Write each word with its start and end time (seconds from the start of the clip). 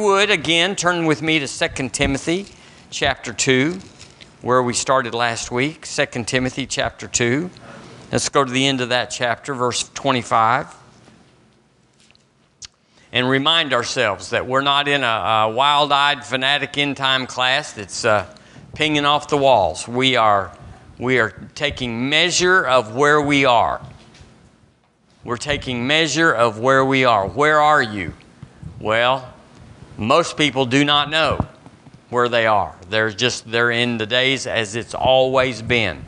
would, 0.00 0.30
again, 0.30 0.76
turn 0.76 1.06
with 1.06 1.22
me 1.22 1.38
to 1.38 1.46
2 1.46 1.88
Timothy 1.90 2.46
chapter 2.90 3.32
2, 3.32 3.78
where 4.42 4.62
we 4.62 4.72
started 4.72 5.14
last 5.14 5.50
week. 5.50 5.86
2 5.86 6.24
Timothy 6.24 6.66
chapter 6.66 7.06
2. 7.06 7.50
Let's 8.10 8.28
go 8.28 8.44
to 8.44 8.50
the 8.50 8.66
end 8.66 8.80
of 8.80 8.88
that 8.88 9.06
chapter, 9.06 9.54
verse 9.54 9.88
25. 9.90 10.74
And 13.12 13.28
remind 13.28 13.72
ourselves 13.72 14.30
that 14.30 14.46
we're 14.46 14.62
not 14.62 14.88
in 14.88 15.02
a, 15.02 15.06
a 15.06 15.50
wild 15.50 15.92
eyed, 15.92 16.24
fanatic 16.24 16.78
end 16.78 16.96
time 16.96 17.26
class 17.26 17.72
that's 17.72 18.04
uh, 18.04 18.26
pinging 18.74 19.04
off 19.04 19.28
the 19.28 19.36
walls. 19.36 19.86
We 19.86 20.16
are, 20.16 20.56
we 20.98 21.18
are 21.18 21.30
taking 21.54 22.08
measure 22.08 22.64
of 22.64 22.94
where 22.94 23.20
we 23.20 23.44
are. 23.44 23.80
We're 25.24 25.36
taking 25.36 25.86
measure 25.86 26.32
of 26.32 26.58
where 26.58 26.84
we 26.84 27.04
are. 27.04 27.28
Where 27.28 27.60
are 27.60 27.82
you? 27.82 28.14
Well, 28.80 29.30
most 30.00 30.36
people 30.36 30.66
do 30.66 30.84
not 30.84 31.10
know 31.10 31.38
where 32.08 32.28
they 32.28 32.46
are. 32.46 32.74
They're 32.88 33.10
just 33.10 33.50
they're 33.50 33.70
in 33.70 33.98
the 33.98 34.06
days 34.06 34.46
as 34.46 34.74
it's 34.74 34.94
always 34.94 35.62
been. 35.62 36.04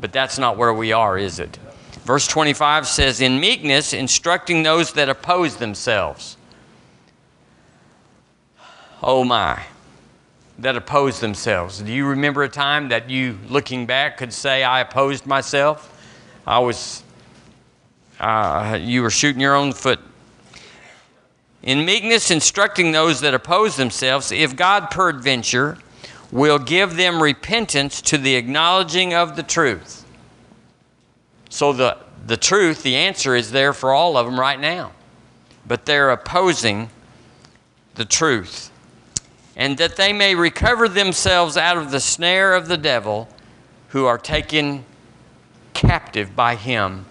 But 0.00 0.12
that's 0.12 0.38
not 0.38 0.56
where 0.56 0.72
we 0.72 0.92
are, 0.92 1.18
is 1.18 1.38
it? 1.38 1.56
Verse 2.04 2.26
25 2.26 2.86
says, 2.86 3.20
In 3.20 3.38
meekness, 3.38 3.92
instructing 3.92 4.62
those 4.62 4.92
that 4.94 5.08
oppose 5.08 5.56
themselves. 5.56 6.36
Oh 9.02 9.24
my, 9.24 9.62
that 10.58 10.74
oppose 10.74 11.20
themselves. 11.20 11.80
Do 11.80 11.92
you 11.92 12.06
remember 12.06 12.42
a 12.44 12.48
time 12.48 12.88
that 12.88 13.10
you, 13.10 13.38
looking 13.48 13.86
back, 13.86 14.16
could 14.16 14.32
say, 14.32 14.64
I 14.64 14.80
opposed 14.80 15.26
myself? 15.26 15.94
I 16.46 16.60
was, 16.60 17.02
uh, 18.18 18.78
you 18.80 19.02
were 19.02 19.10
shooting 19.10 19.40
your 19.40 19.54
own 19.54 19.72
foot. 19.72 20.00
In 21.62 21.84
meekness, 21.84 22.30
instructing 22.30 22.92
those 22.92 23.20
that 23.20 23.34
oppose 23.34 23.76
themselves, 23.76 24.30
if 24.30 24.54
God 24.54 24.90
peradventure 24.90 25.78
will 26.30 26.58
give 26.58 26.96
them 26.96 27.22
repentance 27.22 28.00
to 28.02 28.18
the 28.18 28.36
acknowledging 28.36 29.14
of 29.14 29.36
the 29.36 29.42
truth. 29.42 30.04
So 31.48 31.72
the, 31.72 31.98
the 32.26 32.36
truth, 32.36 32.82
the 32.82 32.96
answer 32.96 33.34
is 33.34 33.50
there 33.50 33.72
for 33.72 33.92
all 33.92 34.16
of 34.16 34.26
them 34.26 34.38
right 34.38 34.60
now. 34.60 34.92
But 35.66 35.86
they're 35.86 36.10
opposing 36.10 36.90
the 37.94 38.04
truth. 38.04 38.70
And 39.56 39.78
that 39.78 39.96
they 39.96 40.12
may 40.12 40.34
recover 40.34 40.88
themselves 40.88 41.56
out 41.56 41.76
of 41.76 41.90
the 41.90 42.00
snare 42.00 42.54
of 42.54 42.68
the 42.68 42.76
devil, 42.76 43.28
who 43.88 44.04
are 44.04 44.18
taken 44.18 44.84
captive 45.72 46.36
by 46.36 46.54
him 46.54 47.06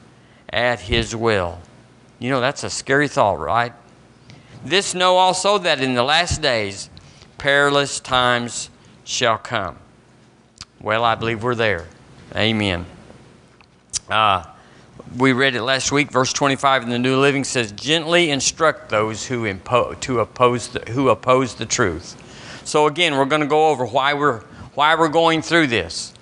at 0.49 0.79
his 0.79 1.15
will. 1.15 1.59
You 2.19 2.29
know, 2.29 2.39
that's 2.39 2.63
a 2.63 2.69
scary 2.69 3.07
thought, 3.07 3.39
right? 3.39 3.73
This 4.63 4.93
know 4.93 5.17
also 5.17 5.57
that 5.59 5.81
in 5.81 5.93
the 5.93 6.03
last 6.03 6.41
days 6.41 6.89
perilous 7.37 7.99
times 7.99 8.69
shall 9.03 9.37
come. 9.37 9.77
Well, 10.81 11.03
I 11.03 11.15
believe 11.15 11.43
we're 11.43 11.55
there. 11.55 11.85
Amen. 12.35 12.85
Uh, 14.09 14.43
we 15.15 15.33
read 15.33 15.55
it 15.55 15.61
last 15.61 15.91
week, 15.91 16.11
verse 16.11 16.33
25 16.33 16.83
in 16.83 16.89
the 16.89 16.99
New 16.99 17.17
Living 17.17 17.43
says, 17.43 17.71
"Gently 17.71 18.29
instruct 18.29 18.89
those 18.89 19.25
who 19.25 19.43
impo- 19.43 19.99
to 20.01 20.19
oppose 20.19 20.67
the, 20.69 20.79
who 20.91 21.09
oppose 21.09 21.55
the 21.55 21.65
truth." 21.65 22.15
So 22.65 22.87
again, 22.87 23.15
we're 23.17 23.25
going 23.25 23.41
to 23.41 23.47
go 23.47 23.69
over 23.69 23.85
why 23.85 24.13
we're 24.13 24.41
why 24.75 24.95
we're 24.95 25.07
going 25.07 25.41
through 25.41 25.67
this. 25.67 26.13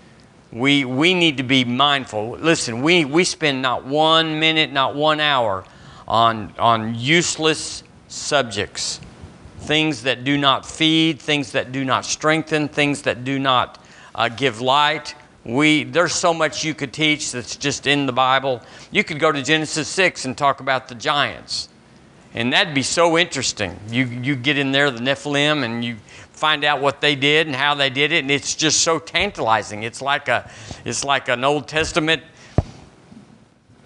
We 0.52 0.86
we 0.86 1.14
need 1.14 1.38
to 1.38 1.44
be 1.44 1.66
mindful. 1.66 2.38
Listen, 2.40 2.82
we 2.82 3.06
we 3.06 3.24
spend 3.24 3.62
not 3.62 3.86
one 3.86 4.40
minute, 4.40 4.72
not 4.72 4.96
one 4.96 5.20
hour 5.20 5.66
on 6.08 6.54
on 6.60 6.96
useless 6.96 7.84
subjects 8.16 9.00
things 9.66 10.04
that 10.04 10.24
do 10.24 10.38
not 10.38 10.66
feed, 10.66 11.20
things 11.20 11.52
that 11.54 11.72
do 11.72 11.84
not 11.84 12.06
strengthen, 12.06 12.68
things 12.68 13.02
that 13.04 13.24
do 13.24 13.40
not 13.40 13.84
uh, 14.14 14.30
give 14.30 14.62
light. 14.62 15.16
We, 15.44 15.84
there's 15.84 16.14
so 16.14 16.34
much 16.34 16.64
you 16.64 16.74
could 16.74 16.94
teach 16.94 17.32
that's 17.32 17.56
just 17.56 17.88
in 17.88 18.06
the 18.06 18.14
Bible. 18.14 18.62
You 18.92 19.04
could 19.04 19.20
go 19.20 19.32
to 19.32 19.42
Genesis 19.42 19.88
6 19.88 20.26
and 20.26 20.38
talk 20.38 20.60
about 20.60 20.88
the 20.88 20.96
giants. 20.96 21.70
And 22.34 22.52
that'd 22.54 22.74
be 22.74 22.84
so 22.84 23.18
interesting. 23.18 23.80
You, 23.90 24.06
you 24.06 24.36
get 24.36 24.58
in 24.58 24.72
there, 24.72 24.92
the 24.92 25.00
Nephilim, 25.00 25.64
and 25.64 25.84
you 25.84 25.96
find 26.32 26.64
out 26.64 26.82
what 26.82 27.00
they 27.02 27.16
did 27.16 27.48
and 27.48 27.56
how 27.56 27.76
they 27.76 27.90
did 27.90 28.12
it, 28.12 28.20
and 28.20 28.32
it's 28.32 28.56
just 28.56 28.82
so 28.82 29.00
tantalizing. 29.00 29.84
It's 29.84 30.02
like, 30.02 30.28
a, 30.28 30.50
it's 30.84 31.04
like 31.04 31.30
an 31.30 31.44
Old 31.44 31.68
Testament 31.68 32.22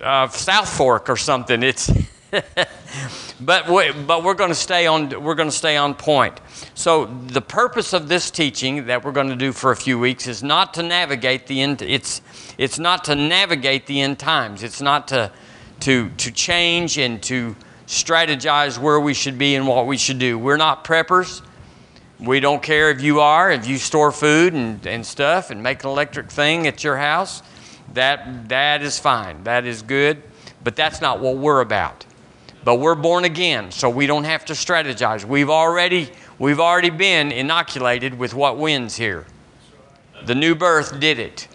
uh, 0.01 0.27
South 0.29 0.69
Fork 0.69 1.09
or 1.09 1.17
something. 1.17 1.63
It's. 1.63 1.91
but 3.41 3.69
we, 3.69 3.91
but 3.91 4.23
we're 4.23 4.33
going 4.33 4.49
to 4.49 4.55
stay 4.55 4.85
on 4.85 5.09
we're 5.23 5.35
going 5.35 5.49
to 5.49 5.55
stay 5.55 5.77
on 5.77 5.93
point. 5.95 6.39
So 6.75 7.05
the 7.05 7.41
purpose 7.41 7.93
of 7.93 8.07
this 8.07 8.29
teaching 8.29 8.85
that 8.85 9.03
we're 9.03 9.11
going 9.11 9.29
to 9.29 9.35
do 9.35 9.51
for 9.51 9.71
a 9.71 9.75
few 9.75 9.97
weeks 9.97 10.27
is 10.27 10.43
not 10.43 10.73
to 10.75 10.83
navigate 10.83 11.47
the 11.47 11.61
end. 11.61 11.81
It's 11.81 12.21
it's 12.57 12.77
not 12.77 13.03
to 13.05 13.15
navigate 13.15 13.87
the 13.87 14.01
end 14.01 14.19
times. 14.19 14.63
It's 14.63 14.81
not 14.81 15.07
to 15.09 15.31
to 15.81 16.09
to 16.09 16.31
change 16.31 16.97
and 16.97 17.21
to 17.23 17.55
strategize 17.87 18.77
where 18.77 18.99
we 18.99 19.13
should 19.13 19.37
be 19.37 19.55
and 19.55 19.67
what 19.67 19.87
we 19.87 19.97
should 19.97 20.19
do. 20.19 20.37
We're 20.37 20.57
not 20.57 20.83
preppers. 20.83 21.41
We 22.19 22.39
don't 22.39 22.61
care 22.61 22.91
if 22.91 23.01
you 23.01 23.21
are, 23.21 23.49
if 23.49 23.65
you 23.65 23.77
store 23.77 24.11
food 24.11 24.53
and, 24.53 24.85
and 24.85 25.05
stuff 25.05 25.51
and 25.51 25.63
make 25.63 25.83
an 25.83 25.89
electric 25.89 26.29
thing 26.29 26.67
at 26.67 26.83
your 26.83 26.97
house, 26.97 27.41
that 27.93 28.49
that 28.49 28.83
is 28.83 28.99
fine. 28.99 29.43
That 29.45 29.65
is 29.65 29.81
good. 29.81 30.21
But 30.63 30.75
that's 30.75 31.01
not 31.01 31.21
what 31.21 31.37
we're 31.37 31.61
about. 31.61 32.05
But 32.63 32.75
we're 32.75 32.95
born 32.95 33.25
again, 33.25 33.71
so 33.71 33.89
we 33.89 34.05
don't 34.05 34.25
have 34.25 34.45
to 34.45 34.53
strategize. 34.53 35.23
We've 35.23 35.49
already, 35.49 36.09
we've 36.39 36.59
already 36.59 36.89
been 36.89 37.31
inoculated 37.31 38.17
with 38.17 38.33
what 38.33 38.57
wins 38.57 38.95
here. 38.95 39.25
The 40.25 40.35
new 40.35 40.55
birth 40.55 40.99
did 40.99 41.19
it. 41.19 41.47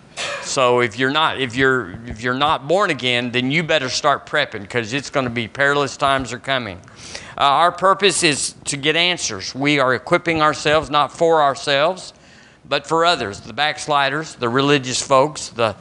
So 0.43 0.81
if 0.81 0.99
you're 0.99 1.11
not 1.11 1.41
if 1.41 1.57
you're 1.57 1.99
if 2.07 2.23
you're 2.23 2.35
not 2.35 2.69
born 2.69 2.91
again, 2.91 3.31
then 3.33 3.51
you 3.51 3.63
better 3.63 3.89
start 3.89 4.27
prepping 4.27 4.61
because 4.61 4.93
it's 4.93 5.11
going 5.11 5.25
to 5.25 5.31
be 5.31 5.49
perilous 5.49 5.97
times 5.97 6.33
are 6.33 6.39
coming. 6.39 6.81
Uh, 7.37 7.43
our 7.43 7.73
purpose 7.73 8.23
is 8.23 8.55
to 8.65 8.77
get 8.77 8.95
answers. 8.95 9.55
We 9.55 9.81
are 9.81 9.95
equipping 9.95 10.41
ourselves 10.41 10.91
not 10.91 11.13
for 11.13 11.43
ourselves, 11.43 12.13
but 12.69 12.87
for 12.87 13.05
others, 13.05 13.41
the 13.41 13.53
backsliders, 13.53 14.37
the 14.37 14.49
religious 14.49 15.03
folks, 15.03 15.49
the 15.49 15.75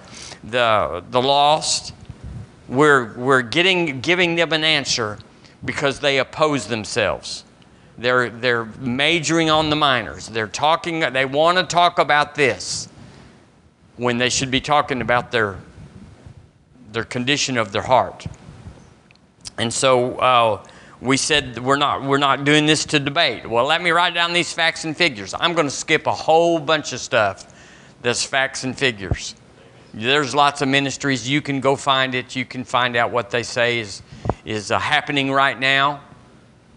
the 0.44 1.04
the 1.10 1.22
lost, 1.22 1.94
we're, 2.68 3.14
we're 3.14 3.42
getting, 3.42 4.02
giving 4.02 4.36
them 4.36 4.54
an 4.54 4.64
answer 4.64 5.20
because 5.66 6.00
they 6.00 6.20
oppose 6.20 6.68
themselves. 6.68 7.44
They're, 7.98 8.30
they're 8.30 8.66
majoring 8.80 9.50
on 9.50 9.70
the 9.70 9.76
minors. 9.76 10.28
They're 10.28 10.48
talking, 10.48 11.02
they 11.02 11.26
want 11.26 11.58
to 11.58 11.64
talk 11.64 12.00
about 12.00 12.36
this 12.36 12.88
when 13.98 14.18
they 14.18 14.30
should 14.30 14.50
be 14.50 14.62
talking 14.62 15.02
about 15.02 15.32
their, 15.32 15.60
their 16.92 17.04
condition 17.04 17.58
of 17.58 17.72
their 17.72 17.84
heart. 17.84 18.26
And 19.58 19.72
so 19.72 20.16
uh, 20.18 20.66
we 21.00 21.18
said 21.18 21.60
we're 21.60 21.78
not, 21.78 22.04
we're 22.04 22.18
not 22.18 22.44
doing 22.44 22.66
this 22.66 22.86
to 22.86 23.00
debate. 23.00 23.48
Well, 23.48 23.66
let 23.66 23.82
me 23.84 23.92
write 23.92 24.14
down 24.16 24.34
these 24.34 24.52
facts 24.52 24.86
and 24.86 24.98
figures. 24.98 25.36
I'm 25.40 25.54
going 25.54 25.68
to 25.68 25.76
skip 25.76 26.08
a 26.08 26.14
whole 26.14 26.60
bunch 26.60 26.94
of 26.94 27.00
stuff 27.00 27.54
that's 28.02 28.24
facts 28.24 28.64
and 28.64 28.76
figures. 28.76 29.36
There's 29.94 30.34
lots 30.34 30.62
of 30.64 30.70
ministries. 30.70 31.30
You 31.30 31.42
can 31.42 31.60
go 31.60 31.76
find 31.76 32.16
it. 32.16 32.36
You 32.36 32.46
can 32.46 32.64
find 32.64 32.96
out 32.96 33.12
what 33.12 33.30
they 33.30 33.44
say 33.44 33.80
is, 33.80 34.02
is 34.44 34.72
uh, 34.72 34.80
happening 34.80 35.32
right 35.32 35.60
now. 35.60 36.02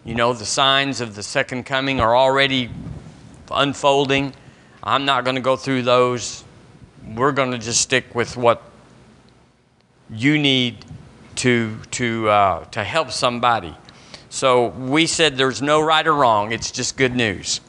You 0.05 0.15
know, 0.15 0.35
the 0.35 0.45
signs 0.45 1.01
of 1.01 1.15
the 1.15 1.23
second 1.23 1.65
coming 1.65 1.99
are 1.99 2.15
already 2.15 2.71
unfolding. 3.51 4.35
I'm 4.83 5.07
not 5.07 5.25
going 5.25 5.37
to 5.37 5.43
go 5.43 5.57
through 5.57 5.83
those. 5.83 6.45
We're 7.15 7.33
going 7.33 7.53
to 7.53 7.59
just 7.59 7.81
stick 7.81 8.15
with 8.15 8.37
what 8.37 8.63
you 10.11 10.39
need 10.39 10.85
to, 11.37 11.79
to, 11.93 12.29
uh, 12.29 12.65
to 12.67 12.85
help 12.85 13.11
somebody. 13.11 13.75
So 14.29 14.69
we 14.69 15.07
said 15.07 15.39
there's 15.39 15.63
no 15.63 15.81
right 15.81 16.07
or 16.07 16.15
wrong, 16.15 16.53
it's 16.53 16.71
just 16.71 16.97
good 16.97 17.17
news. 17.17 17.61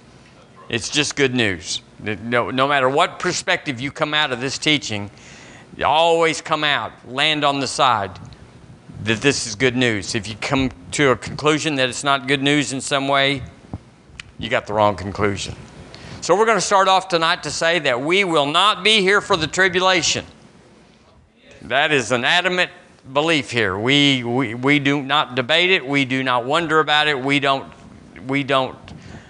It's 0.69 0.89
just 0.89 1.15
good 1.15 1.33
news. 1.33 1.81
No, 1.99 2.51
no 2.51 2.67
matter 2.67 2.89
what 2.89 3.19
perspective 3.19 3.79
you 3.79 3.91
come 3.91 4.13
out 4.13 4.31
of 4.31 4.41
this 4.41 4.57
teaching, 4.57 5.09
you 5.77 5.85
always 5.85 6.41
come 6.41 6.63
out, 6.63 6.91
land 7.07 7.45
on 7.45 7.59
the 7.59 7.67
side 7.67 8.19
that 9.03 9.21
this 9.21 9.45
is 9.45 9.53
good 9.53 9.75
news. 9.75 10.15
If 10.15 10.27
you 10.27 10.35
come 10.35 10.71
to 10.93 11.11
a 11.11 11.15
conclusion 11.15 11.75
that 11.75 11.87
it's 11.87 12.03
not 12.03 12.27
good 12.27 12.41
news 12.41 12.73
in 12.73 12.81
some 12.81 13.07
way, 13.07 13.43
you 14.39 14.49
got 14.49 14.65
the 14.65 14.73
wrong 14.73 14.95
conclusion. 14.95 15.55
So 16.21 16.35
we're 16.35 16.45
going 16.45 16.57
to 16.57 16.61
start 16.61 16.87
off 16.87 17.07
tonight 17.07 17.43
to 17.43 17.51
say 17.51 17.77
that 17.79 18.01
we 18.01 18.23
will 18.23 18.47
not 18.47 18.83
be 18.83 19.01
here 19.01 19.21
for 19.21 19.37
the 19.37 19.45
tribulation. 19.45 20.25
That 21.61 21.91
is 21.91 22.11
an 22.11 22.25
adamant 22.25 22.71
belief 23.13 23.51
here. 23.51 23.77
We, 23.77 24.23
we, 24.23 24.55
we 24.55 24.79
do 24.79 25.01
not 25.01 25.35
debate 25.35 25.69
it. 25.69 25.85
We 25.85 26.05
do 26.05 26.23
not 26.23 26.43
wonder 26.43 26.79
about 26.79 27.07
it. 27.07 27.19
We 27.19 27.39
don't, 27.39 27.71
we 28.27 28.43
don't 28.43 28.77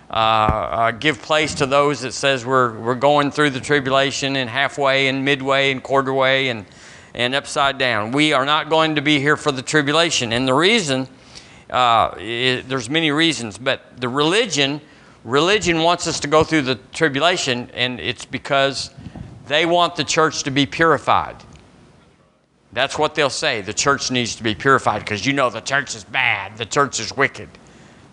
uh, 0.09 0.13
uh, 0.13 0.91
give 0.91 1.21
place 1.21 1.55
to 1.55 1.65
those 1.65 2.01
that 2.01 2.13
says 2.13 2.45
we're, 2.45 2.77
we're 2.79 2.95
going 2.95 3.31
through 3.31 3.51
the 3.51 3.61
tribulation 3.61 4.35
and 4.35 4.49
halfway 4.49 5.07
and 5.07 5.23
midway 5.23 5.71
and 5.71 5.83
quarter 5.83 6.13
way 6.13 6.49
and, 6.49 6.65
and 7.13 7.35
upside 7.35 7.77
down. 7.77 8.11
We 8.11 8.33
are 8.33 8.45
not 8.45 8.69
going 8.69 8.95
to 8.95 9.01
be 9.01 9.19
here 9.19 9.37
for 9.37 9.51
the 9.51 9.61
tribulation. 9.61 10.33
And 10.33 10.47
the 10.47 10.53
reason 10.53 11.07
Uh, 11.69 12.15
it, 12.17 12.69
there's 12.69 12.89
many 12.89 13.11
reasons, 13.11 13.57
but 13.59 13.79
the 13.99 14.07
religion, 14.07 14.79
religion 15.25 15.83
wants 15.83 16.07
us 16.07 16.19
to 16.21 16.27
go 16.29 16.43
through 16.43 16.63
the 16.63 16.79
tribulation, 16.93 17.69
and 17.73 17.99
it's 17.99 18.25
because 18.25 18.89
they 19.47 19.65
want 19.65 19.95
the 19.95 20.03
church 20.03 20.43
to 20.43 20.51
be 20.51 20.65
purified. 20.65 21.35
That's 22.71 22.97
what 22.97 23.15
they'll 23.15 23.29
say. 23.29 23.61
The 23.61 23.73
church 23.73 24.11
needs 24.11 24.35
to 24.37 24.43
be 24.43 24.55
purified 24.55 24.99
because 24.99 25.25
you 25.27 25.33
know 25.33 25.49
the 25.49 25.61
church 25.61 25.95
is 25.95 26.05
bad. 26.05 26.57
The 26.57 26.65
church 26.65 27.01
is 27.01 27.11
wicked. 27.17 27.49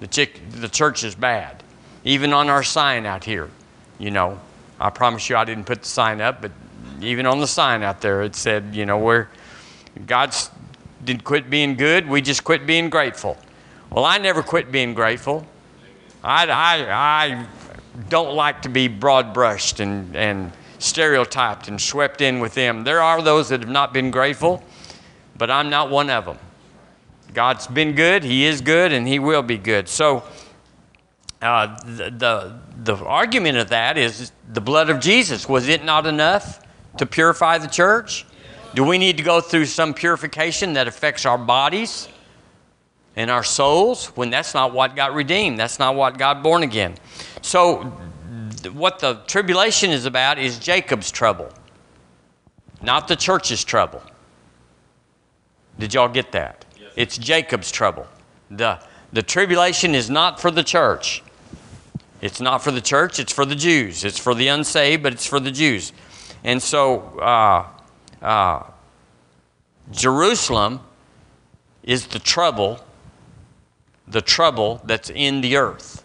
The, 0.00 0.29
the 0.61 0.69
church 0.69 1.05
is 1.05 1.14
bad. 1.14 1.62
Even 2.05 2.33
on 2.33 2.49
our 2.49 2.62
sign 2.62 3.06
out 3.06 3.25
here, 3.25 3.51
you 3.99 4.11
know, 4.11 4.39
I 4.79 4.91
promise 4.91 5.29
you 5.31 5.37
I 5.37 5.45
didn't 5.45 5.65
put 5.65 5.83
the 5.83 5.89
sign 5.89 6.21
up, 6.21 6.43
but 6.43 6.53
even 7.01 7.27
on 7.27 7.41
the 7.41 7.47
sign 7.47 7.83
out 7.83 8.01
there, 8.01 8.23
it 8.23 8.37
said, 8.37 8.75
you 8.75 8.87
know, 8.87 8.99
where 8.99 9.31
God's 10.06 10.51
didn't 11.05 11.25
quit 11.25 11.51
being 11.51 11.77
good, 11.77 12.09
we 12.09 12.21
just 12.21 12.45
quit 12.45 12.67
being 12.67 12.91
grateful. 12.91 13.37
Well, 13.91 14.05
I 14.05 14.19
never 14.19 14.43
quit 14.43 14.73
being 14.73 14.95
grateful. 14.95 15.47
I, 16.23 16.47
I, 16.47 16.87
I 16.91 17.47
don't 18.09 18.35
like 18.35 18.62
to 18.62 18.69
be 18.69 18.89
broad 18.89 19.35
brushed 19.35 19.81
and, 19.81 20.17
and 20.17 20.53
stereotyped 20.79 21.69
and 21.69 21.81
swept 21.81 22.21
in 22.21 22.41
with 22.41 22.55
them. 22.55 22.85
There 22.85 23.00
are 23.00 23.23
those 23.23 23.50
that 23.50 23.61
have 23.61 23.69
not 23.69 23.93
been 23.93 24.11
grateful, 24.11 24.62
but 25.37 25.50
I'm 25.50 25.71
not 25.71 25.91
one 25.91 26.11
of 26.11 26.25
them. 26.25 26.39
God's 27.35 27.67
been 27.67 27.95
good, 27.95 28.25
He 28.25 28.45
is 28.47 28.61
good, 28.61 28.93
and 28.93 29.07
He 29.07 29.19
will 29.19 29.43
be 29.43 29.59
good. 29.59 29.89
So, 29.89 30.23
uh, 31.44 31.76
the, 31.85 32.11
the, 32.11 32.58
the 32.85 33.05
argument 33.05 33.58
of 33.58 33.69
that 33.69 33.99
is 33.99 34.32
the 34.52 34.62
blood 34.62 34.88
of 34.88 34.99
Jesus. 34.99 35.46
Was 35.46 35.69
it 35.69 35.85
not 35.85 36.06
enough 36.06 36.61
to 36.96 37.05
purify 37.05 37.58
the 37.58 37.69
church? 37.69 38.25
Do 38.75 38.82
we 38.82 38.96
need 38.96 39.19
to 39.19 39.23
go 39.23 39.41
through 39.41 39.67
some 39.67 39.93
purification 39.93 40.73
that 40.73 40.88
affects 40.88 41.26
our 41.26 41.37
bodies 41.37 42.08
and 43.14 43.31
our 43.31 43.44
souls 43.44 44.06
when 44.17 44.31
that's 44.31 44.55
not 44.55 44.73
what 44.73 44.96
got 44.96 45.12
redeemed? 45.12 45.58
That's 45.58 45.79
not 45.79 45.94
what 45.94 46.17
got 46.17 46.43
born 46.43 46.62
again. 46.62 46.94
So, 47.43 47.93
what 48.73 48.99
the 48.99 49.20
tribulation 49.26 49.90
is 49.90 50.06
about 50.06 50.38
is 50.38 50.58
Jacob's 50.58 51.11
trouble, 51.11 51.52
not 52.81 53.06
the 53.06 53.17
church's 53.17 53.62
trouble. 53.62 54.02
Did 55.79 55.93
y'all 55.93 56.08
get 56.08 56.32
that? 56.32 56.64
Yes. 56.81 56.93
It's 56.97 57.19
Jacob's 57.19 57.70
trouble. 57.70 58.06
The, 58.50 58.81
the 59.12 59.23
tribulation 59.23 59.94
is 59.94 60.08
not 60.08 60.40
for 60.40 60.50
the 60.50 60.64
church. 60.64 61.23
It's 62.25 62.41
not 62.41 62.65
for 62.65 62.71
the 62.71 62.81
church, 62.81 63.19
it's 63.19 63.35
for 63.35 63.44
the 63.44 63.55
Jews. 63.55 64.03
It's 64.03 64.19
for 64.19 64.35
the 64.35 64.49
unsaved, 64.49 65.03
but 65.03 65.12
it's 65.12 65.26
for 65.26 65.38
the 65.38 65.50
Jews. 65.50 65.93
And 66.43 66.62
so, 66.62 67.19
uh, 67.19 67.67
uh, 68.25 68.62
Jerusalem 69.91 70.81
is 71.82 72.06
the 72.06 72.19
trouble, 72.19 72.82
the 74.09 74.23
trouble 74.23 74.81
that's 74.85 75.11
in 75.11 75.43
the 75.43 75.59
earth. 75.59 76.03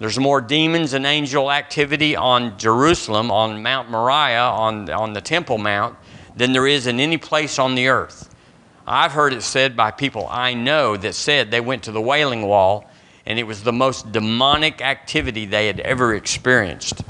There's 0.00 0.18
more 0.18 0.40
demons 0.40 0.92
and 0.92 1.06
angel 1.06 1.52
activity 1.52 2.16
on 2.16 2.58
Jerusalem, 2.58 3.30
on 3.30 3.62
Mount 3.62 3.88
Moriah, 3.88 4.50
on, 4.50 4.90
on 4.90 5.12
the 5.12 5.20
Temple 5.20 5.58
Mount, 5.58 5.96
than 6.34 6.50
there 6.50 6.66
is 6.66 6.88
in 6.88 6.98
any 6.98 7.16
place 7.16 7.60
on 7.60 7.76
the 7.76 7.86
earth. 7.86 8.34
I've 8.84 9.12
heard 9.12 9.32
it 9.32 9.42
said 9.42 9.76
by 9.76 9.92
people 9.92 10.26
I 10.28 10.54
know 10.54 10.96
that 10.96 11.14
said 11.14 11.52
they 11.52 11.60
went 11.60 11.84
to 11.84 11.92
the 11.92 12.02
Wailing 12.02 12.42
Wall 12.42 12.90
and 13.26 13.38
it 13.38 13.44
was 13.44 13.62
the 13.62 13.72
most 13.72 14.12
demonic 14.12 14.80
activity 14.80 15.46
they 15.46 15.66
had 15.66 15.80
ever 15.80 16.14
experienced. 16.14 17.02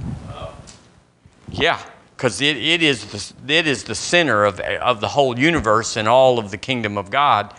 Yeah 1.51 1.81
because 2.17 2.41
it, 2.41 2.57
it, 2.57 2.83
is 2.83 3.35
the, 3.45 3.55
it 3.55 3.67
is 3.67 3.85
the 3.85 3.95
center 3.95 4.45
of, 4.45 4.59
of 4.61 5.01
the 5.01 5.09
whole 5.09 5.39
universe 5.39 5.97
and 5.97 6.09
all 6.09 6.39
of 6.39 6.51
the 6.51 6.57
kingdom 6.57 6.97
of 6.97 7.11
God. 7.11 7.53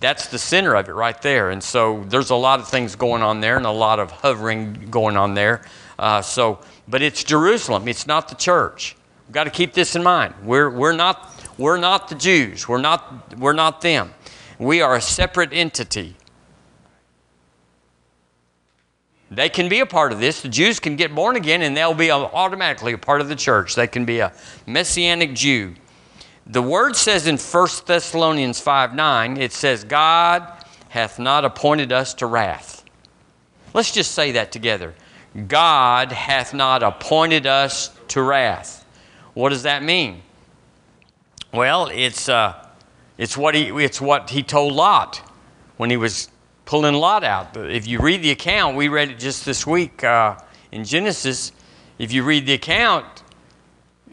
That's 0.00 0.28
the 0.28 0.38
center 0.38 0.74
of 0.74 0.88
it 0.88 0.92
right 0.92 1.20
there. 1.20 1.50
And 1.50 1.62
so 1.62 2.02
there's 2.08 2.30
a 2.30 2.34
lot 2.34 2.60
of 2.60 2.68
things 2.68 2.96
going 2.96 3.22
on 3.22 3.40
there 3.40 3.56
and 3.56 3.66
a 3.66 3.70
lot 3.70 4.00
of 4.00 4.10
hovering 4.10 4.88
going 4.90 5.16
on 5.16 5.34
there. 5.34 5.62
Uh, 5.98 6.22
so, 6.22 6.60
but 6.88 7.02
it's 7.02 7.22
Jerusalem, 7.22 7.86
it's 7.86 8.06
not 8.06 8.28
the 8.28 8.34
church. 8.34 8.96
We've 9.28 9.34
got 9.34 9.44
to 9.44 9.50
keep 9.50 9.74
this 9.74 9.94
in 9.94 10.02
mind. 10.02 10.34
We're, 10.42 10.70
we're, 10.70 10.92
not, 10.94 11.30
we're 11.58 11.78
not 11.78 12.08
the 12.08 12.14
Jews, 12.14 12.66
we're 12.66 12.80
not, 12.80 13.38
we're 13.38 13.52
not 13.52 13.82
them. 13.82 14.14
We 14.58 14.80
are 14.80 14.96
a 14.96 15.00
separate 15.00 15.52
entity. 15.52 16.16
They 19.34 19.48
can 19.48 19.68
be 19.68 19.80
a 19.80 19.86
part 19.86 20.12
of 20.12 20.20
this. 20.20 20.42
The 20.42 20.48
Jews 20.48 20.78
can 20.78 20.96
get 20.96 21.14
born 21.14 21.36
again 21.36 21.62
and 21.62 21.76
they'll 21.76 21.94
be 21.94 22.10
automatically 22.10 22.92
a 22.92 22.98
part 22.98 23.20
of 23.20 23.28
the 23.28 23.36
church. 23.36 23.74
They 23.74 23.86
can 23.86 24.04
be 24.04 24.20
a 24.20 24.32
messianic 24.66 25.34
Jew. 25.34 25.74
The 26.46 26.62
word 26.62 26.94
says 26.94 27.26
in 27.26 27.38
1 27.38 27.68
Thessalonians 27.86 28.60
5 28.60 28.94
9, 28.94 29.36
it 29.38 29.52
says, 29.52 29.84
God 29.84 30.64
hath 30.90 31.18
not 31.18 31.44
appointed 31.44 31.90
us 31.90 32.14
to 32.14 32.26
wrath. 32.26 32.84
Let's 33.72 33.90
just 33.90 34.12
say 34.12 34.32
that 34.32 34.52
together. 34.52 34.94
God 35.48 36.12
hath 36.12 36.54
not 36.54 36.82
appointed 36.82 37.46
us 37.46 37.90
to 38.08 38.22
wrath. 38.22 38.84
What 39.32 39.48
does 39.48 39.64
that 39.64 39.82
mean? 39.82 40.22
Well, 41.52 41.88
it's, 41.92 42.28
uh, 42.28 42.68
it's, 43.18 43.36
what 43.36 43.54
he, 43.54 43.68
it's 43.82 44.00
what 44.00 44.30
he 44.30 44.42
told 44.42 44.74
Lot 44.74 45.22
when 45.76 45.90
he 45.90 45.96
was 45.96 46.28
pulling 46.64 46.94
Lot 46.94 47.24
out. 47.24 47.56
If 47.56 47.86
you 47.86 47.98
read 48.00 48.22
the 48.22 48.30
account, 48.30 48.76
we 48.76 48.88
read 48.88 49.10
it 49.10 49.18
just 49.18 49.44
this 49.44 49.66
week 49.66 50.02
uh, 50.02 50.38
in 50.72 50.84
Genesis. 50.84 51.52
If 51.98 52.12
you 52.12 52.24
read 52.24 52.46
the 52.46 52.54
account, 52.54 53.22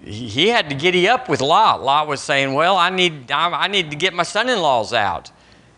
he 0.04 0.50
had 0.50 0.70
to 0.70 0.76
giddy 0.76 1.08
up 1.08 1.30
with 1.30 1.42
Lot. 1.42 1.84
Lot 1.84 2.08
was 2.08 2.22
saying, 2.22 2.54
"Well, 2.54 2.78
I 2.78 2.90
need 2.90 3.32
I 3.32 3.68
need 3.68 3.92
to 3.92 3.96
get 3.96 4.14
my 4.14 4.24
son-in-laws 4.24 4.94
out," 4.94 5.32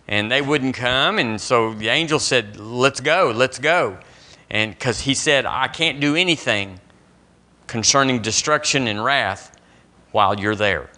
and 0.08 0.31
they 0.31 0.42
wouldn't 0.42 0.75
come. 0.75 1.20
And 1.20 1.40
so 1.40 1.74
the 1.74 1.90
angel 1.90 2.20
said, 2.20 2.58
"Let's 2.58 3.00
go, 3.00 3.31
let's 3.36 3.60
go," 3.60 3.98
and 4.50 4.72
because 4.72 5.02
he 5.02 5.14
said, 5.14 5.46
"I 5.46 5.68
can't 5.68 6.00
do 6.00 6.16
anything 6.16 6.80
concerning 7.68 8.22
destruction 8.22 8.88
and 8.88 9.04
wrath 9.04 9.56
while 10.12 10.40
you're 10.40 10.56
there." 10.56 10.90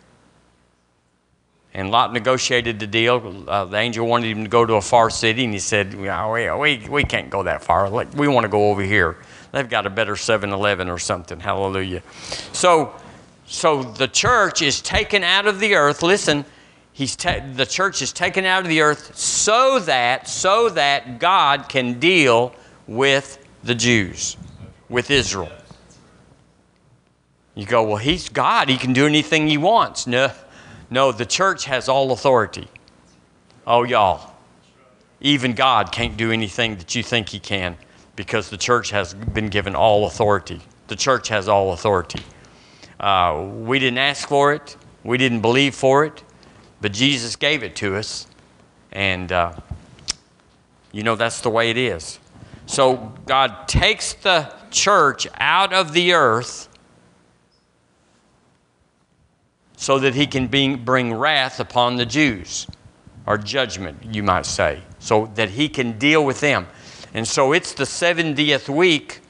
And 1.75 1.91
Lot 1.91 2.13
negotiated 2.13 2.79
the 2.79 2.87
deal. 2.87 3.43
Uh, 3.49 3.65
the 3.65 3.75
angel 3.75 4.07
wanted 4.07 4.31
him 4.31 4.45
to 4.45 4.49
go 4.49 4.65
to 4.65 4.75
a 4.75 4.81
far 4.81 5.09
city, 5.09 5.43
and 5.43 5.51
he 5.51 5.59
said, 5.59 5.93
yeah, 5.93 6.31
we, 6.31 6.79
we, 6.79 6.87
we 6.87 7.03
can't 7.03 7.29
go 7.29 7.43
that 7.43 7.65
far. 7.65 7.89
We 7.89 8.29
want 8.29 8.45
to 8.45 8.47
go 8.47 8.69
over 8.71 8.81
here. 8.81 9.17
They've 9.51 9.67
got 9.67 9.85
a 9.85 9.89
better 9.89 10.15
7 10.15 10.53
Eleven 10.53 10.89
or 10.89 10.97
something. 10.97 11.37
Hallelujah. 11.37 12.01
So, 12.53 12.95
so 13.45 13.83
the 13.83 14.07
church 14.07 14.61
is 14.61 14.79
taken 14.79 15.21
out 15.21 15.47
of 15.47 15.59
the 15.59 15.75
earth. 15.75 16.01
Listen, 16.01 16.45
he's 16.93 17.17
ta- 17.17 17.45
the 17.55 17.65
church 17.65 18.01
is 18.01 18.13
taken 18.13 18.45
out 18.45 18.61
of 18.63 18.69
the 18.69 18.79
earth 18.79 19.17
so 19.17 19.79
that, 19.79 20.29
so 20.29 20.69
that 20.69 21.19
God 21.19 21.67
can 21.67 21.99
deal 21.99 22.55
with 22.87 23.37
the 23.65 23.75
Jews, 23.75 24.37
with 24.87 25.11
Israel. 25.11 25.51
You 27.53 27.65
go, 27.65 27.83
well, 27.83 27.97
he's 27.97 28.29
God. 28.29 28.69
He 28.69 28.77
can 28.77 28.93
do 28.93 29.05
anything 29.05 29.47
he 29.47 29.57
wants. 29.57 30.07
No, 30.07 30.31
no, 30.89 31.11
the 31.11 31.25
church 31.25 31.65
has 31.65 31.89
all 31.89 32.11
authority. 32.11 32.67
Oh, 33.65 33.83
y'all. 33.83 34.33
Even 35.21 35.53
God 35.53 35.91
can't 35.91 36.17
do 36.17 36.31
anything 36.31 36.77
that 36.77 36.93
you 36.93 37.01
think 37.01 37.29
He 37.29 37.39
can 37.39 37.77
because 38.15 38.49
the 38.49 38.57
church 38.57 38.91
has 38.91 39.13
been 39.13 39.49
given 39.49 39.75
all 39.75 40.05
authority. 40.05 40.61
The 40.87 40.95
church 40.95 41.29
has 41.29 41.47
all 41.47 41.73
authority. 41.73 42.21
Uh, 42.99 43.49
we 43.55 43.79
didn't 43.79 43.97
ask 43.97 44.27
for 44.29 44.53
it, 44.53 44.77
we 45.03 45.17
didn't 45.17 45.41
believe 45.41 45.75
for 45.75 46.05
it, 46.05 46.23
but 46.81 46.93
Jesus 46.93 47.35
gave 47.35 47.63
it 47.63 47.75
to 47.77 47.95
us. 47.95 48.27
And, 48.91 49.31
uh, 49.31 49.53
you 50.91 51.03
know, 51.03 51.15
that's 51.15 51.41
the 51.41 51.49
way 51.49 51.69
it 51.69 51.77
is. 51.77 52.19
So 52.67 53.13
God 53.25 53.67
takes 53.67 54.13
the 54.13 54.51
church 54.71 55.27
out 55.35 55.73
of 55.73 55.93
the 55.93 56.13
earth 56.13 56.69
so 59.77 59.99
that 59.99 60.15
he 60.15 60.27
can 60.27 60.47
bring 60.47 61.13
wrath 61.13 61.59
upon 61.59 61.97
the 61.97 62.05
Jews, 62.05 62.67
or 63.25 63.37
judgment, 63.37 63.97
you 64.03 64.23
might 64.23 64.45
say, 64.45 64.81
so 64.99 65.31
that 65.35 65.49
he 65.51 65.67
can 65.69 65.97
deal 65.97 66.23
with 66.23 66.39
them. 66.39 66.67
And 67.13 67.27
so 67.27 67.53
it's 67.53 67.73
the 67.73 67.83
70th 67.83 68.69
week 68.69 69.21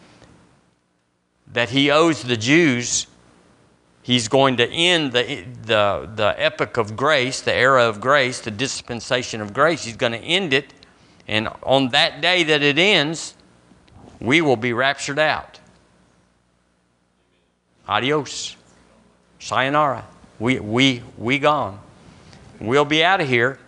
that 1.54 1.70
he 1.70 1.92
owes 1.92 2.24
the 2.24 2.38
Jews. 2.38 3.08
He's 4.02 4.28
going 4.28 4.58
to 4.58 4.68
end 4.68 5.14
the, 5.14 5.46
the, 5.64 6.10
the 6.14 6.36
epoch 6.38 6.78
of 6.78 6.96
grace, 6.96 7.42
the 7.42 7.54
era 7.54 7.88
of 7.88 8.02
grace, 8.02 8.40
the 8.40 8.52
dispensation 8.52 9.42
of 9.42 9.54
grace. 9.54 9.84
He's 9.84 9.98
going 9.98 10.12
to 10.12 10.20
end 10.20 10.54
it. 10.54 10.74
And 11.28 11.50
on 11.64 11.90
that 11.90 12.22
day 12.22 12.44
that 12.44 12.62
it 12.62 12.78
ends, 12.78 13.36
we 14.20 14.42
will 14.42 14.58
be 14.58 14.74
raptured 14.74 15.20
out. 15.20 15.60
Adios. 17.88 18.56
Sayonara. 19.40 20.06
We, 20.40 20.60
we, 20.60 21.04
we 21.18 21.40
gone. 21.40 21.80
We'll 22.60 22.86
be 22.86 23.04
out 23.04 23.22
of 23.22 23.28
here. 23.28 23.60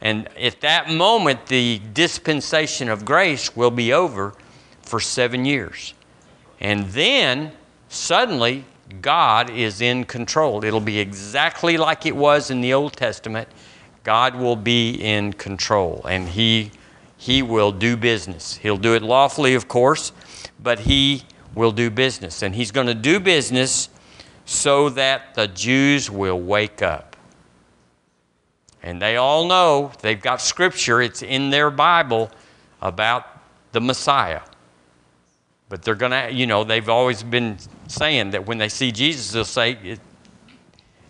And 0.00 0.28
at 0.36 0.60
that 0.60 0.90
moment, 0.90 1.46
the 1.46 1.80
dispensation 1.92 2.88
of 2.88 3.04
grace 3.04 3.56
will 3.56 3.70
be 3.70 3.92
over 3.92 4.34
for 4.82 5.00
seven 5.00 5.44
years. 5.44 5.94
And 6.60 6.86
then 6.90 7.52
suddenly, 7.88 8.64
God 9.00 9.50
is 9.50 9.80
in 9.80 10.04
control. 10.04 10.64
It'll 10.64 10.80
be 10.80 10.98
exactly 10.98 11.76
like 11.76 12.06
it 12.06 12.14
was 12.14 12.50
in 12.50 12.60
the 12.60 12.74
Old 12.74 12.92
Testament. 12.94 13.48
God 14.02 14.36
will 14.36 14.56
be 14.56 14.90
in 14.92 15.32
control 15.32 16.04
and 16.06 16.28
he, 16.28 16.70
he 17.16 17.42
will 17.42 17.72
do 17.72 17.96
business. 17.96 18.56
He'll 18.56 18.76
do 18.76 18.94
it 18.94 19.02
lawfully, 19.02 19.54
of 19.54 19.66
course, 19.66 20.12
but 20.62 20.80
He 20.80 21.22
will 21.54 21.72
do 21.72 21.90
business. 21.90 22.42
And 22.42 22.54
He's 22.54 22.70
going 22.70 22.86
to 22.86 22.94
do 22.94 23.18
business 23.18 23.88
so 24.44 24.88
that 24.90 25.34
the 25.34 25.48
Jews 25.48 26.10
will 26.10 26.40
wake 26.40 26.82
up. 26.82 27.16
And 28.82 29.00
they 29.00 29.16
all 29.16 29.46
know, 29.46 29.92
they've 30.02 30.20
got 30.20 30.42
scripture, 30.42 31.00
it's 31.00 31.22
in 31.22 31.50
their 31.50 31.70
Bible 31.70 32.30
about 32.82 33.26
the 33.72 33.80
Messiah. 33.80 34.42
But 35.70 35.82
they're 35.82 35.94
going 35.94 36.12
to, 36.12 36.30
you 36.30 36.46
know, 36.46 36.64
they've 36.64 36.88
always 36.88 37.22
been 37.22 37.56
saying 37.88 38.30
that 38.32 38.46
when 38.46 38.58
they 38.58 38.68
see 38.68 38.92
Jesus, 38.92 39.32
they'll 39.32 39.44
say, 39.46 39.98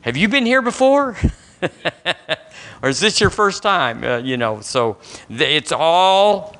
Have 0.03 0.17
you 0.17 0.29
been 0.29 0.47
here 0.47 0.63
before? 0.63 1.17
or 2.83 2.89
is 2.89 3.01
this 3.01 3.21
your 3.21 3.31
first 3.31 3.63
time? 3.63 4.05
Uh, 4.05 4.19
you 4.19 4.37
know, 4.37 4.61
so 4.61 4.99
it's 5.29 5.73
all 5.73 6.57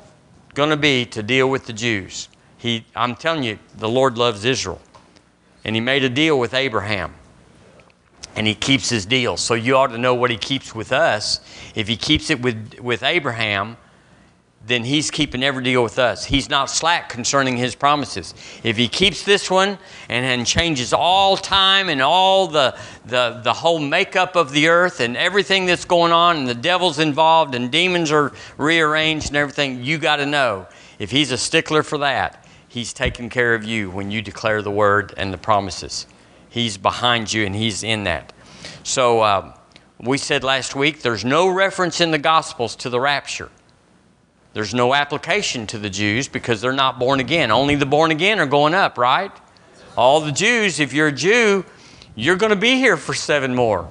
going 0.55 0.71
to 0.71 0.77
be 0.77 1.05
to 1.07 1.23
deal 1.23 1.49
with 1.49 1.67
the 1.67 1.73
Jews. 1.73 2.29
He, 2.59 2.85
I'm 2.97 3.15
telling 3.15 3.45
you, 3.45 3.59
the 3.77 3.89
Lord 3.89 4.19
loves 4.19 4.45
Israel. 4.45 4.81
And 5.65 5.75
He 5.75 5.81
made 5.81 6.05
a 6.05 6.09
deal 6.09 6.39
with 6.39 6.55
Abraham. 6.55 7.15
And 8.37 8.47
He 8.47 8.55
keeps 8.55 8.91
His 8.91 9.07
deal. 9.07 9.37
So 9.37 9.55
you 9.55 9.77
ought 9.77 9.89
to 9.89 9.99
know 9.99 10.15
what 10.15 10.31
He 10.31 10.37
keeps 10.37 10.75
with 10.75 10.93
us. 10.93 11.41
If 11.75 11.89
He 11.89 11.97
keeps 11.97 12.31
it 12.31 12.41
with, 12.43 12.79
with 12.81 13.03
Abraham, 13.03 13.77
then 14.67 14.85
he's 14.85 15.11
keeping 15.11 15.43
every 15.43 15.63
deal 15.63 15.83
with 15.83 15.99
us. 15.99 16.25
He's 16.25 16.49
not 16.49 16.71
slack 16.71 17.09
concerning 17.09 17.57
his 17.57 17.75
promises. 17.75 18.35
If 18.63 18.77
he 18.77 18.89
keeps 18.89 19.23
this 19.23 19.51
one 19.51 19.79
and, 20.09 20.25
and 20.25 20.47
changes 20.47 20.93
all 20.93 21.37
time 21.37 21.89
and 21.91 22.01
all 22.01 22.47
the, 22.47 22.77
the, 23.05 23.41
the 23.45 23.53
whole 23.53 23.79
makeup 23.79 24.37
of 24.37 24.53
the 24.53 24.69
earth 24.69 25.01
and 25.01 25.17
everything 25.17 25.67
that's 25.67 25.85
going 25.85 26.13
on, 26.13 26.39
and 26.39 26.49
the 26.49 26.55
devil's 26.55 26.99
involved 26.99 27.55
and 27.55 27.71
demons 27.71 28.11
are 28.11 28.33
rearranged 28.57 29.29
and 29.29 29.37
everything, 29.37 29.85
you 29.85 29.99
got 29.99 30.17
to 30.17 30.27
know 30.27 30.67
if 30.99 31.11
he's 31.11 31.31
a 31.31 31.39
stickler 31.39 31.83
for 31.83 31.99
that, 31.99 32.44
he's 32.75 32.93
taking 32.93 33.31
care 33.31 33.55
of 33.55 33.63
you 33.63 33.89
when 33.89 34.11
you 34.11 34.21
declare 34.21 34.61
the 34.61 34.71
word 34.71 35.15
and 35.17 35.33
the 35.33 35.39
promises. 35.39 36.09
He's 36.51 36.77
behind 36.77 37.33
you 37.33 37.47
and 37.47 37.55
he's 37.55 37.85
in 37.85 38.03
that. 38.03 38.33
So 38.83 39.21
uh, 39.21 39.57
we 40.01 40.19
said 40.19 40.43
last 40.43 40.75
week 40.75 41.01
there's 41.01 41.25
no 41.25 41.49
reference 41.49 42.01
in 42.01 42.11
the 42.11 42.19
Gospels 42.19 42.75
to 42.77 42.91
the 42.91 42.99
rapture. 42.99 43.49
There's 44.55 44.75
no 44.75 44.93
application 44.93 45.69
to 45.69 45.79
the 45.79 45.89
Jews 45.89 46.27
because 46.27 46.61
they're 46.61 46.73
not 46.73 46.99
born 46.99 47.21
again. 47.21 47.53
Only 47.53 47.77
the 47.77 47.87
born 47.87 48.11
again 48.11 48.41
are 48.41 48.47
going 48.47 48.75
up, 48.75 48.99
right? 48.99 49.31
All 49.97 50.21
the 50.21 50.33
Jews, 50.33 50.81
if 50.81 50.93
you're 50.93 51.09
a 51.09 51.13
Jew, 51.13 51.65
you're 52.17 52.37
going 52.37 52.51
to 52.51 52.57
be 52.57 52.75
here 52.75 52.97
for 52.97 53.15
seven 53.15 53.55
more. 53.55 53.89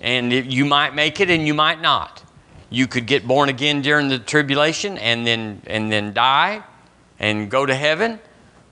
And 0.00 0.32
you 0.32 0.64
might 0.64 0.94
make 0.94 1.18
it 1.18 1.28
and 1.28 1.44
you 1.44 1.54
might 1.54 1.80
not. 1.80 2.22
You 2.70 2.86
could 2.86 3.06
get 3.06 3.26
born 3.26 3.48
again 3.48 3.82
during 3.82 4.08
the 4.08 4.20
tribulation 4.20 4.96
and 4.98 5.26
then, 5.26 5.60
and 5.66 5.90
then 5.90 6.12
die 6.12 6.62
and 7.22 7.48
go 7.48 7.64
to 7.64 7.74
heaven, 7.74 8.18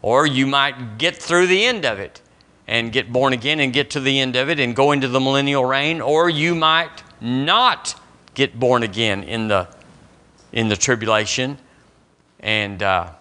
or 0.02 0.26
you 0.26 0.46
might 0.46 0.98
get 0.98 1.16
through 1.16 1.46
the 1.46 1.64
end 1.64 1.86
of 1.86 1.98
it 1.98 2.20
and 2.66 2.92
get 2.92 3.10
born 3.12 3.32
again 3.32 3.60
and 3.60 3.72
get 3.72 3.90
to 3.90 4.00
the 4.00 4.18
end 4.20 4.36
of 4.36 4.50
it 4.50 4.60
and 4.60 4.76
go 4.76 4.92
into 4.92 5.08
the 5.08 5.20
millennial 5.20 5.64
reign, 5.64 6.00
or 6.00 6.28
you 6.28 6.54
might 6.54 7.02
not 7.20 7.98
get 8.34 8.58
born 8.58 8.82
again 8.82 9.22
in 9.22 9.48
the 9.48 9.68
in 10.52 10.68
the 10.68 10.76
tribulation, 10.76 11.56
and 12.40 12.82
uh, 12.82 13.12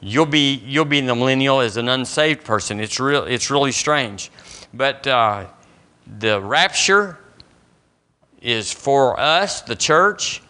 you'll 0.00 0.26
be 0.26 0.54
you'll 0.66 0.84
be 0.84 0.98
in 0.98 1.06
the 1.06 1.14
millennial 1.14 1.60
as 1.60 1.76
an 1.76 1.88
unsaved 1.88 2.44
person. 2.44 2.80
It's 2.80 2.98
real. 2.98 3.24
It's 3.24 3.50
really 3.50 3.72
strange, 3.72 4.32
but 4.72 5.06
uh, 5.06 5.46
the 6.18 6.40
rapture 6.40 7.18
is 8.42 8.72
for 8.72 9.18
us, 9.18 9.62
the 9.62 9.76
church. 9.76 10.42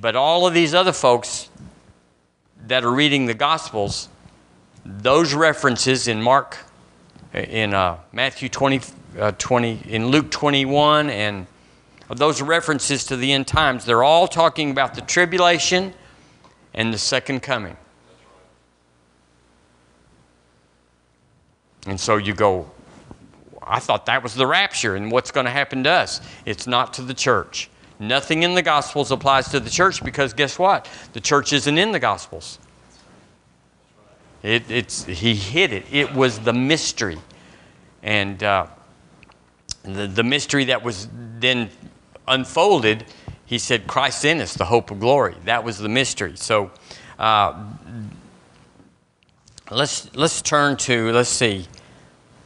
But 0.00 0.14
all 0.14 0.46
of 0.46 0.54
these 0.54 0.74
other 0.74 0.92
folks 0.92 1.50
that 2.68 2.84
are 2.84 2.92
reading 2.92 3.24
the 3.24 3.34
Gospels, 3.34 4.08
those 4.84 5.32
references 5.32 6.06
in 6.06 6.22
Mark, 6.22 6.58
in 7.32 7.72
uh, 7.72 7.96
Matthew 8.12 8.50
20, 8.50 8.80
uh, 9.18 9.32
20, 9.32 9.82
in 9.88 10.08
Luke 10.08 10.30
21, 10.30 11.08
and 11.08 11.46
those 12.10 12.42
references 12.42 13.04
to 13.06 13.16
the 13.16 13.32
end 13.32 13.46
times, 13.46 13.86
they're 13.86 14.04
all 14.04 14.28
talking 14.28 14.70
about 14.70 14.94
the 14.94 15.00
tribulation 15.00 15.94
and 16.74 16.92
the 16.92 16.98
second 16.98 17.40
coming. 17.40 17.76
And 21.86 21.98
so 21.98 22.18
you 22.18 22.34
go, 22.34 22.70
I 23.62 23.80
thought 23.80 24.06
that 24.06 24.22
was 24.22 24.34
the 24.34 24.46
rapture 24.46 24.94
and 24.94 25.10
what's 25.10 25.30
going 25.30 25.46
to 25.46 25.50
happen 25.50 25.84
to 25.84 25.90
us. 25.90 26.20
It's 26.44 26.66
not 26.66 26.92
to 26.94 27.02
the 27.02 27.14
church. 27.14 27.70
Nothing 27.98 28.44
in 28.44 28.54
the 28.54 28.62
Gospels 28.62 29.10
applies 29.10 29.48
to 29.48 29.60
the 29.60 29.70
church 29.70 30.04
because 30.04 30.32
guess 30.32 30.58
what? 30.58 30.88
The 31.12 31.20
church 31.20 31.52
isn't 31.52 31.78
in 31.78 31.92
the 31.92 31.98
Gospels. 31.98 32.58
It, 34.42 34.70
it's, 34.70 35.04
he 35.04 35.34
hid 35.34 35.72
it. 35.72 35.84
It 35.90 36.14
was 36.14 36.38
the 36.38 36.52
mystery. 36.52 37.18
And 38.02 38.40
uh, 38.42 38.66
the, 39.82 40.06
the 40.06 40.22
mystery 40.22 40.66
that 40.66 40.84
was 40.84 41.08
then 41.38 41.70
unfolded, 42.28 43.04
he 43.46 43.58
said, 43.58 43.88
Christ 43.88 44.24
in 44.24 44.40
us, 44.40 44.54
the 44.54 44.66
hope 44.66 44.90
of 44.92 45.00
glory. 45.00 45.34
That 45.44 45.64
was 45.64 45.78
the 45.78 45.88
mystery. 45.88 46.36
So 46.36 46.70
uh, 47.18 47.64
let's, 49.70 50.14
let's 50.14 50.40
turn 50.40 50.76
to, 50.78 51.10
let's 51.10 51.28
see. 51.28 51.66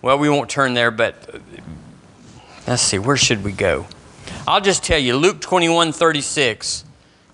Well, 0.01 0.19
we 0.19 0.31
won't 0.31 0.49
turn 0.49 0.73
there, 0.73 0.91
but 0.91 1.41
let's 2.67 2.83
see, 2.83 2.99
where 2.99 3.19
should 3.19 3.45
we 3.45 3.53
go? 3.53 3.87
I'll 4.47 4.61
just 4.61 4.83
tell 4.83 4.99
you, 4.99 5.17
Luke 5.17 5.41
21 5.41 5.93
36. 5.93 6.85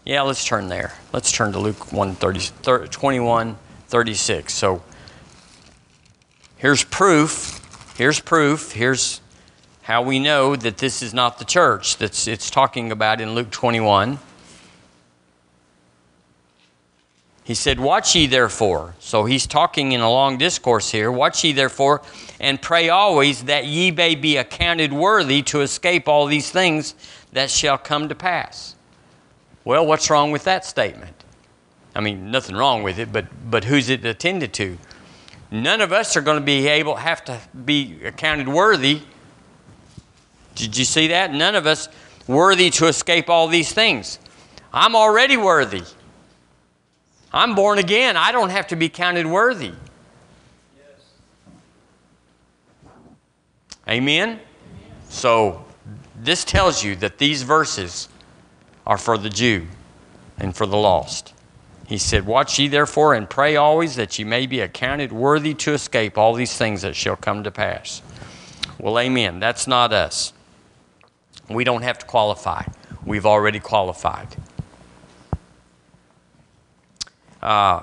Yeah, 0.05 0.23
let's 0.23 0.45
turn 0.45 0.69
there. 0.69 0.93
Let's 1.11 1.33
turn 1.33 1.53
to 1.53 1.59
Luke 1.59 1.91
1 1.91 2.17
30, 2.17 2.89
21 2.89 3.57
36. 3.87 4.53
So 4.53 4.83
here's 6.59 6.85
proof. 6.85 7.95
Here's 7.97 8.21
proof. 8.21 8.73
Here's 8.73 9.23
how 9.83 10.03
we 10.03 10.19
know 10.19 10.55
that 10.55 10.77
this 10.77 11.03
is 11.03 11.15
not 11.15 11.39
the 11.39 11.47
church 11.47 11.97
that 11.97 12.29
it's 12.29 12.51
talking 12.51 12.93
about 12.93 13.23
in 13.23 13.35
Luke 13.35 13.51
21. 13.51 14.19
He 17.49 17.55
said, 17.55 17.81
Watch 17.81 18.15
ye 18.15 18.27
therefore. 18.27 18.95
So 19.01 19.25
he's 19.25 19.47
talking 19.47 19.93
in 19.93 20.01
a 20.01 20.11
long 20.11 20.37
discourse 20.37 20.91
here. 20.91 21.11
Watch 21.11 21.43
ye 21.43 21.53
therefore, 21.53 22.03
and 22.39 22.61
pray 22.61 22.91
always 22.91 23.45
that 23.45 23.65
ye 23.65 23.91
may 23.91 24.15
be 24.15 24.37
accounted 24.37 24.93
worthy 24.93 25.43
to 25.45 25.63
escape 25.63 26.07
all 26.07 26.27
these 26.27 26.51
things 26.51 26.95
that 27.33 27.51
shall 27.51 27.79
come 27.79 28.09
to 28.11 28.15
pass. 28.15 28.77
Well, 29.65 29.87
what's 29.87 30.11
wrong 30.11 30.31
with 30.31 30.45
that 30.45 30.65
statement? 30.65 31.25
I 31.95 32.01
mean, 32.01 32.31
nothing 32.31 32.55
wrong 32.55 32.83
with 32.83 32.99
it, 32.99 33.13
but, 33.13 33.27
but 33.51 33.65
who's 33.65 33.89
it 33.89 34.05
attended 34.05 34.53
to? 34.55 34.79
None 35.51 35.81
of 35.81 35.91
us 35.93 36.17
are 36.17 36.21
going 36.21 36.39
to 36.39 36.45
be 36.45 36.69
able, 36.69 36.97
have 36.97 37.25
to 37.25 37.41
be 37.65 37.99
accounted 38.05 38.47
worthy 38.47 39.01
did 40.59 40.77
you 40.77 40.85
see 40.85 41.07
that? 41.09 41.33
None 41.33 41.55
of 41.55 41.69
us 41.69 41.89
worthy 42.27 42.69
to 42.71 42.89
escape 42.89 43.31
all 43.31 43.47
these 43.47 43.73
things. 43.73 44.19
I'm 44.73 44.97
already 44.97 45.37
worthy. 45.37 45.85
I'm 47.33 47.55
born 47.55 47.79
again. 47.79 48.17
I 48.17 48.33
don't 48.33 48.51
have 48.51 48.67
to 48.69 48.77
be 48.77 48.89
counted 48.89 49.27
worthy. 49.27 49.73
Yes. 50.77 51.03
Amen? 53.89 54.41
So, 55.09 55.65
this 56.21 56.45
tells 56.45 56.83
you 56.83 56.97
that 56.97 57.19
these 57.19 57.43
verses 57.43 58.09
are 58.87 58.99
for 58.99 59.19
the 59.19 59.31
Jew 59.31 59.67
and 60.39 60.57
for 60.57 60.67
the 60.67 60.77
lost. 60.77 61.35
He 61.87 61.99
said, 61.99 62.27
Watch 62.27 62.59
ye 62.59 62.69
therefore 62.69 63.15
and 63.15 63.29
pray 63.29 63.57
always 63.57 63.97
that 63.97 64.19
ye 64.19 64.25
may 64.25 64.47
be 64.47 64.61
accounted 64.61 65.13
worthy 65.13 65.55
to 65.55 65.73
escape 65.73 66.19
all 66.19 66.35
these 66.35 66.57
things 66.57 66.83
that 66.83 66.97
shall 66.97 67.17
come 67.17 67.45
to 67.45 67.51
pass. 67.51 68.03
Well, 68.79 68.99
amen. 68.99 69.41
That's 69.41 69.67
not 69.67 69.93
us. 69.93 70.33
We 71.49 71.65
don't 71.65 71.83
have 71.83 71.99
to 71.99 72.07
qualify, 72.07 72.65
we've 73.05 73.25
already 73.25 73.59
qualified. 73.59 74.37
Uh, 77.43 77.83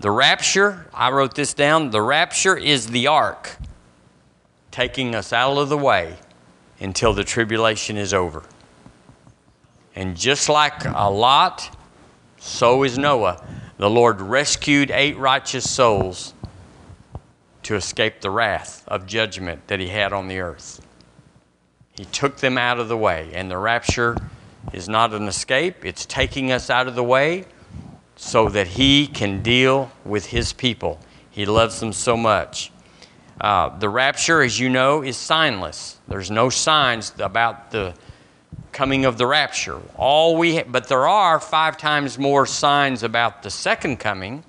the 0.00 0.10
rapture, 0.10 0.86
I 0.94 1.10
wrote 1.10 1.34
this 1.34 1.54
down. 1.54 1.90
The 1.90 2.02
rapture 2.02 2.56
is 2.56 2.86
the 2.88 3.06
ark 3.06 3.56
taking 4.70 5.14
us 5.14 5.32
out 5.32 5.58
of 5.58 5.68
the 5.68 5.76
way 5.76 6.16
until 6.80 7.12
the 7.12 7.24
tribulation 7.24 7.96
is 7.96 8.14
over. 8.14 8.44
And 9.94 10.16
just 10.16 10.48
like 10.48 10.84
a 10.84 11.10
Lot, 11.10 11.76
so 12.38 12.82
is 12.84 12.96
Noah. 12.96 13.44
The 13.76 13.90
Lord 13.90 14.20
rescued 14.20 14.90
eight 14.90 15.18
righteous 15.18 15.68
souls 15.68 16.32
to 17.64 17.74
escape 17.74 18.20
the 18.20 18.30
wrath 18.30 18.84
of 18.88 19.06
judgment 19.06 19.66
that 19.68 19.80
he 19.80 19.88
had 19.88 20.12
on 20.12 20.28
the 20.28 20.40
earth. 20.40 20.80
He 21.92 22.06
took 22.06 22.38
them 22.38 22.56
out 22.56 22.78
of 22.78 22.88
the 22.88 22.96
way. 22.96 23.30
And 23.34 23.50
the 23.50 23.58
rapture 23.58 24.16
is 24.72 24.88
not 24.88 25.12
an 25.12 25.28
escape, 25.28 25.84
it's 25.84 26.06
taking 26.06 26.52
us 26.52 26.70
out 26.70 26.88
of 26.88 26.94
the 26.94 27.04
way 27.04 27.44
so 28.20 28.50
that 28.50 28.66
He 28.66 29.06
can 29.06 29.42
deal 29.42 29.90
with 30.04 30.26
His 30.26 30.52
people. 30.52 31.00
He 31.30 31.46
loves 31.46 31.80
them 31.80 31.94
so 31.94 32.18
much. 32.18 32.70
Uh, 33.40 33.78
the 33.78 33.88
rapture, 33.88 34.42
as 34.42 34.60
you 34.60 34.68
know, 34.68 35.02
is 35.02 35.16
signless. 35.16 35.96
There's 36.06 36.30
no 36.30 36.50
signs 36.50 37.14
about 37.18 37.70
the, 37.70 37.94
coming 38.72 39.06
of 39.06 39.16
the 39.16 39.26
rapture. 39.26 39.80
All 39.96 40.36
we, 40.36 40.56
ha- 40.56 40.64
but 40.68 40.86
there 40.86 41.08
are 41.08 41.40
five 41.40 41.78
times 41.78 42.18
more 42.18 42.44
signs 42.44 43.02
about 43.02 43.42
the 43.42 43.48
second 43.50 43.96
coming 44.00 44.44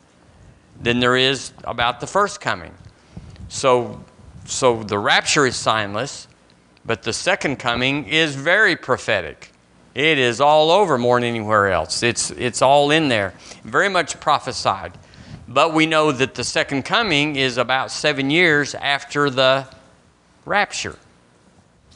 than 0.81 0.99
there 0.99 1.15
is 1.15 1.53
about 1.63 2.01
the 2.01 2.07
first 2.07 2.41
coming. 2.41 2.73
So, 3.47 4.03
so 4.43 4.83
the 4.83 4.99
rapture 4.99 5.45
is 5.45 5.55
signless, 5.55 6.27
but 6.83 7.03
the 7.03 7.13
second 7.13 7.55
coming 7.55 8.03
is 8.05 8.35
very 8.35 8.75
prophetic. 8.75 9.50
It 9.93 10.17
is 10.17 10.39
all 10.39 10.71
over 10.71 10.97
more 10.97 11.19
than 11.19 11.27
anywhere 11.27 11.71
else. 11.71 12.03
It's, 12.03 12.31
it's 12.31 12.61
all 12.61 12.91
in 12.91 13.09
there, 13.09 13.33
very 13.63 13.89
much 13.89 14.19
prophesied. 14.19 14.97
But 15.47 15.73
we 15.73 15.85
know 15.85 16.11
that 16.11 16.35
the 16.35 16.43
second 16.43 16.83
coming 16.83 17.35
is 17.35 17.57
about 17.57 17.91
seven 17.91 18.29
years 18.29 18.73
after 18.75 19.29
the 19.29 19.67
rapture. 20.45 20.97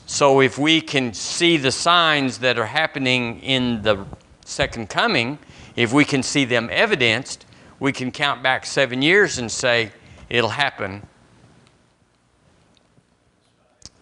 So 0.08 0.42
if 0.42 0.58
we 0.58 0.82
can 0.82 1.14
see 1.14 1.58
the 1.58 1.72
signs 1.72 2.40
that 2.40 2.60
are 2.60 2.66
happening 2.66 3.40
in 3.40 3.82
the 3.82 4.06
second 4.44 4.90
coming, 4.90 5.40
if 5.76 5.94
we 5.94 6.06
can 6.06 6.22
see 6.22 6.46
them 6.46 6.70
evidenced, 6.72 7.46
we 7.80 7.92
can 7.92 8.12
count 8.12 8.44
back 8.44 8.66
seven 8.66 9.02
years 9.02 9.38
and 9.38 9.52
say 9.52 9.92
it'll 10.30 10.50
happen 10.50 11.08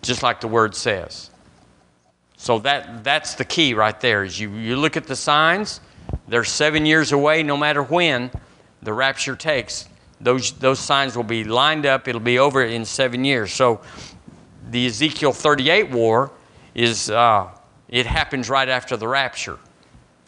just 0.03 0.21
like 0.21 0.41
the 0.41 0.47
word 0.47 0.75
says. 0.75 1.29
So 2.43 2.59
that, 2.59 3.05
that's 3.05 3.35
the 3.35 3.45
key 3.45 3.73
right 3.73 3.97
there 4.01 4.25
is 4.25 4.37
you, 4.37 4.51
you 4.51 4.75
look 4.75 4.97
at 4.97 5.07
the 5.07 5.15
signs, 5.15 5.79
they're 6.27 6.43
seven 6.43 6.85
years 6.85 7.13
away 7.13 7.41
no 7.41 7.55
matter 7.55 7.81
when 7.81 8.31
the 8.81 8.91
rapture 8.91 9.37
takes. 9.37 9.87
Those, 10.19 10.51
those 10.51 10.77
signs 10.77 11.15
will 11.15 11.23
be 11.23 11.45
lined 11.45 11.85
up, 11.85 12.05
it'll 12.09 12.19
be 12.19 12.39
over 12.39 12.61
in 12.61 12.83
seven 12.83 13.23
years. 13.23 13.53
So 13.53 13.79
the 14.71 14.87
Ezekiel 14.87 15.31
38 15.31 15.89
war 15.91 16.33
is, 16.75 17.09
uh, 17.09 17.47
it 17.87 18.05
happens 18.05 18.49
right 18.49 18.67
after 18.67 18.97
the 18.97 19.07
rapture. 19.07 19.57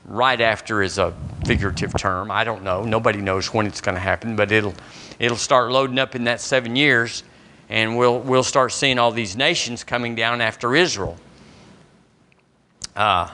Right 0.06 0.40
after 0.40 0.82
is 0.82 0.98
a 0.98 1.14
figurative 1.46 1.98
term. 1.98 2.32
I 2.32 2.46
don't 2.46 2.64
know. 2.64 2.86
Nobody 2.86 3.20
knows 3.20 3.54
when 3.54 3.68
it's 3.68 3.82
going 3.82 3.96
to 3.96 4.02
happen, 4.02 4.38
but 4.38 4.54
it'll, 4.54 4.76
it'll 5.20 5.36
start 5.36 5.70
loading 5.70 6.00
up 6.00 6.16
in 6.16 6.24
that 6.24 6.40
seven 6.40 6.78
years, 6.78 7.24
and 7.68 7.98
we'll, 7.98 8.22
we'll 8.22 8.42
start 8.42 8.72
seeing 8.72 9.00
all 9.00 9.12
these 9.12 9.36
nations 9.36 9.84
coming 9.84 10.16
down 10.16 10.40
after 10.40 10.78
Israel. 10.78 11.18
Uh, 12.96 13.30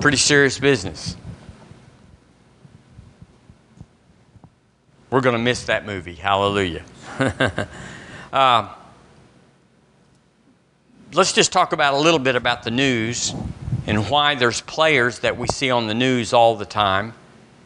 pretty 0.00 0.16
serious 0.16 0.58
business. 0.58 1.16
We're 5.10 5.20
going 5.20 5.34
to 5.34 5.42
miss 5.42 5.64
that 5.64 5.84
movie. 5.84 6.14
Hallelujah. 6.14 6.84
uh, 8.32 8.72
let's 11.12 11.32
just 11.32 11.52
talk 11.52 11.72
about 11.72 11.94
a 11.94 11.98
little 11.98 12.18
bit 12.18 12.36
about 12.36 12.62
the 12.62 12.70
news 12.70 13.34
and 13.86 14.08
why 14.08 14.34
there's 14.34 14.60
players 14.62 15.18
that 15.20 15.36
we 15.36 15.46
see 15.48 15.70
on 15.70 15.86
the 15.86 15.94
news 15.94 16.32
all 16.32 16.56
the 16.56 16.64
time, 16.64 17.14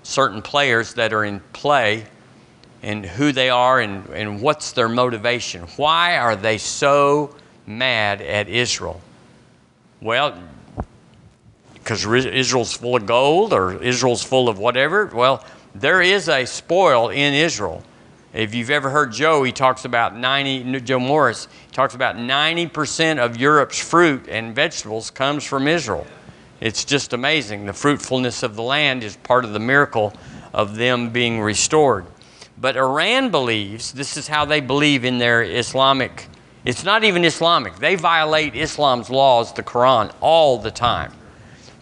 certain 0.03 0.43
players 0.43 0.95
that 0.95 1.13
are 1.13 1.25
in 1.25 1.41
play, 1.53 2.07
and 2.83 3.05
who 3.05 3.33
they 3.33 3.51
are 3.51 3.81
and, 3.81 4.09
and 4.11 4.41
what's 4.41 4.73
their 4.73 4.89
motivation. 4.89 5.63
Why 5.77 6.17
are 6.17 6.37
they 6.37 6.59
so 6.59 7.35
mad 7.67 8.21
at 8.23 8.49
Israel? 8.49 9.01
Well, 10.01 10.39
because 11.75 12.05
Israel's 12.05 12.77
full 12.77 12.97
of 12.97 13.07
gold 13.07 13.53
or 13.53 13.83
Israel's 13.83 14.23
full 14.23 14.49
of 14.49 14.59
whatever. 14.59 15.07
Well, 15.07 15.45
there 15.75 16.03
is 16.03 16.29
a 16.29 16.45
spoil 16.45 17.09
in 17.09 17.35
Israel. 17.35 17.83
If 18.35 18.55
you've 18.55 18.71
ever 18.71 18.91
heard 18.91 19.13
Joe, 19.13 19.43
he 19.43 19.53
talks 19.53 19.87
about 19.87 20.15
90, 20.15 20.81
Joe 20.81 21.01
Morris, 21.01 21.49
talks 21.73 21.95
about 21.95 22.17
90% 22.17 23.19
of 23.19 23.39
Europe's 23.39 23.79
fruit 23.79 24.29
and 24.29 24.55
vegetables 24.55 25.11
comes 25.11 25.45
from 25.45 25.67
Israel. 25.67 26.07
It's 26.61 26.85
just 26.85 27.15
amazing. 27.15 27.65
The 27.65 27.73
fruitfulness 27.73 28.43
of 28.43 28.55
the 28.55 28.63
land 28.63 29.03
is 29.03 29.17
part 29.17 29.45
of 29.45 29.53
the 29.53 29.61
miracle 29.61 30.13
of 30.53 30.77
them 30.77 31.11
being 31.11 31.41
restored. 31.41 32.05
But 32.61 32.77
Iran 32.77 33.31
believes, 33.31 33.93
this 33.93 34.17
is 34.17 34.29
how 34.29 34.45
they 34.45 34.61
believe 34.61 35.05
in 35.05 35.19
their 35.19 35.43
Islamic, 35.43 36.29
it's 36.65 36.85
not 36.85 37.05
even 37.05 37.25
Islamic. 37.25 37.77
They 37.77 37.95
violate 37.95 38.55
Islam's 38.55 39.11
laws, 39.11 39.53
the 39.53 39.63
Quran, 39.63 40.13
all 40.21 40.59
the 40.59 40.71
time. 40.71 41.13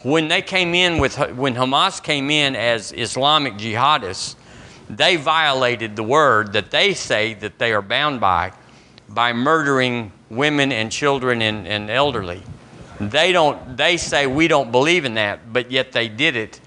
When 0.03 0.29
they 0.29 0.43
came 0.43 0.75
in 0.75 0.99
with, 0.99 1.17
when 1.33 1.55
Hamas 1.55 2.03
came 2.03 2.31
in 2.31 2.55
as 2.55 2.93
Islamic 2.93 3.55
jihadists, 3.55 4.37
they 4.89 5.17
violated 5.17 5.97
the 5.97 6.03
word 6.03 6.53
that 6.53 6.71
they 6.71 6.95
say 6.95 7.35
that 7.35 7.59
they 7.59 7.73
are 7.73 7.83
bound 7.83 8.21
by 8.21 8.53
by 9.09 9.33
murdering 9.33 10.13
women 10.31 10.73
and 10.73 10.91
children 10.91 11.43
and, 11.43 11.67
and 11.67 11.91
elderly. 11.91 12.43
They 13.01 13.33
don't. 13.33 13.77
They 13.77 13.97
say 13.97 14.27
we 14.27 14.49
don't 14.49 14.73
believe 14.73 15.05
in 15.05 15.15
that, 15.15 15.53
but 15.53 15.71
yet 15.71 15.93
they 15.93 16.09
did 16.09 16.35
it, 16.35 16.61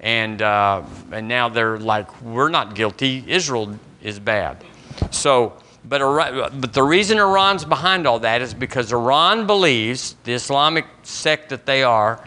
and 0.00 0.40
uh, 0.40 0.82
and 1.10 1.26
now 1.26 1.48
they're 1.48 1.78
like 1.78 2.22
we're 2.22 2.48
not 2.48 2.74
guilty. 2.74 3.24
Israel 3.26 3.76
is 4.00 4.20
bad. 4.20 4.62
So, 5.10 5.54
but 5.88 6.60
but 6.60 6.72
the 6.72 6.82
reason 6.82 7.18
Iran's 7.18 7.64
behind 7.64 8.06
all 8.06 8.18
that 8.20 8.40
is 8.40 8.54
because 8.54 8.92
Iran 8.92 9.46
believes 9.46 10.16
the 10.24 10.32
Islamic 10.32 10.86
sect 11.02 11.50
that 11.50 11.66
they 11.66 11.82
are. 11.82 12.26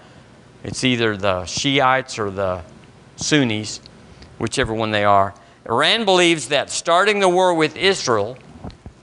It's 0.64 0.84
either 0.84 1.18
the 1.18 1.46
Shiites 1.46 2.20
or 2.20 2.30
the 2.30 2.64
Sunnis 3.16 3.80
whichever 4.38 4.74
one 4.74 4.92
they 4.92 5.04
are. 5.04 5.34
Iran 5.66 6.06
believes 6.06 6.50
that 6.50 6.70
starting 6.70 7.20
the 7.20 7.30
war 7.30 7.54
with 7.54 7.76
Israel 7.76 8.38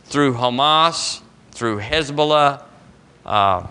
through 0.04 0.34
Hamas, 0.34 1.20
through 1.50 1.80
Hezbollah, 1.80 2.62
uh, 3.26 3.66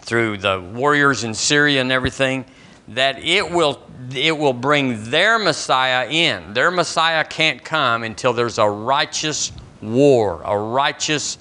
through 0.00 0.38
the 0.38 0.60
warriors 0.60 1.24
in 1.24 1.34
Syria 1.34 1.80
and 1.80 1.92
everything, 1.92 2.44
that 2.88 3.18
it 3.18 3.50
will, 3.50 3.82
it 4.14 4.36
will 4.36 4.52
bring 4.52 5.10
their 5.10 5.38
Messiah 5.38 6.08
in. 6.08 6.54
Their 6.54 6.70
Messiah 6.70 7.24
can't 7.24 7.62
come 7.62 8.02
until 8.02 8.32
there's 8.32 8.58
a 8.58 8.68
righteous 8.68 9.52
war, 9.82 10.42
a 10.44 10.58
righteous 10.58 11.38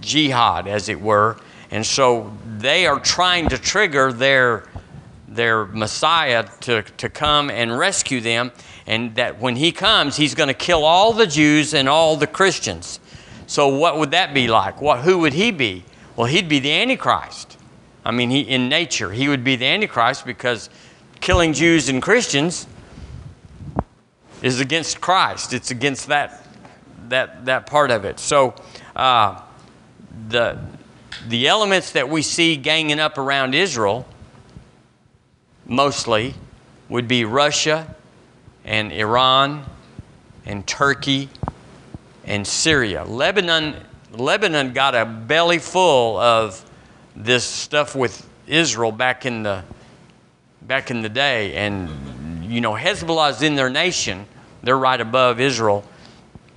jihad, 0.00 0.66
as 0.66 0.88
it 0.88 1.00
were. 1.00 1.36
And 1.70 1.84
so 1.84 2.32
they 2.58 2.86
are 2.86 3.00
trying 3.00 3.48
to 3.48 3.58
trigger 3.58 4.12
their 4.12 4.66
their 5.28 5.66
Messiah 5.66 6.46
to, 6.60 6.82
to 6.82 7.08
come 7.08 7.50
and 7.50 7.76
rescue 7.76 8.20
them, 8.20 8.50
and 8.86 9.14
that 9.14 9.40
when 9.40 9.56
he 9.56 9.70
comes, 9.70 10.16
he's 10.16 10.34
going 10.34 10.48
to 10.48 10.54
kill 10.54 10.84
all 10.84 11.12
the 11.12 11.26
Jews 11.26 11.74
and 11.74 11.88
all 11.88 12.16
the 12.16 12.26
Christians. 12.26 13.00
So, 13.46 13.68
what 13.68 13.98
would 13.98 14.10
that 14.10 14.34
be 14.34 14.48
like? 14.48 14.80
What, 14.80 15.00
who 15.00 15.18
would 15.18 15.34
he 15.34 15.50
be? 15.50 15.84
Well, 16.16 16.26
he'd 16.26 16.48
be 16.48 16.58
the 16.58 16.72
Antichrist. 16.72 17.55
I 18.06 18.12
mean, 18.12 18.30
he, 18.30 18.42
in 18.42 18.68
nature, 18.68 19.10
he 19.10 19.28
would 19.28 19.42
be 19.42 19.56
the 19.56 19.66
Antichrist 19.66 20.24
because 20.24 20.70
killing 21.18 21.52
Jews 21.52 21.88
and 21.88 22.00
Christians 22.00 22.68
is 24.42 24.60
against 24.60 25.00
Christ. 25.00 25.52
It's 25.52 25.72
against 25.72 26.06
that, 26.06 26.46
that, 27.08 27.46
that 27.46 27.66
part 27.66 27.90
of 27.90 28.04
it. 28.04 28.20
So, 28.20 28.54
uh, 28.94 29.40
the, 30.28 30.56
the 31.26 31.48
elements 31.48 31.90
that 31.92 32.08
we 32.08 32.22
see 32.22 32.56
ganging 32.56 33.00
up 33.00 33.18
around 33.18 33.56
Israel 33.56 34.06
mostly 35.66 36.34
would 36.88 37.08
be 37.08 37.24
Russia 37.24 37.92
and 38.64 38.92
Iran 38.92 39.64
and 40.44 40.64
Turkey 40.64 41.28
and 42.24 42.46
Syria. 42.46 43.02
Lebanon, 43.02 43.74
Lebanon 44.12 44.72
got 44.72 44.94
a 44.94 45.04
belly 45.04 45.58
full 45.58 46.18
of 46.18 46.62
this 47.16 47.44
stuff 47.44 47.94
with 47.94 48.28
Israel 48.46 48.92
back 48.92 49.26
in 49.26 49.42
the 49.42 49.64
back 50.62 50.90
in 50.90 51.02
the 51.02 51.08
day, 51.08 51.54
and 51.54 52.44
you 52.44 52.60
know 52.60 52.72
Hezbollah 52.72 53.30
is 53.30 53.42
in 53.42 53.56
their 53.56 53.70
nation; 53.70 54.26
they're 54.62 54.78
right 54.78 55.00
above 55.00 55.40
Israel, 55.40 55.84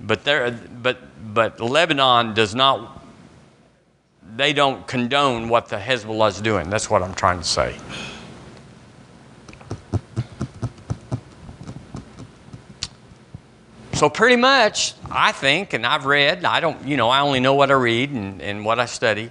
but 0.00 0.24
they 0.24 0.54
but 0.82 0.98
but 1.34 1.60
Lebanon 1.60 2.34
does 2.34 2.54
not. 2.54 2.98
They 4.36 4.52
don't 4.52 4.86
condone 4.86 5.48
what 5.48 5.68
the 5.68 5.76
Hezbollah 5.76 6.28
is 6.30 6.40
doing. 6.40 6.70
That's 6.70 6.88
what 6.88 7.02
I'm 7.02 7.14
trying 7.14 7.38
to 7.38 7.44
say. 7.44 7.76
So, 14.00 14.08
pretty 14.08 14.36
much, 14.36 14.94
I 15.10 15.32
think, 15.32 15.74
and 15.74 15.84
I've 15.84 16.06
read, 16.06 16.42
I 16.46 16.60
don't, 16.60 16.88
you 16.88 16.96
know, 16.96 17.10
I 17.10 17.20
only 17.20 17.38
know 17.38 17.52
what 17.52 17.70
I 17.70 17.74
read 17.74 18.08
and, 18.08 18.40
and 18.40 18.64
what 18.64 18.80
I 18.80 18.86
study, 18.86 19.28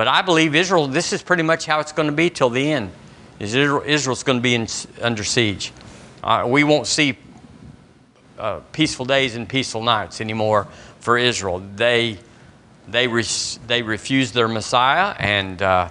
but 0.00 0.08
I 0.08 0.22
believe 0.22 0.54
Israel, 0.54 0.86
this 0.86 1.12
is 1.12 1.20
pretty 1.20 1.42
much 1.42 1.66
how 1.66 1.80
it's 1.80 1.92
going 1.92 2.08
to 2.08 2.14
be 2.14 2.30
till 2.30 2.48
the 2.48 2.72
end. 2.72 2.90
Is 3.38 3.54
Israel, 3.54 3.82
Israel's 3.84 4.22
going 4.22 4.38
to 4.38 4.42
be 4.42 4.54
in, 4.54 4.66
under 5.02 5.22
siege. 5.22 5.74
Uh, 6.24 6.46
we 6.48 6.64
won't 6.64 6.86
see 6.86 7.18
uh, 8.38 8.60
peaceful 8.72 9.04
days 9.04 9.36
and 9.36 9.46
peaceful 9.46 9.82
nights 9.82 10.22
anymore 10.22 10.68
for 11.00 11.18
Israel. 11.18 11.62
They, 11.76 12.16
they, 12.88 13.08
re- 13.08 13.26
they 13.66 13.82
refuse 13.82 14.32
their 14.32 14.48
Messiah, 14.48 15.14
and 15.18 15.60
uh, 15.60 15.90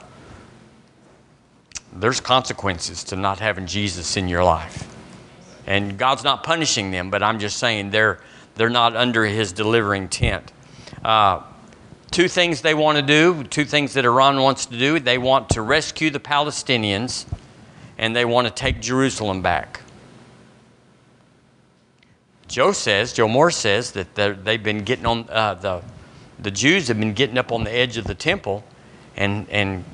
there's 1.93 2.19
consequences 2.19 3.03
to 3.03 3.15
not 3.15 3.37
having 3.37 3.67
Jesus 3.67 4.17
in 4.17 4.27
your 4.27 4.43
life. 4.43 4.91
And 5.67 5.99
God's 5.99 6.23
not 6.23 6.43
punishing 6.43 6.89
them, 6.89 7.11
but 7.11 7.21
I'm 7.21 7.37
just 7.37 7.57
saying 7.57 7.91
they're, 7.91 8.19
they're 8.55 8.71
not 8.71 8.95
under 8.95 9.23
his 9.23 9.53
delivering 9.53 10.09
tent. 10.09 10.51
Uh, 11.05 11.43
two 12.11 12.27
things 12.27 12.61
they 12.61 12.73
want 12.73 12.97
to 12.97 13.01
do, 13.01 13.43
two 13.45 13.65
things 13.65 13.93
that 13.93 14.05
Iran 14.05 14.41
wants 14.41 14.65
to 14.67 14.77
do. 14.77 14.99
They 14.99 15.17
want 15.17 15.49
to 15.51 15.61
rescue 15.61 16.09
the 16.09 16.19
Palestinians 16.19 17.25
and 17.97 18.15
they 18.15 18.25
want 18.25 18.47
to 18.47 18.53
take 18.53 18.81
Jerusalem 18.81 19.41
back. 19.41 19.81
Joe 22.47 22.71
says, 22.71 23.13
Joe 23.13 23.27
Moore 23.27 23.51
says 23.51 23.91
that 23.91 24.15
they've 24.15 24.63
been 24.63 24.83
getting 24.83 25.05
on, 25.05 25.27
uh, 25.29 25.53
the, 25.53 25.83
the 26.39 26.49
Jews 26.49 26.87
have 26.87 26.99
been 26.99 27.13
getting 27.13 27.37
up 27.37 27.51
on 27.51 27.63
the 27.63 27.71
edge 27.71 27.97
of 27.97 28.05
the 28.05 28.15
temple 28.15 28.63
and, 29.15 29.47
and 29.49 29.85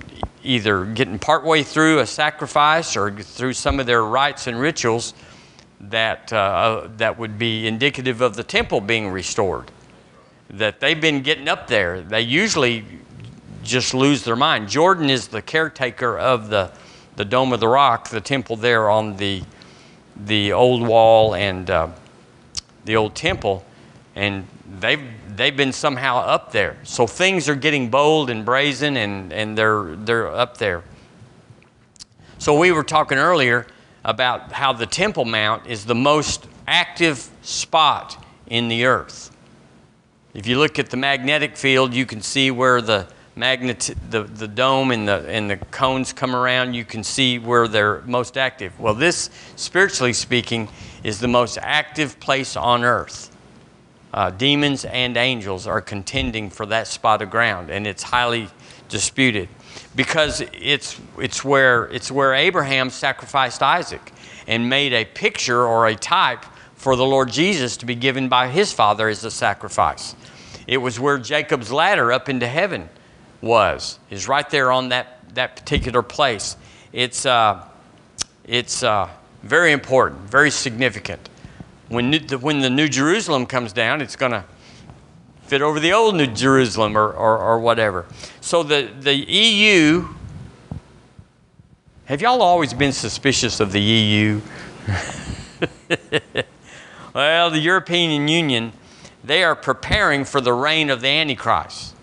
either 0.43 0.85
getting 0.85 1.19
partway 1.19 1.63
through 1.63 1.99
a 1.99 2.05
sacrifice 2.05 2.95
or 2.95 3.11
through 3.11 3.53
some 3.53 3.79
of 3.79 3.87
their 3.87 4.03
rites 4.03 4.47
and 4.47 4.57
rituals 4.57 5.13
that, 5.81 6.31
uh, 6.31 6.87
that 6.95 7.19
would 7.19 7.37
be 7.37 7.67
indicative 7.67 8.21
of 8.21 8.35
the 8.37 8.43
temple 8.43 8.79
being 8.79 9.09
restored. 9.09 9.69
That 10.49 10.79
they've 10.79 10.99
been 10.99 11.21
getting 11.21 11.47
up 11.47 11.67
there. 11.67 12.01
They 12.01 12.21
usually 12.21 12.85
just 13.63 13.93
lose 13.93 14.23
their 14.23 14.35
mind. 14.35 14.69
Jordan 14.69 15.09
is 15.09 15.27
the 15.27 15.41
caretaker 15.41 16.17
of 16.17 16.49
the, 16.49 16.71
the 17.15 17.25
Dome 17.25 17.51
of 17.51 17.59
the 17.59 17.67
Rock, 17.67 18.09
the 18.09 18.21
temple 18.21 18.55
there 18.55 18.89
on 18.89 19.17
the, 19.17 19.43
the 20.15 20.53
old 20.53 20.85
wall 20.85 21.35
and 21.35 21.69
uh, 21.69 21.89
the 22.85 22.95
old 22.95 23.15
temple, 23.15 23.65
and 24.15 24.47
they've, 24.79 25.01
they've 25.35 25.57
been 25.57 25.73
somehow 25.73 26.19
up 26.19 26.51
there. 26.51 26.77
So 26.83 27.07
things 27.07 27.49
are 27.49 27.55
getting 27.55 27.89
bold 27.89 28.29
and 28.29 28.45
brazen, 28.45 28.97
and, 28.97 29.33
and 29.33 29.57
they're, 29.57 29.95
they're 29.95 30.31
up 30.31 30.57
there. 30.57 30.83
So 32.37 32.57
we 32.57 32.71
were 32.71 32.83
talking 32.83 33.17
earlier 33.17 33.65
about 34.03 34.51
how 34.51 34.71
the 34.71 34.85
Temple 34.85 35.25
Mount 35.25 35.65
is 35.65 35.85
the 35.85 35.95
most 35.95 36.47
active 36.67 37.27
spot 37.41 38.23
in 38.47 38.67
the 38.67 38.85
earth. 38.85 39.34
If 40.35 40.47
you 40.47 40.59
look 40.59 40.79
at 40.79 40.89
the 40.89 40.97
magnetic 40.97 41.55
field, 41.55 41.93
you 41.93 42.05
can 42.05 42.21
see 42.21 42.51
where 42.51 42.81
the 42.81 43.07
magnet, 43.37 43.95
the, 44.09 44.23
the 44.23 44.49
dome 44.49 44.91
and 44.91 45.07
the, 45.07 45.25
and 45.29 45.49
the 45.49 45.55
cones 45.55 46.11
come 46.11 46.35
around. 46.35 46.73
You 46.73 46.83
can 46.83 47.05
see 47.05 47.39
where 47.39 47.69
they're 47.69 48.01
most 48.01 48.37
active. 48.37 48.77
Well, 48.77 48.93
this, 48.93 49.29
spiritually 49.55 50.11
speaking, 50.11 50.67
is 51.05 51.21
the 51.21 51.29
most 51.29 51.57
active 51.61 52.19
place 52.19 52.57
on 52.57 52.83
earth. 52.83 53.33
Uh, 54.13 54.29
demons 54.29 54.83
and 54.83 55.15
angels 55.15 55.67
are 55.67 55.79
contending 55.79 56.49
for 56.49 56.65
that 56.65 56.87
spot 56.87 57.21
of 57.21 57.29
ground, 57.29 57.69
and 57.69 57.87
it's 57.87 58.03
highly 58.03 58.49
disputed 58.89 59.47
because 59.95 60.41
it's, 60.51 60.99
it's, 61.17 61.45
where, 61.45 61.85
it's 61.85 62.11
where 62.11 62.33
Abraham 62.33 62.89
sacrificed 62.89 63.63
Isaac 63.63 64.11
and 64.47 64.69
made 64.69 64.91
a 64.91 65.05
picture 65.05 65.63
or 65.65 65.87
a 65.87 65.95
type 65.95 66.43
for 66.75 66.95
the 66.95 67.05
Lord 67.05 67.31
Jesus 67.31 67.77
to 67.77 67.85
be 67.85 67.95
given 67.95 68.29
by 68.29 68.47
his 68.47 68.71
father 68.71 69.07
as 69.07 69.23
a 69.23 69.31
sacrifice. 69.31 70.13
It 70.67 70.77
was 70.77 70.99
where 70.99 71.17
Jacob's 71.17 71.71
ladder 71.71 72.11
up 72.11 72.29
into 72.29 72.47
heaven 72.47 72.89
was, 73.41 73.99
is 74.09 74.27
right 74.27 74.49
there 74.49 74.71
on 74.71 74.89
that, 74.89 75.19
that 75.35 75.55
particular 75.55 76.01
place. 76.01 76.57
It's, 76.91 77.25
uh, 77.25 77.63
it's 78.45 78.83
uh, 78.83 79.09
very 79.43 79.71
important, 79.71 80.21
very 80.21 80.49
significant. 80.49 81.29
When, 81.89 82.13
when 82.13 82.61
the 82.61 82.69
New 82.69 82.87
Jerusalem 82.87 83.45
comes 83.45 83.71
down, 83.71 84.01
it's 84.01 84.15
going 84.15 84.31
to 84.31 84.43
fit 85.45 85.61
over 85.61 85.79
the 85.79 85.93
old 85.93 86.15
New 86.15 86.27
Jerusalem 86.27 86.97
or, 86.97 87.11
or, 87.11 87.37
or 87.37 87.59
whatever. 87.59 88.05
So 88.41 88.63
the, 88.63 88.91
the 88.99 89.13
EU, 89.13 90.07
have 92.05 92.21
y'all 92.21 92.41
always 92.41 92.73
been 92.73 92.91
suspicious 92.91 93.59
of 93.59 93.71
the 93.71 93.81
EU? 93.81 94.41
well, 97.13 97.51
the 97.51 97.59
European 97.59 98.27
Union, 98.27 98.73
they 99.25 99.43
are 99.43 99.55
preparing 99.55 100.23
for 100.23 100.39
the 100.39 100.53
reign 100.53 100.89
of 100.89 101.01
the 101.01 101.07
Antichrist. 101.07 101.95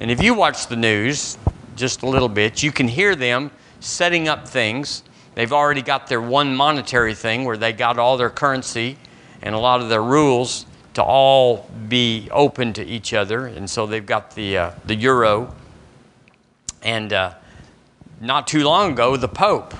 And 0.00 0.10
if 0.10 0.22
you 0.22 0.34
watch 0.34 0.66
the 0.66 0.76
news 0.76 1.38
just 1.76 2.02
a 2.02 2.08
little 2.08 2.28
bit, 2.28 2.62
you 2.62 2.72
can 2.72 2.88
hear 2.88 3.14
them 3.14 3.50
setting 3.80 4.28
up 4.28 4.48
things. 4.48 5.04
They've 5.34 5.52
already 5.52 5.82
got 5.82 6.08
their 6.08 6.20
one 6.20 6.54
monetary 6.54 7.14
thing 7.14 7.44
where 7.44 7.56
they 7.56 7.72
got 7.72 7.98
all 7.98 8.16
their 8.16 8.30
currency 8.30 8.96
and 9.40 9.54
a 9.54 9.58
lot 9.58 9.80
of 9.80 9.88
their 9.88 10.02
rules 10.02 10.66
to 10.94 11.02
all 11.02 11.68
be 11.88 12.28
open 12.30 12.72
to 12.72 12.84
each 12.84 13.12
other. 13.12 13.46
And 13.46 13.68
so 13.68 13.86
they've 13.86 14.04
got 14.04 14.34
the, 14.34 14.58
uh, 14.58 14.70
the 14.84 14.94
euro. 14.94 15.54
And 16.82 17.12
uh, 17.12 17.34
not 18.20 18.46
too 18.46 18.64
long 18.64 18.92
ago, 18.92 19.16
the 19.16 19.28
Pope, 19.28 19.74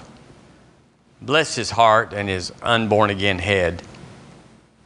bless 1.22 1.54
his 1.54 1.70
heart 1.70 2.12
and 2.12 2.28
his 2.28 2.52
unborn 2.62 3.10
again 3.10 3.38
head, 3.38 3.82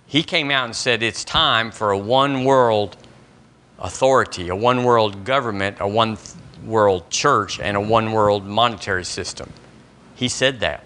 he 0.08 0.22
came 0.22 0.50
out 0.50 0.64
and 0.64 0.74
said 0.74 1.02
it's 1.02 1.22
time 1.22 1.70
for 1.70 1.92
a 1.92 1.98
one 1.98 2.44
world 2.44 2.96
authority, 3.78 4.48
a 4.48 4.56
one 4.56 4.82
world 4.82 5.24
government, 5.24 5.76
a 5.80 5.86
one 5.86 6.16
world 6.64 7.10
church, 7.10 7.60
and 7.60 7.76
a 7.76 7.80
one 7.80 8.12
world 8.12 8.46
monetary 8.46 9.04
system. 9.04 9.52
He 10.14 10.28
said 10.28 10.60
that. 10.60 10.84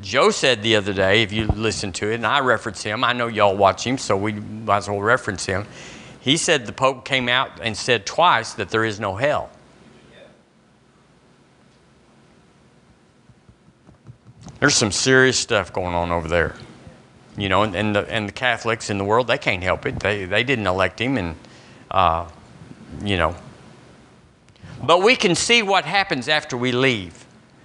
Joe 0.00 0.30
said 0.30 0.62
the 0.62 0.76
other 0.76 0.92
day, 0.92 1.22
if 1.22 1.32
you 1.32 1.46
listen 1.48 1.92
to 1.94 2.10
it, 2.10 2.14
and 2.14 2.26
I 2.26 2.40
reference 2.40 2.82
him, 2.84 3.02
I 3.02 3.12
know 3.12 3.26
y'all 3.26 3.56
watch 3.56 3.84
him, 3.84 3.98
so 3.98 4.16
we 4.16 4.32
might 4.32 4.78
as 4.78 4.88
well 4.88 5.00
reference 5.00 5.44
him. 5.44 5.66
He 6.20 6.36
said 6.36 6.66
the 6.66 6.72
Pope 6.72 7.04
came 7.04 7.28
out 7.28 7.60
and 7.60 7.76
said 7.76 8.06
twice 8.06 8.54
that 8.54 8.70
there 8.70 8.84
is 8.84 9.00
no 9.00 9.16
hell. 9.16 9.50
There's 14.60 14.76
some 14.76 14.92
serious 14.92 15.36
stuff 15.36 15.72
going 15.72 15.96
on 15.96 16.12
over 16.12 16.28
there. 16.28 16.54
You 17.36 17.48
know, 17.48 17.62
and, 17.62 17.74
and, 17.74 17.96
the, 17.96 18.10
and 18.12 18.28
the 18.28 18.32
Catholics 18.32 18.90
in 18.90 18.98
the 18.98 19.04
world, 19.04 19.26
they 19.26 19.38
can't 19.38 19.62
help 19.62 19.86
it. 19.86 20.00
They, 20.00 20.26
they 20.26 20.44
didn't 20.44 20.66
elect 20.66 21.00
him, 21.00 21.16
and, 21.16 21.34
uh, 21.90 22.28
you 23.02 23.16
know. 23.16 23.34
But 24.82 25.02
we 25.02 25.16
can 25.16 25.34
see 25.34 25.62
what 25.62 25.84
happens 25.84 26.28
after 26.28 26.56
we 26.56 26.72
leave. 26.72 27.24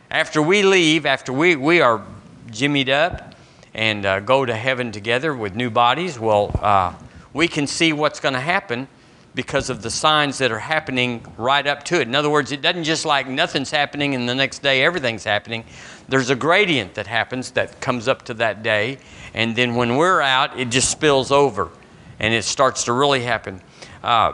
After 0.09 0.41
we 0.41 0.63
leave, 0.63 1.05
after 1.05 1.33
we, 1.33 1.55
we 1.55 1.81
are 1.81 2.01
jimmied 2.47 2.89
up 2.89 3.35
and 3.73 4.05
uh, 4.05 4.19
go 4.21 4.45
to 4.45 4.55
heaven 4.55 4.91
together 4.91 5.35
with 5.35 5.55
new 5.55 5.69
bodies, 5.69 6.17
well, 6.17 6.57
uh, 6.61 6.93
we 7.33 7.47
can 7.47 7.67
see 7.67 7.91
what's 7.91 8.19
going 8.19 8.35
to 8.35 8.39
happen 8.39 8.87
because 9.37 9.69
of 9.69 9.83
the 9.83 9.91
signs 9.91 10.39
that 10.39 10.51
are 10.51 10.57
happening 10.57 11.23
right 11.37 11.67
up 11.67 11.83
to 11.83 12.01
it. 12.01 12.07
In 12.07 12.15
other 12.15 12.29
words, 12.29 12.51
it 12.51 12.59
doesn't 12.59 12.85
just 12.85 13.05
like 13.05 13.27
nothing's 13.27 13.69
happening 13.69 14.15
and 14.15 14.27
the 14.27 14.33
next 14.33 14.63
day 14.63 14.83
everything's 14.83 15.23
happening. 15.23 15.63
There's 16.09 16.31
a 16.31 16.35
gradient 16.35 16.95
that 16.95 17.05
happens 17.05 17.51
that 17.51 17.79
comes 17.79 18.07
up 18.07 18.23
to 18.23 18.33
that 18.33 18.63
day, 18.63 18.97
and 19.35 19.55
then 19.55 19.75
when 19.75 19.95
we're 19.95 20.21
out, 20.21 20.59
it 20.59 20.69
just 20.69 20.89
spills 20.89 21.31
over 21.31 21.69
and 22.19 22.33
it 22.33 22.45
starts 22.45 22.85
to 22.85 22.93
really 22.93 23.21
happen. 23.21 23.61
Uh, 24.03 24.33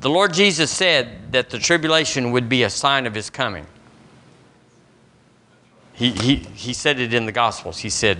the 0.00 0.08
Lord 0.08 0.32
Jesus 0.32 0.70
said 0.70 1.30
that 1.32 1.50
the 1.50 1.58
tribulation 1.58 2.32
would 2.32 2.48
be 2.48 2.62
a 2.62 2.70
sign 2.70 3.06
of 3.06 3.14
his 3.14 3.28
coming. 3.28 3.66
He, 5.92 6.12
he, 6.12 6.36
he 6.36 6.72
said 6.72 6.98
it 7.00 7.12
in 7.12 7.26
the 7.26 7.32
Gospels. 7.32 7.80
He 7.80 7.90
said, 7.90 8.16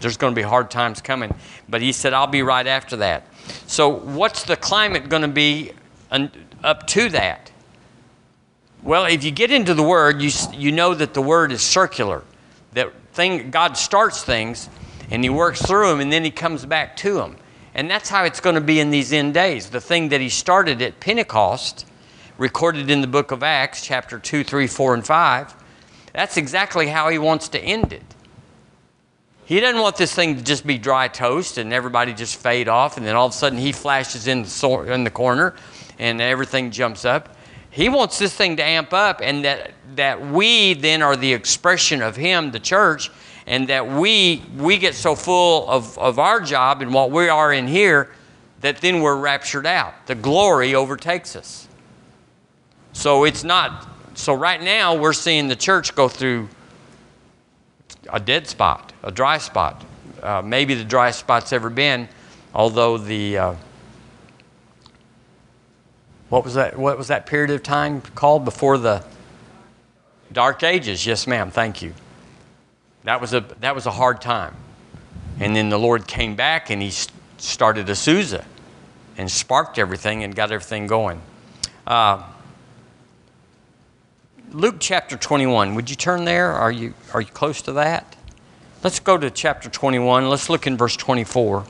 There's 0.00 0.16
going 0.16 0.32
to 0.32 0.36
be 0.36 0.46
hard 0.46 0.70
times 0.70 1.02
coming. 1.02 1.34
But 1.68 1.82
he 1.82 1.92
said, 1.92 2.14
I'll 2.14 2.28
be 2.28 2.42
right 2.42 2.66
after 2.66 2.96
that. 2.96 3.26
So, 3.66 3.88
what's 3.88 4.44
the 4.44 4.56
climate 4.56 5.08
going 5.08 5.22
to 5.22 5.28
be 5.28 5.72
up 6.10 6.86
to 6.88 7.08
that? 7.10 7.52
Well, 8.82 9.04
if 9.04 9.24
you 9.24 9.30
get 9.30 9.50
into 9.50 9.74
the 9.74 9.82
Word, 9.82 10.22
you, 10.22 10.30
you 10.52 10.72
know 10.72 10.94
that 10.94 11.14
the 11.14 11.22
Word 11.22 11.52
is 11.52 11.62
circular. 11.62 12.24
That 12.72 12.92
thing, 13.12 13.50
God 13.50 13.76
starts 13.76 14.24
things 14.24 14.68
and 15.10 15.22
He 15.22 15.30
works 15.30 15.60
through 15.60 15.88
them 15.88 16.00
and 16.00 16.12
then 16.12 16.24
He 16.24 16.30
comes 16.30 16.64
back 16.64 16.96
to 16.98 17.14
them. 17.14 17.36
And 17.74 17.90
that's 17.90 18.08
how 18.08 18.24
it's 18.24 18.40
going 18.40 18.54
to 18.54 18.60
be 18.60 18.80
in 18.80 18.90
these 18.90 19.12
end 19.12 19.34
days. 19.34 19.70
The 19.70 19.80
thing 19.80 20.08
that 20.08 20.20
He 20.20 20.28
started 20.28 20.80
at 20.82 20.98
Pentecost, 20.98 21.86
recorded 22.40 22.90
in 22.90 23.02
the 23.02 23.06
book 23.06 23.32
of 23.32 23.42
Acts, 23.42 23.84
chapter 23.84 24.18
2, 24.18 24.42
3, 24.42 24.66
4, 24.66 24.94
and 24.94 25.06
5, 25.06 25.54
that's 26.14 26.38
exactly 26.38 26.88
how 26.88 27.10
he 27.10 27.18
wants 27.18 27.50
to 27.50 27.60
end 27.60 27.92
it. 27.92 28.09
He 29.50 29.58
doesn't 29.58 29.80
want 29.80 29.96
this 29.96 30.14
thing 30.14 30.36
to 30.36 30.44
just 30.44 30.64
be 30.64 30.78
dry 30.78 31.08
toast 31.08 31.58
and 31.58 31.72
everybody 31.72 32.14
just 32.14 32.36
fade 32.36 32.68
off 32.68 32.96
and 32.96 33.04
then 33.04 33.16
all 33.16 33.26
of 33.26 33.32
a 33.32 33.34
sudden 33.34 33.58
he 33.58 33.72
flashes 33.72 34.28
in 34.28 34.44
the, 34.44 34.92
in 34.92 35.02
the 35.02 35.10
corner 35.10 35.56
and 35.98 36.20
everything 36.20 36.70
jumps 36.70 37.04
up. 37.04 37.36
He 37.68 37.88
wants 37.88 38.16
this 38.16 38.32
thing 38.32 38.58
to 38.58 38.62
amp 38.62 38.92
up 38.92 39.18
and 39.20 39.44
that, 39.44 39.72
that 39.96 40.24
we 40.24 40.74
then 40.74 41.02
are 41.02 41.16
the 41.16 41.32
expression 41.32 42.00
of 42.00 42.14
him, 42.14 42.52
the 42.52 42.60
church, 42.60 43.10
and 43.44 43.66
that 43.66 43.88
we, 43.88 44.40
we 44.56 44.78
get 44.78 44.94
so 44.94 45.16
full 45.16 45.68
of, 45.68 45.98
of 45.98 46.20
our 46.20 46.40
job 46.40 46.80
and 46.80 46.94
what 46.94 47.10
we 47.10 47.28
are 47.28 47.52
in 47.52 47.66
here 47.66 48.08
that 48.60 48.76
then 48.76 49.00
we're 49.00 49.16
raptured 49.16 49.66
out. 49.66 50.06
The 50.06 50.14
glory 50.14 50.76
overtakes 50.76 51.34
us. 51.34 51.66
So 52.92 53.24
it's 53.24 53.42
not 53.42 53.88
so 54.14 54.32
right 54.32 54.62
now 54.62 54.94
we're 54.94 55.12
seeing 55.12 55.48
the 55.48 55.56
church 55.56 55.96
go 55.96 56.06
through 56.06 56.48
a 58.12 58.20
dead 58.20 58.46
spot, 58.46 58.92
a 59.02 59.10
dry 59.10 59.38
spot. 59.38 59.84
Uh, 60.22 60.42
maybe 60.44 60.74
the 60.74 60.84
driest 60.84 61.20
spot's 61.20 61.52
ever 61.52 61.70
been, 61.70 62.08
although 62.54 62.98
the 62.98 63.38
uh, 63.38 63.54
what 66.28 66.44
was 66.44 66.54
that? 66.54 66.78
What 66.78 66.96
was 66.96 67.08
that 67.08 67.26
period 67.26 67.50
of 67.50 67.62
time 67.62 68.00
called 68.14 68.44
before 68.44 68.78
the 68.78 69.04
Dark 70.32 70.62
Ages? 70.62 71.04
Yes, 71.04 71.26
ma'am. 71.26 71.50
Thank 71.50 71.82
you. 71.82 71.94
That 73.04 73.20
was 73.20 73.34
a 73.34 73.40
that 73.60 73.74
was 73.74 73.86
a 73.86 73.90
hard 73.90 74.20
time, 74.20 74.54
and 75.40 75.56
then 75.56 75.70
the 75.70 75.78
Lord 75.78 76.06
came 76.06 76.36
back 76.36 76.70
and 76.70 76.80
He 76.80 76.92
started 77.38 77.86
Azusa, 77.86 78.44
and 79.16 79.30
sparked 79.30 79.78
everything 79.78 80.22
and 80.22 80.34
got 80.34 80.52
everything 80.52 80.86
going. 80.86 81.20
Uh, 81.86 82.22
Luke 84.52 84.76
chapter 84.80 85.16
21. 85.16 85.76
Would 85.76 85.90
you 85.90 85.94
turn 85.94 86.24
there? 86.24 86.52
Are 86.52 86.72
you, 86.72 86.94
are 87.14 87.20
you 87.20 87.28
close 87.28 87.62
to 87.62 87.72
that? 87.74 88.16
Let's 88.82 88.98
go 88.98 89.16
to 89.16 89.30
chapter 89.30 89.70
21. 89.70 90.28
Let's 90.28 90.50
look 90.50 90.66
in 90.66 90.76
verse 90.76 90.96
24. 90.96 91.64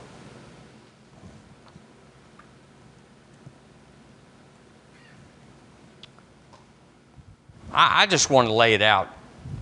I, 7.73 8.07
just 8.07 8.29
want 8.29 8.47
to 8.47 8.53
lay 8.53 8.73
it 8.73 8.81
out 8.81 9.09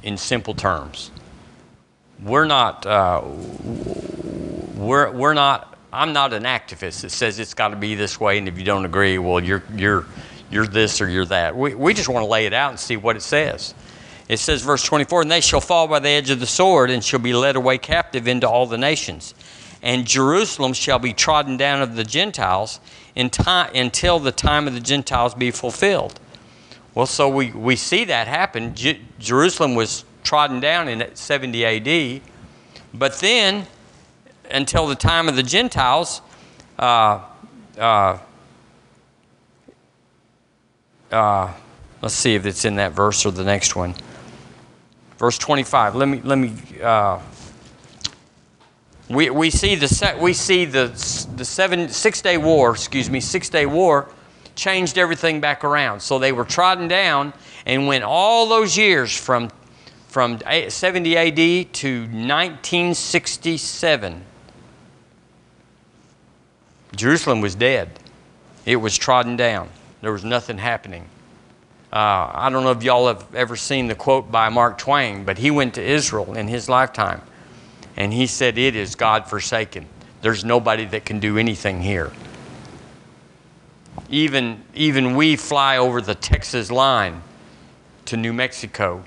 in 0.01 0.17
simple 0.17 0.53
terms. 0.53 1.11
We're 2.23 2.45
not, 2.45 2.85
uh, 2.85 3.21
we're, 4.75 5.11
we're 5.11 5.33
not, 5.33 5.77
I'm 5.91 6.13
not 6.13 6.33
an 6.33 6.43
activist 6.43 7.01
that 7.01 7.11
says 7.11 7.37
it's 7.37 7.53
got 7.53 7.69
to 7.69 7.75
be 7.75 7.95
this 7.95 8.19
way, 8.19 8.37
and 8.37 8.47
if 8.47 8.57
you 8.57 8.63
don't 8.63 8.85
agree, 8.85 9.17
well, 9.17 9.43
you're, 9.43 9.63
you're, 9.75 10.05
you're 10.51 10.67
this 10.67 11.01
or 11.01 11.09
you're 11.09 11.25
that. 11.25 11.55
We, 11.55 11.75
we 11.75 11.93
just 11.93 12.09
want 12.09 12.23
to 12.23 12.29
lay 12.29 12.45
it 12.45 12.53
out 12.53 12.71
and 12.71 12.79
see 12.79 12.97
what 12.97 13.15
it 13.15 13.21
says. 13.21 13.73
It 14.27 14.37
says, 14.37 14.61
verse 14.61 14.83
24, 14.83 15.23
and 15.23 15.31
they 15.31 15.41
shall 15.41 15.61
fall 15.61 15.87
by 15.87 15.99
the 15.99 16.09
edge 16.09 16.29
of 16.29 16.39
the 16.39 16.45
sword 16.45 16.91
and 16.91 17.03
shall 17.03 17.19
be 17.19 17.33
led 17.33 17.55
away 17.55 17.77
captive 17.77 18.27
into 18.27 18.47
all 18.47 18.67
the 18.67 18.77
nations. 18.77 19.33
And 19.81 20.05
Jerusalem 20.05 20.73
shall 20.73 20.99
be 20.99 21.13
trodden 21.13 21.57
down 21.57 21.81
of 21.81 21.95
the 21.95 22.03
Gentiles 22.03 22.79
time, 23.27 23.71
until 23.73 24.19
the 24.19 24.31
time 24.31 24.67
of 24.67 24.73
the 24.73 24.79
Gentiles 24.79 25.33
be 25.33 25.51
fulfilled. 25.51 26.19
Well, 26.93 27.05
so 27.05 27.27
we, 27.29 27.51
we 27.51 27.75
see 27.75 28.05
that 28.05 28.27
happen. 28.27 28.75
Jerusalem 29.19 29.75
was 29.75 30.05
trodden 30.23 30.59
down 30.59 30.87
in 30.87 31.15
70 31.15 31.65
AD, 31.65 32.21
but 32.93 33.19
then 33.19 33.67
until 34.51 34.87
the 34.87 34.95
time 34.95 35.27
of 35.27 35.35
the 35.35 35.43
Gentiles, 35.43 36.21
uh, 36.77 37.21
uh, 37.77 38.19
uh, 41.11 41.53
let's 42.01 42.15
see 42.15 42.35
if 42.35 42.45
it's 42.45 42.65
in 42.65 42.75
that 42.75 42.93
verse 42.93 43.25
or 43.25 43.31
the 43.31 43.43
next 43.43 43.75
one. 43.75 43.95
Verse 45.17 45.37
25. 45.37 45.95
Let 45.95 46.07
me 46.07 46.21
let 46.23 46.37
me. 46.37 46.53
Uh, 46.81 47.19
we, 49.09 49.31
we 49.31 49.49
see 49.49 49.75
the 49.75 49.87
set 49.87 50.19
we 50.19 50.33
see 50.33 50.65
the 50.65 50.87
the 51.35 51.45
seven 51.45 51.89
six 51.89 52.21
day 52.21 52.37
war. 52.37 52.71
Excuse 52.71 53.09
me, 53.09 53.19
six 53.19 53.49
day 53.49 53.65
war 53.65 54.09
changed 54.59 54.97
everything 54.97 55.39
back 55.39 55.63
around. 55.63 56.01
So 56.01 56.19
they 56.19 56.31
were 56.31 56.43
trodden 56.43 56.87
down 56.87 57.33
and 57.65 57.87
went 57.87 58.03
all 58.03 58.47
those 58.47 58.77
years 58.77 59.15
from, 59.15 59.49
from 60.07 60.39
70 60.67 61.17
AD 61.17 61.73
to 61.73 62.01
1967. 62.01 64.23
Jerusalem 66.95 67.41
was 67.41 67.55
dead. 67.55 67.89
It 68.65 68.75
was 68.75 68.97
trodden 68.97 69.37
down. 69.37 69.69
There 70.01 70.11
was 70.11 70.23
nothing 70.23 70.57
happening. 70.57 71.05
Uh, 71.91 72.31
I 72.33 72.49
don't 72.51 72.63
know 72.63 72.71
if 72.71 72.83
y'all 72.83 73.07
have 73.07 73.33
ever 73.33 73.55
seen 73.55 73.87
the 73.87 73.95
quote 73.95 74.31
by 74.31 74.49
Mark 74.49 74.77
Twain, 74.77 75.23
but 75.23 75.37
he 75.37 75.51
went 75.51 75.73
to 75.75 75.83
Israel 75.83 76.35
in 76.35 76.47
his 76.47 76.69
lifetime 76.69 77.21
and 77.97 78.13
he 78.13 78.27
said, 78.27 78.57
It 78.57 78.75
is 78.75 78.95
God 78.95 79.27
forsaken. 79.27 79.87
There's 80.21 80.45
nobody 80.45 80.85
that 80.85 81.05
can 81.05 81.19
do 81.19 81.37
anything 81.37 81.81
here 81.81 82.11
even, 84.09 84.63
even 84.73 85.15
we 85.15 85.35
fly 85.35 85.77
over 85.77 86.01
the 86.01 86.15
Texas 86.15 86.71
line 86.71 87.21
to 88.05 88.17
New 88.17 88.33
Mexico. 88.33 89.03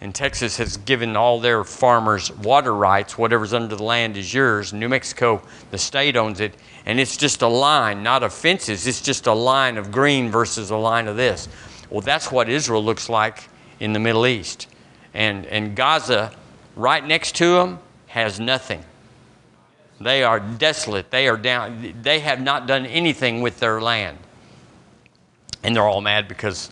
And 0.00 0.14
Texas 0.14 0.56
has 0.58 0.76
given 0.78 1.16
all 1.16 1.40
their 1.40 1.64
farmers 1.64 2.30
water 2.30 2.74
rights. 2.74 3.16
Whatever's 3.16 3.54
under 3.54 3.74
the 3.74 3.82
land 3.82 4.16
is 4.16 4.34
yours. 4.34 4.72
New 4.72 4.88
Mexico, 4.88 5.40
the 5.70 5.78
state 5.78 6.16
owns 6.16 6.40
it. 6.40 6.54
And 6.84 7.00
it's 7.00 7.16
just 7.16 7.42
a 7.42 7.48
line, 7.48 8.02
not 8.02 8.22
of 8.22 8.34
fences. 8.34 8.86
It's 8.86 9.00
just 9.00 9.26
a 9.26 9.32
line 9.32 9.78
of 9.78 9.90
green 9.90 10.30
versus 10.30 10.70
a 10.70 10.76
line 10.76 11.08
of 11.08 11.16
this. 11.16 11.48
Well, 11.88 12.02
that's 12.02 12.30
what 12.30 12.48
Israel 12.48 12.84
looks 12.84 13.08
like 13.08 13.48
in 13.80 13.92
the 13.92 14.00
Middle 14.00 14.26
East. 14.26 14.66
And, 15.14 15.46
and 15.46 15.74
Gaza, 15.74 16.32
right 16.76 17.04
next 17.04 17.36
to 17.36 17.54
them, 17.54 17.78
has 18.08 18.38
nothing. 18.38 18.84
They 20.00 20.22
are 20.22 20.40
desolate. 20.40 21.10
They 21.10 21.28
are 21.28 21.36
down. 21.36 21.94
They 22.02 22.20
have 22.20 22.40
not 22.40 22.66
done 22.66 22.84
anything 22.86 23.40
with 23.42 23.60
their 23.60 23.80
land. 23.80 24.18
And 25.62 25.74
they're 25.74 25.86
all 25.86 26.00
mad 26.00 26.28
because 26.28 26.70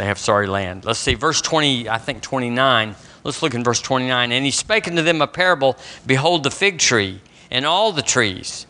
they 0.00 0.06
have 0.06 0.18
sorry 0.18 0.46
land. 0.46 0.86
Let's 0.86 0.98
see, 0.98 1.12
verse 1.12 1.42
20, 1.42 1.86
I 1.88 1.98
think 1.98 2.22
29. 2.22 2.94
Let's 3.22 3.42
look 3.42 3.54
in 3.54 3.62
verse 3.62 3.82
29. 3.82 4.32
And 4.32 4.44
he 4.46 4.50
spake 4.50 4.88
unto 4.88 5.02
them 5.02 5.20
a 5.20 5.26
parable 5.26 5.76
Behold, 6.06 6.42
the 6.42 6.50
fig 6.50 6.78
tree 6.78 7.20
and 7.50 7.66
all 7.66 7.92
the 7.92 8.00
trees. 8.00 8.66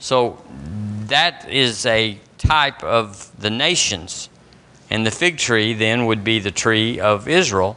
So 0.00 0.42
that 1.06 1.48
is 1.48 1.86
a 1.86 2.18
type 2.38 2.82
of 2.82 3.30
the 3.40 3.50
nations. 3.50 4.28
And 4.90 5.06
the 5.06 5.12
fig 5.12 5.38
tree 5.38 5.74
then 5.74 6.06
would 6.06 6.24
be 6.24 6.40
the 6.40 6.50
tree 6.50 6.98
of 6.98 7.28
Israel. 7.28 7.76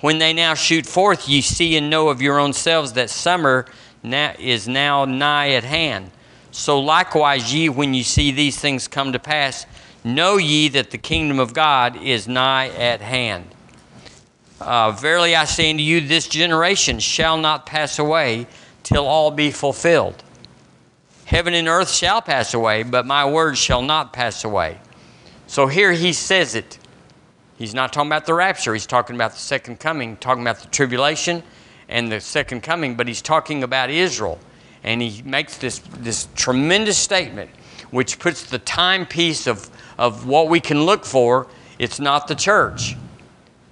When 0.00 0.18
they 0.18 0.32
now 0.32 0.54
shoot 0.54 0.84
forth, 0.86 1.28
ye 1.28 1.40
see 1.42 1.76
and 1.76 1.90
know 1.90 2.08
of 2.08 2.20
your 2.20 2.40
own 2.40 2.52
selves 2.54 2.94
that 2.94 3.08
summer 3.08 3.66
now, 4.02 4.34
is 4.36 4.66
now 4.66 5.04
nigh 5.04 5.50
at 5.50 5.62
hand. 5.62 6.10
So 6.50 6.80
likewise, 6.80 7.54
ye, 7.54 7.68
when 7.68 7.94
you 7.94 8.02
see 8.02 8.32
these 8.32 8.58
things 8.58 8.88
come 8.88 9.12
to 9.12 9.20
pass, 9.20 9.64
know 10.04 10.36
ye 10.36 10.68
that 10.68 10.90
the 10.90 10.98
kingdom 10.98 11.38
of 11.38 11.54
God 11.54 11.96
is 12.02 12.26
nigh 12.28 12.68
at 12.68 13.00
hand. 13.00 13.46
Uh, 14.60 14.92
verily 14.92 15.34
I 15.34 15.44
say 15.44 15.70
unto 15.70 15.82
you, 15.82 16.00
this 16.00 16.28
generation 16.28 16.98
shall 16.98 17.38
not 17.38 17.66
pass 17.66 17.98
away 17.98 18.46
till 18.82 19.06
all 19.06 19.30
be 19.30 19.50
fulfilled. 19.50 20.22
Heaven 21.24 21.54
and 21.54 21.68
earth 21.68 21.90
shall 21.90 22.20
pass 22.20 22.54
away, 22.54 22.82
but 22.82 23.06
my 23.06 23.24
words 23.24 23.58
shall 23.58 23.82
not 23.82 24.12
pass 24.12 24.44
away. 24.44 24.78
So 25.46 25.66
here 25.66 25.92
he 25.92 26.12
says 26.12 26.54
it. 26.54 26.78
He's 27.56 27.74
not 27.74 27.92
talking 27.92 28.08
about 28.08 28.26
the 28.26 28.34
rapture, 28.34 28.72
he's 28.72 28.86
talking 28.86 29.16
about 29.16 29.32
the 29.32 29.38
second 29.38 29.80
coming, 29.80 30.16
talking 30.16 30.42
about 30.42 30.60
the 30.60 30.68
tribulation 30.68 31.42
and 31.88 32.10
the 32.10 32.20
second 32.20 32.62
coming, 32.62 32.96
but 32.96 33.06
he's 33.06 33.20
talking 33.20 33.62
about 33.62 33.90
Israel. 33.90 34.38
And 34.82 35.02
he 35.02 35.22
makes 35.22 35.58
this, 35.58 35.80
this 35.98 36.28
tremendous 36.34 36.96
statement, 36.96 37.50
which 37.90 38.18
puts 38.18 38.44
the 38.44 38.58
timepiece 38.58 39.46
of, 39.46 39.68
of 40.00 40.26
what 40.26 40.48
we 40.48 40.58
can 40.58 40.82
look 40.82 41.04
for. 41.04 41.46
It's 41.78 42.00
not 42.00 42.26
the 42.26 42.34
church. 42.34 42.96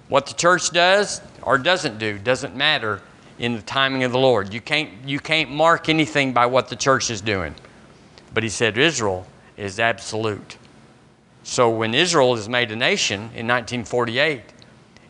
What 0.09 0.27
the 0.27 0.35
church 0.35 0.69
does 0.69 1.21
or 1.41 1.57
doesn't 1.57 1.97
do 1.97 2.19
doesn't 2.19 2.55
matter 2.55 3.01
in 3.39 3.55
the 3.55 3.61
timing 3.63 4.03
of 4.03 4.11
the 4.11 4.19
Lord. 4.19 4.53
You 4.53 4.61
can't, 4.61 4.91
you 5.05 5.19
can't 5.19 5.49
mark 5.49 5.89
anything 5.89 6.31
by 6.31 6.45
what 6.45 6.69
the 6.69 6.75
church 6.75 7.09
is 7.09 7.19
doing. 7.19 7.55
But 8.31 8.43
he 8.43 8.49
said 8.49 8.77
Israel 8.77 9.25
is 9.57 9.79
absolute. 9.79 10.57
So 11.43 11.69
when 11.71 11.95
Israel 11.95 12.35
is 12.35 12.47
made 12.47 12.71
a 12.71 12.75
nation 12.75 13.21
in 13.33 13.47
1948, 13.47 14.43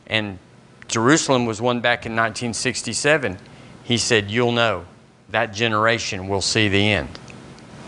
and 0.07 0.39
Jerusalem 0.87 1.45
was 1.45 1.61
won 1.61 1.81
back 1.81 2.05
in 2.05 2.13
1967. 2.13 3.37
He 3.83 3.97
said, 3.97 4.31
You'll 4.31 4.53
know. 4.53 4.85
That 5.29 5.53
generation 5.53 6.27
will 6.27 6.41
see 6.41 6.69
the 6.69 6.91
end. 6.91 7.18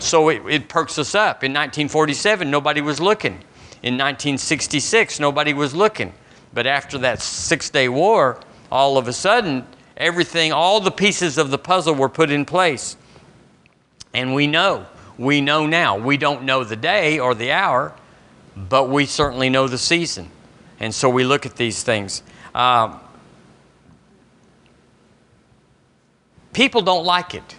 So 0.02 0.28
it, 0.30 0.42
it 0.48 0.68
perks 0.68 0.98
us 0.98 1.14
up. 1.14 1.44
In 1.44 1.52
1947, 1.52 2.50
nobody 2.50 2.80
was 2.80 3.00
looking. 3.00 3.34
In 3.82 3.94
1966, 3.94 5.20
nobody 5.20 5.54
was 5.54 5.74
looking. 5.74 6.12
But 6.52 6.66
after 6.66 6.98
that 6.98 7.22
Six 7.22 7.70
Day 7.70 7.88
War, 7.88 8.40
all 8.70 8.98
of 8.98 9.06
a 9.06 9.12
sudden, 9.12 9.64
everything, 9.96 10.52
all 10.52 10.80
the 10.80 10.90
pieces 10.90 11.38
of 11.38 11.50
the 11.50 11.58
puzzle 11.58 11.94
were 11.94 12.08
put 12.08 12.30
in 12.30 12.44
place. 12.44 12.96
And 14.12 14.34
we 14.34 14.48
know. 14.48 14.86
We 15.18 15.40
know 15.40 15.66
now. 15.66 15.96
We 15.96 16.16
don't 16.16 16.42
know 16.42 16.64
the 16.64 16.76
day 16.76 17.20
or 17.20 17.34
the 17.34 17.52
hour, 17.52 17.94
but 18.56 18.88
we 18.90 19.06
certainly 19.06 19.50
know 19.50 19.68
the 19.68 19.78
season. 19.78 20.30
And 20.80 20.92
so 20.92 21.08
we 21.08 21.24
look 21.24 21.46
at 21.46 21.54
these 21.54 21.84
things. 21.84 22.24
Um, 22.56 23.00
people 26.52 26.82
don't 26.82 27.04
like 27.04 27.34
it 27.34 27.54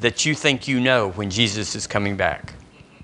that 0.00 0.24
you 0.24 0.34
think 0.34 0.68
you 0.68 0.80
know 0.80 1.10
when 1.10 1.30
Jesus 1.30 1.74
is 1.74 1.86
coming 1.86 2.16
back. 2.16 2.54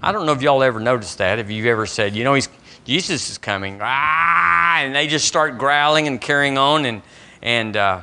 I 0.02 0.12
don't 0.12 0.26
know 0.26 0.32
if 0.32 0.42
y'all 0.42 0.62
ever 0.62 0.80
noticed 0.80 1.18
that. 1.18 1.38
If 1.38 1.50
you've 1.50 1.66
ever 1.66 1.86
said, 1.86 2.14
you 2.14 2.24
know, 2.24 2.34
he's, 2.34 2.48
Jesus 2.84 3.30
is 3.30 3.38
coming, 3.38 3.78
ah, 3.80 4.78
and 4.78 4.94
they 4.94 5.06
just 5.06 5.26
start 5.26 5.56
growling 5.58 6.06
and 6.06 6.20
carrying 6.20 6.58
on, 6.58 6.84
and, 6.84 7.02
and 7.42 7.76
uh, 7.76 8.02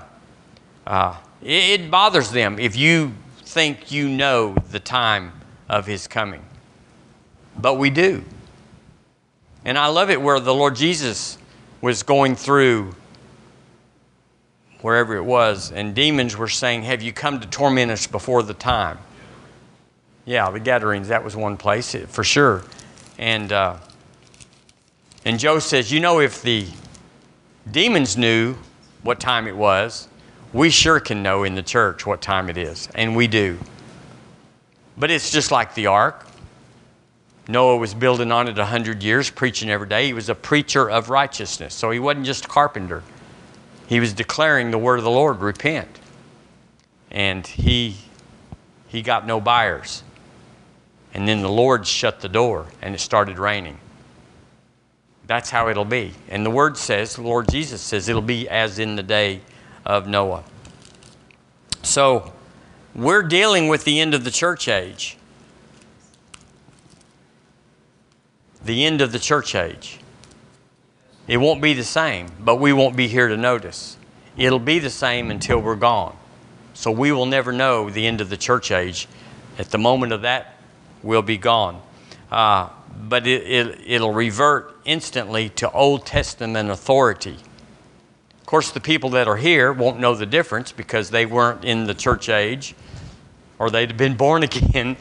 uh, 0.88 1.16
it, 1.42 1.82
it 1.82 1.92
bothers 1.92 2.32
them 2.32 2.60
if 2.60 2.76
you 2.76 3.14
think 3.46 3.92
you 3.92 4.10
know 4.10 4.56
the 4.72 4.80
time 4.80 5.32
of 5.70 5.86
his 5.86 6.08
coming. 6.08 6.44
But 7.58 7.76
we 7.76 7.90
do. 7.90 8.24
And 9.64 9.78
I 9.78 9.88
love 9.88 10.10
it 10.10 10.22
where 10.22 10.40
the 10.40 10.54
Lord 10.54 10.76
Jesus 10.76 11.38
was 11.82 12.02
going 12.04 12.36
through 12.36 12.96
wherever 14.82 15.16
it 15.16 15.24
was, 15.24 15.72
and 15.72 15.94
demons 15.96 16.36
were 16.36 16.48
saying, 16.48 16.84
Have 16.84 17.02
you 17.02 17.14
come 17.14 17.40
to 17.40 17.48
torment 17.48 17.92
us 17.92 18.08
before 18.08 18.44
the 18.44 18.54
time? 18.54 18.98
Yeah, 20.26 20.50
the 20.52 20.60
Gadarenes, 20.60 21.08
that 21.08 21.24
was 21.24 21.36
one 21.36 21.58
place 21.58 21.96
for 22.08 22.24
sure. 22.24 22.64
And, 23.18 23.52
uh, 23.52 23.78
and 25.26 25.40
Joe 25.40 25.60
says, 25.60 25.92
You 25.92 26.00
know, 26.00 26.20
if 26.20 26.42
the 26.42 26.68
demons 27.70 28.18
knew 28.18 28.56
what 29.04 29.20
time 29.20 29.48
it 29.48 29.56
was, 29.56 30.08
we 30.54 30.70
sure 30.70 31.00
can 31.00 31.24
know 31.24 31.44
in 31.44 31.56
the 31.56 31.64
church 31.64 32.06
what 32.06 32.22
time 32.22 32.50
it 32.50 32.58
is, 32.58 32.90
and 32.96 33.16
we 33.16 33.28
do. 33.28 33.58
But 34.98 35.10
it's 35.10 35.32
just 35.32 35.52
like 35.52 35.74
the 35.74 35.88
ark. 35.88 36.28
Noah 37.48 37.78
was 37.78 37.94
building 37.94 38.32
on 38.32 38.48
it 38.48 38.58
a 38.60 38.66
hundred 38.66 39.02
years, 39.02 39.30
preaching 39.30 39.70
every 39.70 39.88
day. 39.88 40.06
He 40.08 40.14
was 40.14 40.30
a 40.30 40.36
preacher 40.36 40.90
of 40.90 41.10
righteousness. 41.10 41.74
So 41.74 41.90
he 41.92 42.00
wasn't 42.00 42.26
just 42.26 42.46
a 42.46 42.48
carpenter. 42.48 43.04
He 43.92 44.00
was 44.00 44.14
declaring 44.14 44.72
the 44.72 44.78
word 44.78 45.00
of 45.00 45.04
the 45.04 45.12
Lord, 45.12 45.42
repent. 45.42 46.00
And 47.12 47.46
he 47.46 47.98
he 48.88 49.02
got 49.02 49.28
no 49.28 49.42
buyers. 49.42 50.04
And 51.14 51.28
then 51.28 51.42
the 51.42 51.50
Lord 51.50 51.86
shut 51.86 52.22
the 52.22 52.30
door 52.30 52.68
and 52.82 52.96
it 52.96 53.00
started 53.00 53.38
raining. 53.38 53.78
That's 55.28 55.50
how 55.50 55.68
it'll 55.68 55.84
be. 55.84 56.14
And 56.30 56.46
the 56.46 56.50
word 56.50 56.78
says, 56.78 57.18
the 57.18 57.22
Lord 57.22 57.50
Jesus 57.50 57.82
says, 57.82 58.08
it'll 58.08 58.22
be 58.22 58.48
as 58.48 58.80
in 58.80 58.96
the 58.96 59.04
day 59.04 59.42
of 59.86 60.08
Noah. 60.08 60.46
So 61.84 62.32
we're 62.96 63.24
dealing 63.24 63.68
with 63.68 63.84
the 63.84 64.00
end 64.00 64.14
of 64.14 64.24
the 64.24 64.32
church 64.32 64.70
age. 64.70 65.18
The 68.64 68.86
end 68.86 69.02
of 69.02 69.12
the 69.12 69.20
church 69.20 69.54
age. 69.54 70.01
It 71.28 71.38
won't 71.38 71.62
be 71.62 71.74
the 71.74 71.84
same, 71.84 72.28
but 72.40 72.56
we 72.58 72.74
won't 72.74 72.96
be 72.96 73.08
here 73.08 73.28
to 73.28 73.38
notice. 73.38 73.98
It'll 74.38 74.60
be 74.60 74.80
the 74.80 74.90
same 74.90 75.30
until 75.30 75.60
we're 75.60 75.76
gone. 75.76 76.16
So 76.74 76.92
we 76.92 77.12
will 77.12 77.26
never 77.26 77.52
know 77.52 77.90
the 77.90 78.08
end 78.08 78.22
of 78.22 78.30
the 78.30 78.38
church 78.38 78.72
age. 78.72 79.08
At 79.60 79.70
the 79.70 79.78
moment 79.78 80.14
of 80.14 80.24
that, 80.24 80.56
we'll 81.04 81.22
be 81.22 81.38
gone. 81.38 81.82
Uh, 82.32 82.70
but 83.08 83.28
it, 83.28 83.44
it, 83.44 83.82
it'll 83.86 84.14
revert 84.14 84.76
instantly 84.86 85.50
to 85.50 85.70
Old 85.72 86.06
Testament 86.06 86.70
authority. 86.70 87.38
Of 88.40 88.46
course, 88.46 88.72
the 88.72 88.80
people 88.80 89.12
that 89.12 89.28
are 89.28 89.38
here 89.38 89.72
won't 89.72 90.00
know 90.00 90.16
the 90.16 90.26
difference 90.26 90.72
because 90.72 91.10
they 91.10 91.26
weren't 91.26 91.64
in 91.64 91.86
the 91.86 91.94
church 91.94 92.30
age 92.30 92.76
or 93.60 93.70
they'd 93.70 93.96
been 93.96 94.16
born 94.16 94.44
again. 94.44 94.98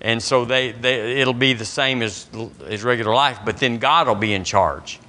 And 0.00 0.22
so 0.22 0.44
they, 0.44 0.72
they, 0.72 1.20
it'll 1.20 1.32
be 1.32 1.54
the 1.54 1.64
same 1.64 2.02
as, 2.02 2.26
as 2.66 2.84
regular 2.84 3.14
life, 3.14 3.38
but 3.44 3.56
then 3.56 3.78
God 3.78 4.06
will 4.06 4.14
be 4.14 4.34
in 4.34 4.44
charge. 4.44 5.00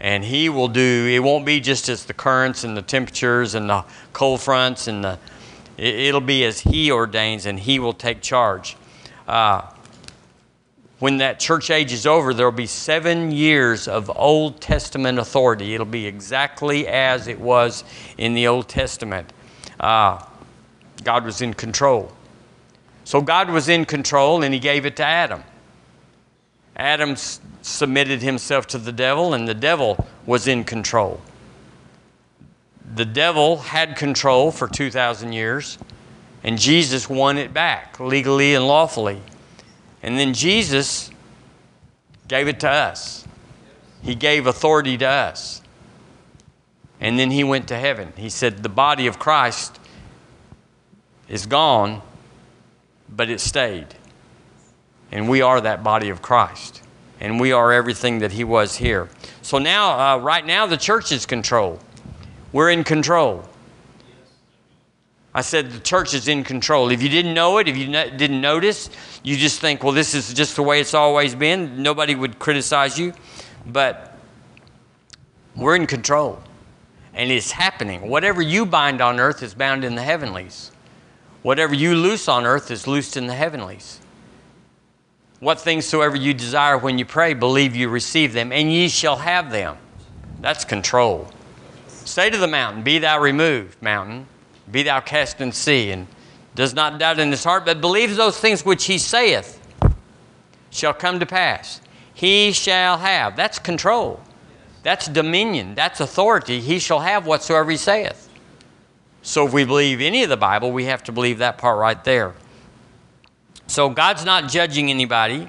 And 0.00 0.24
He 0.24 0.48
will 0.48 0.68
do, 0.68 1.08
it 1.10 1.20
won't 1.20 1.46
be 1.46 1.60
just 1.60 1.88
as 1.88 2.04
the 2.04 2.14
currents 2.14 2.64
and 2.64 2.76
the 2.76 2.82
temperatures 2.82 3.54
and 3.54 3.70
the 3.70 3.84
cold 4.12 4.40
fronts, 4.40 4.88
and 4.88 5.04
the, 5.04 5.18
it, 5.76 6.12
will 6.12 6.20
be 6.20 6.44
as 6.44 6.60
He 6.60 6.90
ordains 6.90 7.46
and 7.46 7.58
He 7.58 7.78
will 7.78 7.92
take 7.92 8.20
charge. 8.20 8.76
Uh, 9.26 9.62
when 10.98 11.18
that 11.18 11.38
church 11.40 11.70
age 11.70 11.92
is 11.92 12.06
over, 12.06 12.32
there 12.32 12.46
will 12.46 12.56
be 12.56 12.66
seven 12.66 13.30
years 13.30 13.88
of 13.88 14.10
Old 14.16 14.60
Testament 14.60 15.18
authority. 15.18 15.74
It'll 15.74 15.86
be 15.86 16.06
exactly 16.06 16.86
as 16.86 17.28
it 17.28 17.38
was 17.38 17.84
in 18.16 18.34
the 18.34 18.46
Old 18.46 18.68
Testament. 18.68 19.32
Uh, 19.80 20.24
God 21.02 21.24
was 21.24 21.42
in 21.42 21.52
control. 21.54 22.12
So 23.04 23.20
God 23.20 23.50
was 23.50 23.68
in 23.68 23.84
control 23.84 24.42
and 24.42 24.54
He 24.54 24.60
gave 24.60 24.86
it 24.86 24.96
to 24.96 25.04
Adam. 25.04 25.42
Adam 26.76 27.16
submitted 27.62 28.22
himself 28.22 28.66
to 28.68 28.78
the 28.78 28.92
devil, 28.92 29.34
and 29.34 29.46
the 29.46 29.54
devil 29.54 30.06
was 30.26 30.48
in 30.48 30.64
control. 30.64 31.20
The 32.94 33.04
devil 33.04 33.58
had 33.58 33.96
control 33.96 34.50
for 34.50 34.68
2,000 34.68 35.32
years, 35.32 35.78
and 36.42 36.58
Jesus 36.58 37.08
won 37.08 37.38
it 37.38 37.54
back 37.54 37.98
legally 37.98 38.54
and 38.54 38.66
lawfully. 38.66 39.22
And 40.02 40.18
then 40.18 40.34
Jesus 40.34 41.10
gave 42.28 42.48
it 42.48 42.60
to 42.60 42.68
us. 42.68 43.26
He 44.02 44.14
gave 44.14 44.46
authority 44.46 44.98
to 44.98 45.06
us. 45.06 45.62
And 47.00 47.18
then 47.18 47.30
he 47.30 47.42
went 47.42 47.68
to 47.68 47.78
heaven. 47.78 48.12
He 48.16 48.28
said, 48.28 48.62
The 48.62 48.68
body 48.68 49.06
of 49.06 49.18
Christ 49.18 49.78
is 51.28 51.46
gone, 51.46 52.02
but 53.08 53.30
it 53.30 53.40
stayed. 53.40 53.94
And 55.14 55.28
we 55.28 55.40
are 55.40 55.60
that 55.60 55.82
body 55.84 56.10
of 56.10 56.20
Christ. 56.20 56.82
And 57.20 57.40
we 57.40 57.52
are 57.52 57.72
everything 57.72 58.18
that 58.18 58.32
he 58.32 58.42
was 58.42 58.76
here. 58.76 59.08
So 59.42 59.58
now, 59.58 60.16
uh, 60.16 60.18
right 60.18 60.44
now, 60.44 60.66
the 60.66 60.76
church 60.76 61.12
is 61.12 61.24
controlled. 61.24 61.82
We're 62.52 62.70
in 62.70 62.84
control. 62.84 63.44
I 65.32 65.40
said 65.40 65.70
the 65.70 65.80
church 65.80 66.14
is 66.14 66.28
in 66.28 66.44
control. 66.44 66.90
If 66.90 67.02
you 67.02 67.08
didn't 67.08 67.32
know 67.32 67.58
it, 67.58 67.68
if 67.68 67.76
you 67.76 67.86
didn't 67.86 68.40
notice, 68.40 68.90
you 69.22 69.36
just 69.36 69.60
think, 69.60 69.82
well, 69.82 69.92
this 69.92 70.14
is 70.14 70.34
just 70.34 70.56
the 70.56 70.62
way 70.62 70.80
it's 70.80 70.94
always 70.94 71.34
been. 71.34 71.82
Nobody 71.82 72.14
would 72.14 72.38
criticize 72.38 72.98
you. 72.98 73.14
But 73.66 74.18
we're 75.56 75.76
in 75.76 75.86
control. 75.86 76.42
And 77.14 77.30
it's 77.30 77.52
happening. 77.52 78.08
Whatever 78.08 78.42
you 78.42 78.66
bind 78.66 79.00
on 79.00 79.20
earth 79.20 79.44
is 79.44 79.54
bound 79.54 79.84
in 79.84 79.94
the 79.94 80.02
heavenlies. 80.02 80.72
Whatever 81.42 81.74
you 81.74 81.94
loose 81.94 82.28
on 82.28 82.44
earth 82.44 82.72
is 82.72 82.88
loosed 82.88 83.16
in 83.16 83.28
the 83.28 83.34
heavenlies. 83.34 84.00
What 85.44 85.60
things 85.60 85.84
soever 85.84 86.16
you 86.16 86.32
desire 86.32 86.78
when 86.78 86.98
you 86.98 87.04
pray, 87.04 87.34
believe 87.34 87.76
you 87.76 87.90
receive 87.90 88.32
them, 88.32 88.50
and 88.50 88.72
ye 88.72 88.88
shall 88.88 89.16
have 89.16 89.50
them. 89.50 89.76
That's 90.40 90.64
control. 90.64 91.28
Say 91.86 92.30
to 92.30 92.38
the 92.38 92.46
mountain, 92.46 92.82
Be 92.82 92.98
thou 92.98 93.20
removed, 93.20 93.80
mountain 93.82 94.26
be 94.70 94.82
thou 94.82 95.00
cast 95.00 95.42
in 95.42 95.52
sea, 95.52 95.90
and 95.90 96.06
does 96.54 96.72
not 96.72 96.98
doubt 96.98 97.18
in 97.18 97.30
his 97.30 97.44
heart, 97.44 97.66
but 97.66 97.82
believes 97.82 98.16
those 98.16 98.38
things 98.38 98.64
which 98.64 98.86
he 98.86 98.96
saith 98.96 99.60
shall 100.70 100.94
come 100.94 101.20
to 101.20 101.26
pass. 101.26 101.82
He 102.14 102.52
shall 102.52 102.96
have. 102.96 103.36
That's 103.36 103.58
control. 103.58 104.22
That's 104.82 105.08
dominion. 105.08 105.74
That's 105.74 106.00
authority. 106.00 106.60
He 106.60 106.78
shall 106.78 107.00
have 107.00 107.26
whatsoever 107.26 107.70
he 107.70 107.76
saith. 107.76 108.30
So 109.20 109.46
if 109.46 109.52
we 109.52 109.64
believe 109.64 110.00
any 110.00 110.22
of 110.22 110.28
the 110.30 110.36
Bible, 110.38 110.72
we 110.72 110.84
have 110.84 111.02
to 111.04 111.12
believe 111.12 111.38
that 111.38 111.58
part 111.58 111.78
right 111.78 112.02
there. 112.04 112.34
So 113.66 113.88
God's 113.88 114.24
not 114.24 114.48
judging 114.48 114.90
anybody. 114.90 115.48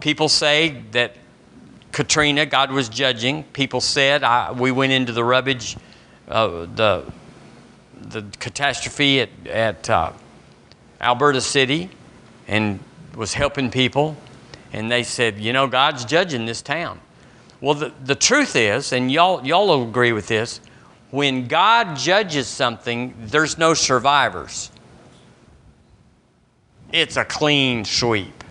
People 0.00 0.28
say 0.28 0.82
that 0.92 1.16
Katrina, 1.92 2.46
God 2.46 2.70
was 2.70 2.88
judging. 2.88 3.42
People 3.44 3.80
said 3.80 4.22
I, 4.22 4.52
we 4.52 4.70
went 4.70 4.92
into 4.92 5.12
the 5.12 5.24
rubbish, 5.24 5.76
uh, 6.28 6.66
the 6.74 7.04
the 8.00 8.24
catastrophe 8.38 9.20
at, 9.20 9.28
at 9.46 9.90
uh, 9.90 10.12
Alberta 11.00 11.40
City 11.40 11.90
and 12.46 12.80
was 13.16 13.34
helping 13.34 13.70
people. 13.70 14.16
And 14.72 14.90
they 14.90 15.02
said, 15.02 15.38
you 15.38 15.52
know, 15.52 15.66
God's 15.66 16.04
judging 16.04 16.46
this 16.46 16.62
town. 16.62 17.00
Well, 17.60 17.74
the, 17.74 17.92
the 18.04 18.14
truth 18.14 18.54
is, 18.54 18.92
and 18.92 19.10
y'all, 19.10 19.44
y'all 19.44 19.66
will 19.66 19.88
agree 19.88 20.12
with 20.12 20.28
this, 20.28 20.60
when 21.10 21.48
God 21.48 21.96
judges 21.96 22.46
something, 22.46 23.14
there's 23.18 23.58
no 23.58 23.74
survivors. 23.74 24.70
It's 26.92 27.16
a 27.16 27.24
clean 27.24 27.84
sweep. 27.84 28.44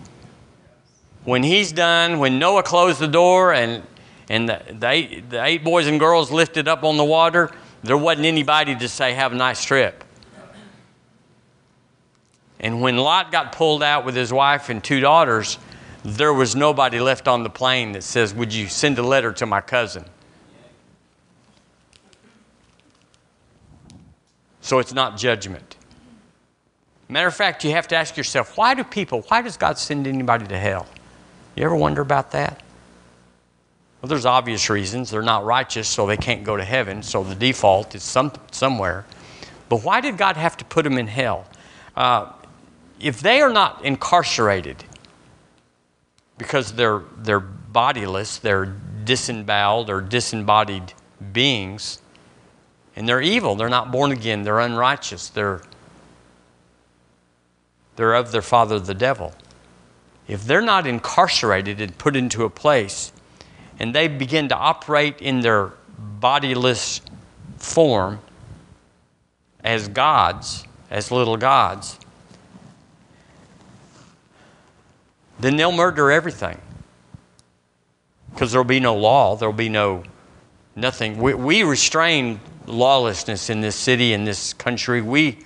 When 1.24 1.42
he's 1.42 1.72
done, 1.72 2.18
when 2.18 2.38
Noah 2.38 2.62
closed 2.62 3.00
the 3.00 3.08
door 3.08 3.52
and, 3.52 3.82
and 4.28 4.48
the, 4.48 4.62
the, 4.70 4.88
eight, 4.88 5.30
the 5.30 5.44
eight 5.44 5.64
boys 5.64 5.86
and 5.86 5.98
girls 5.98 6.30
lifted 6.30 6.68
up 6.68 6.84
on 6.84 6.96
the 6.96 7.04
water, 7.04 7.50
there 7.82 7.96
wasn't 7.96 8.26
anybody 8.26 8.76
to 8.76 8.88
say, 8.88 9.12
Have 9.12 9.32
a 9.32 9.36
nice 9.36 9.64
trip. 9.64 10.04
And 12.60 12.80
when 12.80 12.96
Lot 12.96 13.30
got 13.30 13.52
pulled 13.52 13.82
out 13.82 14.04
with 14.04 14.16
his 14.16 14.32
wife 14.32 14.68
and 14.68 14.82
two 14.82 15.00
daughters, 15.00 15.58
there 16.04 16.32
was 16.32 16.56
nobody 16.56 16.98
left 17.00 17.28
on 17.28 17.42
the 17.42 17.50
plain 17.50 17.92
that 17.92 18.02
says, 18.02 18.32
Would 18.34 18.54
you 18.54 18.68
send 18.68 18.98
a 18.98 19.02
letter 19.02 19.32
to 19.32 19.46
my 19.46 19.60
cousin? 19.60 20.04
So 24.60 24.78
it's 24.78 24.92
not 24.92 25.16
judgment. 25.16 25.77
Matter 27.08 27.26
of 27.26 27.34
fact, 27.34 27.64
you 27.64 27.70
have 27.70 27.88
to 27.88 27.96
ask 27.96 28.16
yourself, 28.16 28.56
why 28.56 28.74
do 28.74 28.84
people, 28.84 29.22
why 29.28 29.40
does 29.40 29.56
God 29.56 29.78
send 29.78 30.06
anybody 30.06 30.46
to 30.46 30.58
hell? 30.58 30.86
You 31.54 31.64
ever 31.64 31.76
wonder 31.76 32.02
about 32.02 32.32
that? 32.32 32.62
Well, 34.00 34.08
there's 34.08 34.26
obvious 34.26 34.70
reasons. 34.70 35.10
They're 35.10 35.22
not 35.22 35.44
righteous, 35.44 35.88
so 35.88 36.06
they 36.06 36.16
can't 36.16 36.44
go 36.44 36.56
to 36.56 36.64
heaven. 36.64 37.02
So 37.02 37.24
the 37.24 37.34
default 37.34 37.94
is 37.94 38.02
some, 38.02 38.32
somewhere. 38.52 39.06
But 39.68 39.82
why 39.82 40.00
did 40.00 40.16
God 40.16 40.36
have 40.36 40.56
to 40.58 40.64
put 40.64 40.84
them 40.84 40.98
in 40.98 41.06
hell? 41.08 41.46
Uh, 41.96 42.32
if 43.00 43.20
they 43.20 43.40
are 43.40 43.52
not 43.52 43.84
incarcerated 43.84 44.84
because 46.36 46.72
they're, 46.72 47.02
they're 47.18 47.40
bodiless, 47.40 48.38
they're 48.38 48.66
disemboweled 49.04 49.90
or 49.90 50.00
disembodied 50.00 50.92
beings, 51.32 52.00
and 52.94 53.08
they're 53.08 53.22
evil, 53.22 53.56
they're 53.56 53.68
not 53.68 53.90
born 53.90 54.12
again, 54.12 54.42
they're 54.42 54.60
unrighteous, 54.60 55.28
they're, 55.30 55.62
they're 57.98 58.14
of 58.14 58.30
their 58.30 58.42
father, 58.42 58.78
the 58.78 58.94
devil. 58.94 59.34
If 60.28 60.44
they're 60.44 60.62
not 60.62 60.86
incarcerated 60.86 61.80
and 61.80 61.98
put 61.98 62.14
into 62.14 62.44
a 62.44 62.50
place 62.50 63.12
and 63.80 63.92
they 63.92 64.06
begin 64.06 64.48
to 64.50 64.56
operate 64.56 65.20
in 65.20 65.40
their 65.40 65.72
bodiless 65.98 67.00
form 67.56 68.20
as 69.64 69.88
gods, 69.88 70.64
as 70.92 71.10
little 71.10 71.36
gods, 71.36 71.98
then 75.40 75.56
they'll 75.56 75.72
murder 75.72 76.12
everything. 76.12 76.60
Because 78.30 78.52
there'll 78.52 78.64
be 78.64 78.78
no 78.78 78.94
law, 78.94 79.34
there'll 79.34 79.52
be 79.52 79.68
no 79.68 80.04
nothing. 80.76 81.18
We, 81.18 81.34
we 81.34 81.64
restrain 81.64 82.38
lawlessness 82.66 83.50
in 83.50 83.60
this 83.60 83.74
city, 83.74 84.12
in 84.12 84.22
this 84.22 84.52
country. 84.52 85.02
We, 85.02 85.38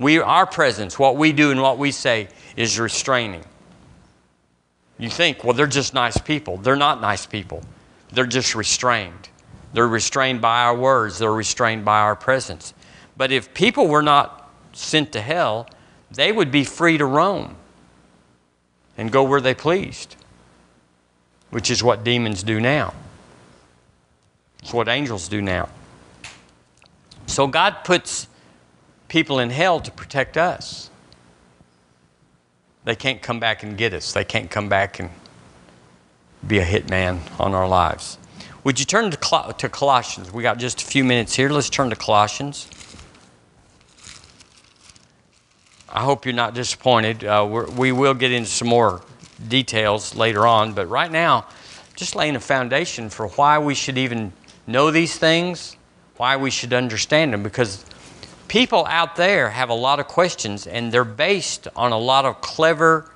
We, 0.00 0.18
our 0.18 0.46
presence, 0.46 0.98
what 0.98 1.16
we 1.16 1.32
do 1.32 1.50
and 1.50 1.60
what 1.60 1.78
we 1.78 1.92
say, 1.92 2.28
is 2.56 2.80
restraining. 2.80 3.44
You 4.98 5.10
think, 5.10 5.44
well, 5.44 5.52
they're 5.52 5.66
just 5.66 5.92
nice 5.94 6.16
people. 6.16 6.56
They're 6.56 6.74
not 6.74 7.02
nice 7.02 7.26
people. 7.26 7.62
They're 8.10 8.26
just 8.26 8.54
restrained. 8.54 9.28
They're 9.74 9.86
restrained 9.86 10.40
by 10.40 10.62
our 10.62 10.74
words, 10.74 11.18
they're 11.18 11.32
restrained 11.32 11.84
by 11.84 12.00
our 12.00 12.16
presence. 12.16 12.74
But 13.16 13.30
if 13.30 13.52
people 13.54 13.86
were 13.86 14.02
not 14.02 14.50
sent 14.72 15.12
to 15.12 15.20
hell, 15.20 15.68
they 16.10 16.32
would 16.32 16.50
be 16.50 16.64
free 16.64 16.98
to 16.98 17.04
roam 17.04 17.56
and 18.96 19.12
go 19.12 19.22
where 19.22 19.40
they 19.40 19.54
pleased, 19.54 20.16
which 21.50 21.70
is 21.70 21.84
what 21.84 22.02
demons 22.02 22.42
do 22.42 22.58
now. 22.58 22.94
It's 24.62 24.72
what 24.72 24.88
angels 24.88 25.28
do 25.28 25.40
now. 25.40 25.68
So 27.26 27.46
God 27.46 27.84
puts 27.84 28.26
people 29.10 29.40
in 29.40 29.50
hell 29.50 29.80
to 29.80 29.90
protect 29.90 30.38
us. 30.38 30.88
They 32.84 32.94
can't 32.94 33.20
come 33.20 33.40
back 33.40 33.62
and 33.62 33.76
get 33.76 33.92
us. 33.92 34.12
They 34.12 34.24
can't 34.24 34.50
come 34.50 34.70
back 34.70 35.00
and 35.00 35.10
be 36.46 36.60
a 36.60 36.64
hitman 36.64 37.18
on 37.38 37.52
our 37.52 37.68
lives. 37.68 38.16
Would 38.62 38.78
you 38.78 38.86
turn 38.86 39.10
to, 39.10 39.16
Col- 39.16 39.52
to 39.52 39.68
Colossians? 39.68 40.32
We 40.32 40.42
got 40.42 40.58
just 40.58 40.80
a 40.80 40.86
few 40.86 41.02
minutes 41.04 41.34
here. 41.34 41.50
Let's 41.50 41.68
turn 41.68 41.90
to 41.90 41.96
Colossians. 41.96 42.68
I 45.92 46.02
hope 46.02 46.24
you're 46.24 46.32
not 46.32 46.54
disappointed. 46.54 47.24
Uh, 47.24 47.66
we 47.76 47.90
will 47.90 48.14
get 48.14 48.30
into 48.30 48.48
some 48.48 48.68
more 48.68 49.02
details 49.48 50.14
later 50.14 50.46
on, 50.46 50.72
but 50.72 50.88
right 50.88 51.10
now, 51.10 51.46
just 51.96 52.14
laying 52.14 52.36
a 52.36 52.40
foundation 52.40 53.10
for 53.10 53.26
why 53.28 53.58
we 53.58 53.74
should 53.74 53.98
even 53.98 54.32
know 54.68 54.92
these 54.92 55.18
things, 55.18 55.76
why 56.16 56.36
we 56.36 56.50
should 56.50 56.72
understand 56.72 57.32
them, 57.32 57.42
because 57.42 57.84
people 58.50 58.84
out 58.86 59.14
there 59.14 59.48
have 59.48 59.70
a 59.70 59.74
lot 59.74 60.00
of 60.00 60.08
questions 60.08 60.66
and 60.66 60.90
they're 60.90 61.04
based 61.04 61.68
on 61.76 61.92
a 61.92 61.96
lot 61.96 62.24
of 62.24 62.40
clever 62.40 63.08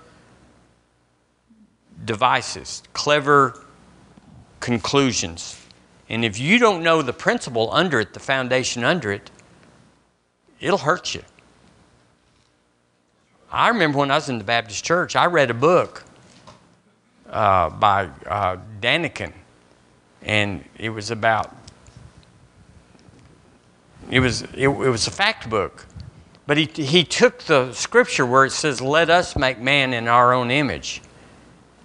devices, 2.05 2.85
clever 2.93 3.61
conclusions. 4.61 5.61
And 6.09 6.25
if 6.25 6.39
you 6.39 6.61
don't 6.61 6.85
know 6.85 7.03
the 7.03 7.13
principle 7.13 7.69
under 7.73 7.99
it, 7.99 8.15
the 8.15 8.21
foundation 8.21 8.85
under 8.85 9.11
it, 9.11 9.29
it'll 10.61 10.79
hurt 10.79 11.17
you. 11.17 11.23
I 13.51 13.71
remember 13.71 13.99
when 13.99 14.13
I 14.13 14.15
was 14.15 14.29
in 14.29 14.39
the 14.39 14.45
Baptist 14.45 14.85
church, 14.85 15.17
I 15.17 15.27
read 15.27 15.51
a 15.51 15.55
book 15.55 16.05
uh, 17.29 17.71
by 17.71 18.05
uh, 18.25 18.59
Daniken, 18.81 19.33
and 20.23 20.65
it 20.79 20.91
was 20.91 21.11
about 21.11 21.53
it 24.11 24.21
was 24.21 24.43
it, 24.43 24.69
it 24.69 24.69
was 24.69 25.07
a 25.07 25.11
fact 25.11 25.49
book, 25.49 25.87
but 26.47 26.57
he 26.57 26.67
he 26.67 27.05
took 27.05 27.41
the 27.45 27.73
scripture 27.73 28.27
where 28.27 28.45
it 28.45 28.53
says, 28.53 28.81
"Let 28.81 29.11
us 29.11 29.37
make 29.37 29.59
man 29.59 29.93
in 29.93 30.09
our 30.09 30.33
own 30.33 30.51
image," 30.51 31.03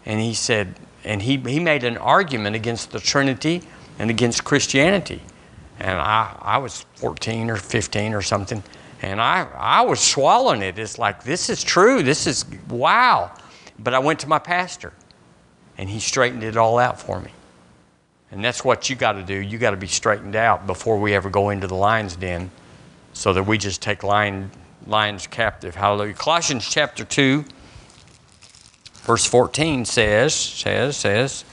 and 0.05 0.19
he 0.19 0.33
said, 0.33 0.75
and 1.03 1.21
he 1.21 1.37
he 1.37 1.59
made 1.59 1.83
an 1.83 1.97
argument 1.97 2.55
against 2.55 2.91
the 2.91 2.99
Trinity 2.99 3.63
and 3.97 4.09
against 4.09 4.43
Christianity, 4.43 5.21
and 5.79 5.99
I 5.99 6.35
I 6.41 6.57
was 6.57 6.85
14 6.95 7.49
or 7.49 7.55
15 7.55 8.13
or 8.13 8.21
something 8.21 8.63
and 9.01 9.21
I, 9.21 9.47
I 9.55 9.81
was 9.81 9.99
swallowing 9.99 10.61
it. 10.61 10.77
It's 10.77 10.99
like, 10.99 11.23
this 11.23 11.49
is 11.49 11.63
true. 11.63 12.03
This 12.03 12.27
is 12.27 12.45
wow. 12.69 13.31
But 13.77 13.93
I 13.93 13.99
went 13.99 14.19
to 14.21 14.27
my 14.27 14.39
pastor, 14.39 14.93
and 15.77 15.89
he 15.89 15.99
straightened 15.99 16.43
it 16.43 16.57
all 16.57 16.77
out 16.77 16.99
for 16.99 17.19
me. 17.19 17.31
And 18.31 18.43
that's 18.43 18.63
what 18.63 18.89
you 18.89 18.95
got 18.95 19.13
to 19.13 19.23
do. 19.23 19.35
You 19.35 19.57
got 19.57 19.71
to 19.71 19.77
be 19.77 19.87
straightened 19.87 20.35
out 20.35 20.67
before 20.67 20.99
we 20.99 21.13
ever 21.15 21.29
go 21.29 21.49
into 21.49 21.67
the 21.67 21.75
lion's 21.75 22.15
den 22.15 22.51
so 23.13 23.33
that 23.33 23.43
we 23.43 23.57
just 23.57 23.81
take 23.81 24.03
lion, 24.03 24.51
lions 24.85 25.25
captive. 25.27 25.75
Hallelujah. 25.75 26.13
Colossians 26.13 26.69
chapter 26.69 27.03
2, 27.03 27.43
verse 29.01 29.25
14 29.25 29.85
says, 29.85 30.35
says, 30.35 30.95
says, 30.95 31.43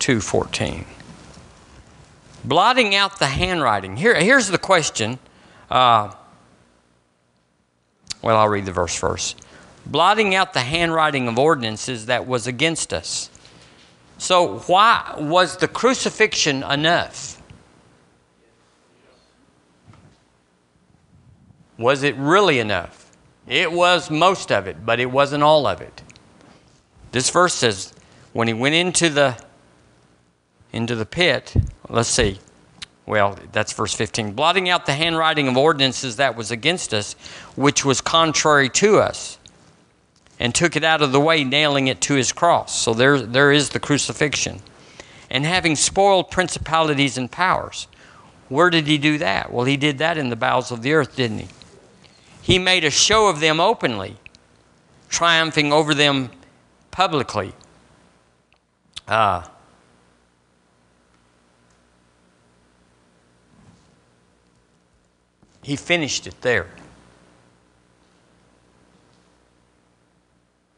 2.14. 0.00 0.84
Blotting 2.44 2.94
out 2.94 3.18
the 3.18 3.26
handwriting. 3.26 3.96
Here, 3.96 4.14
here's 4.14 4.48
the 4.48 4.58
question. 4.58 5.18
Uh, 5.70 6.12
well, 8.22 8.36
I'll 8.36 8.48
read 8.48 8.64
the 8.64 8.72
verse 8.72 8.94
first. 8.94 9.40
Blotting 9.84 10.34
out 10.34 10.54
the 10.54 10.60
handwriting 10.60 11.28
of 11.28 11.38
ordinances 11.38 12.06
that 12.06 12.26
was 12.26 12.46
against 12.46 12.94
us. 12.94 13.30
So, 14.18 14.58
why 14.60 15.14
was 15.18 15.58
the 15.58 15.68
crucifixion 15.68 16.62
enough? 16.62 17.40
Was 21.78 22.02
it 22.02 22.16
really 22.16 22.58
enough? 22.58 23.12
It 23.46 23.70
was 23.70 24.10
most 24.10 24.50
of 24.50 24.66
it, 24.66 24.84
but 24.84 24.98
it 24.98 25.10
wasn't 25.10 25.42
all 25.42 25.66
of 25.66 25.80
it. 25.80 26.02
This 27.12 27.30
verse 27.30 27.54
says, 27.54 27.92
when 28.32 28.48
he 28.48 28.54
went 28.54 28.74
into 28.74 29.08
the 29.08 29.38
into 30.72 30.94
the 30.94 31.06
pit, 31.06 31.54
let's 31.88 32.08
see, 32.08 32.38
well, 33.06 33.38
that's 33.52 33.72
verse 33.72 33.94
15. 33.94 34.32
Blotting 34.32 34.68
out 34.68 34.84
the 34.84 34.92
handwriting 34.92 35.48
of 35.48 35.56
ordinances 35.56 36.16
that 36.16 36.36
was 36.36 36.50
against 36.50 36.92
us, 36.92 37.14
which 37.54 37.84
was 37.84 38.00
contrary 38.00 38.68
to 38.70 38.98
us, 38.98 39.38
and 40.38 40.54
took 40.54 40.76
it 40.76 40.84
out 40.84 41.02
of 41.02 41.12
the 41.12 41.20
way, 41.20 41.44
nailing 41.44 41.86
it 41.88 42.00
to 42.02 42.14
his 42.14 42.32
cross. 42.32 42.78
So 42.78 42.92
there, 42.94 43.20
there 43.20 43.52
is 43.52 43.70
the 43.70 43.80
crucifixion. 43.80 44.60
And 45.30 45.44
having 45.44 45.76
spoiled 45.76 46.30
principalities 46.30 47.18
and 47.18 47.30
powers. 47.30 47.88
Where 48.48 48.70
did 48.70 48.86
he 48.86 48.98
do 48.98 49.18
that? 49.18 49.52
Well, 49.52 49.64
he 49.64 49.76
did 49.76 49.98
that 49.98 50.18
in 50.18 50.28
the 50.28 50.36
bowels 50.36 50.70
of 50.70 50.82
the 50.82 50.92
earth, 50.92 51.16
didn't 51.16 51.38
he? 51.38 51.48
He 52.42 52.58
made 52.58 52.84
a 52.84 52.90
show 52.90 53.28
of 53.28 53.40
them 53.40 53.58
openly, 53.58 54.16
triumphing 55.08 55.72
over 55.72 55.94
them 55.94 56.30
publicly. 56.92 57.54
Uh, 59.08 59.42
He 65.66 65.74
finished 65.74 66.28
it 66.28 66.42
there. 66.42 66.68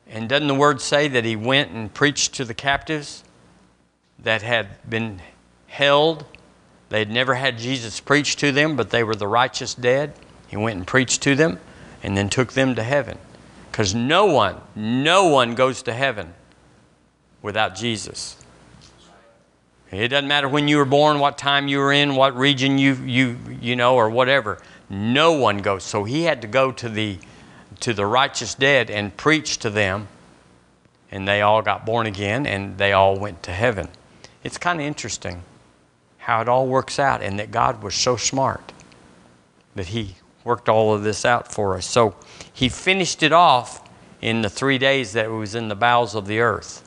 And 0.09 0.29
doesn't 0.29 0.49
the 0.49 0.55
word 0.55 0.81
say 0.81 1.09
that 1.09 1.25
he 1.25 1.37
went 1.37 1.71
and 1.71 1.93
preached 1.93 2.35
to 2.35 2.45
the 2.45 2.55
captives 2.55 3.25
that 4.19 4.43
had 4.43 4.69
been 4.89 5.21
held? 5.67 6.25
They 6.89 7.01
had 7.01 7.11
never 7.11 7.35
had 7.35 7.59
Jesus 7.59 8.01
preach 8.01 8.37
to 8.37 8.51
them, 8.51 8.75
but 8.77 8.91
they 8.91 9.05
were 9.05 9.15
the 9.15 9.29
righteous 9.29 9.75
dead. 9.75 10.15
He 10.49 10.57
went 10.57 10.79
and 10.79 10.87
preached 10.87 11.23
to 11.23 11.35
them 11.35 11.61
and 12.03 12.17
then 12.17 12.29
took 12.29 12.55
them 12.55 12.75
to 12.77 12.83
heaven. 12.83 13.19
Because 13.71 13.95
no 13.95 14.27
one, 14.27 14.57
no 14.75 15.27
one 15.27 15.55
goes 15.55 15.83
to 15.83 15.93
heaven 15.93 16.33
without 17.43 17.75
Jesus. 17.75 18.37
It 19.91 20.09
doesn't 20.09 20.29
matter 20.29 20.49
when 20.49 20.69
you 20.69 20.79
were 20.79 20.85
born, 20.85 21.19
what 21.19 21.39
time 21.39 21.69
you 21.69 21.79
were 21.79 21.93
in, 21.93 22.15
what 22.15 22.37
region 22.37 22.79
you, 22.79 22.95
you, 22.95 23.39
you 23.61 23.77
know, 23.77 23.95
or 23.95 24.11
whatever. 24.11 24.61
No 24.91 25.33
one 25.33 25.59
goes. 25.59 25.85
So 25.85 26.05
he 26.05 26.25
had 26.25 26.43
to 26.43 26.49
go 26.49 26.73
to 26.73 26.89
the, 26.89 27.19
to 27.81 27.93
the 27.93 28.07
righteous 28.07 28.55
dead 28.55 28.91
and 28.91 29.17
preached 29.17 29.63
to 29.63 29.71
them, 29.71 30.09
and 31.11 31.27
they 31.27 31.41
all 31.41 31.63
got 31.63 31.87
born 31.87 32.07
again 32.07 32.47
and 32.47 32.79
they 32.79 32.93
all 32.93 33.19
went 33.19 33.43
to 33.45 33.51
heaven. 33.51 33.89
It's 34.43 34.59
kind 34.59 34.81
of 34.81 34.87
interesting 34.87 35.43
how 36.19 36.41
it 36.43 36.49
all 36.49 36.67
works 36.67 36.99
out, 36.99 37.23
and 37.23 37.39
that 37.39 37.51
God 37.51 37.83
was 37.83 37.95
so 37.95 38.17
smart 38.17 38.73
that 39.75 39.87
He 39.87 40.17
worked 40.45 40.69
all 40.69 40.93
of 40.93 41.03
this 41.03 41.25
out 41.25 41.51
for 41.51 41.75
us. 41.75 41.87
So 41.87 42.15
He 42.53 42.69
finished 42.69 43.23
it 43.23 43.33
off 43.33 43.89
in 44.21 44.43
the 44.43 44.51
three 44.51 44.77
days 44.77 45.15
that 45.15 45.25
it 45.25 45.31
was 45.31 45.55
in 45.55 45.69
the 45.69 45.75
bowels 45.75 46.15
of 46.15 46.27
the 46.27 46.41
earth. 46.41 46.87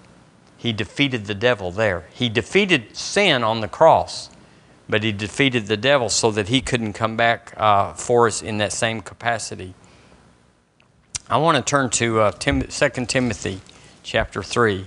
He 0.57 0.71
defeated 0.71 1.25
the 1.25 1.33
devil 1.33 1.71
there. 1.71 2.05
He 2.13 2.29
defeated 2.29 2.95
sin 2.95 3.43
on 3.43 3.61
the 3.61 3.67
cross 3.67 4.29
but 4.91 5.03
he 5.03 5.13
defeated 5.13 5.67
the 5.67 5.77
devil 5.77 6.09
so 6.09 6.31
that 6.31 6.49
he 6.49 6.59
couldn't 6.59 6.91
come 6.91 7.15
back 7.15 7.53
uh, 7.55 7.93
for 7.93 8.27
us 8.27 8.41
in 8.43 8.57
that 8.57 8.73
same 8.73 8.99
capacity. 9.01 9.73
I 11.31 11.37
want 11.37 11.55
to 11.55 11.63
turn 11.63 11.89
to 11.91 12.19
uh, 12.19 12.31
Tim- 12.31 12.63
2 12.63 13.05
Timothy 13.05 13.61
chapter 14.03 14.43
3. 14.43 14.85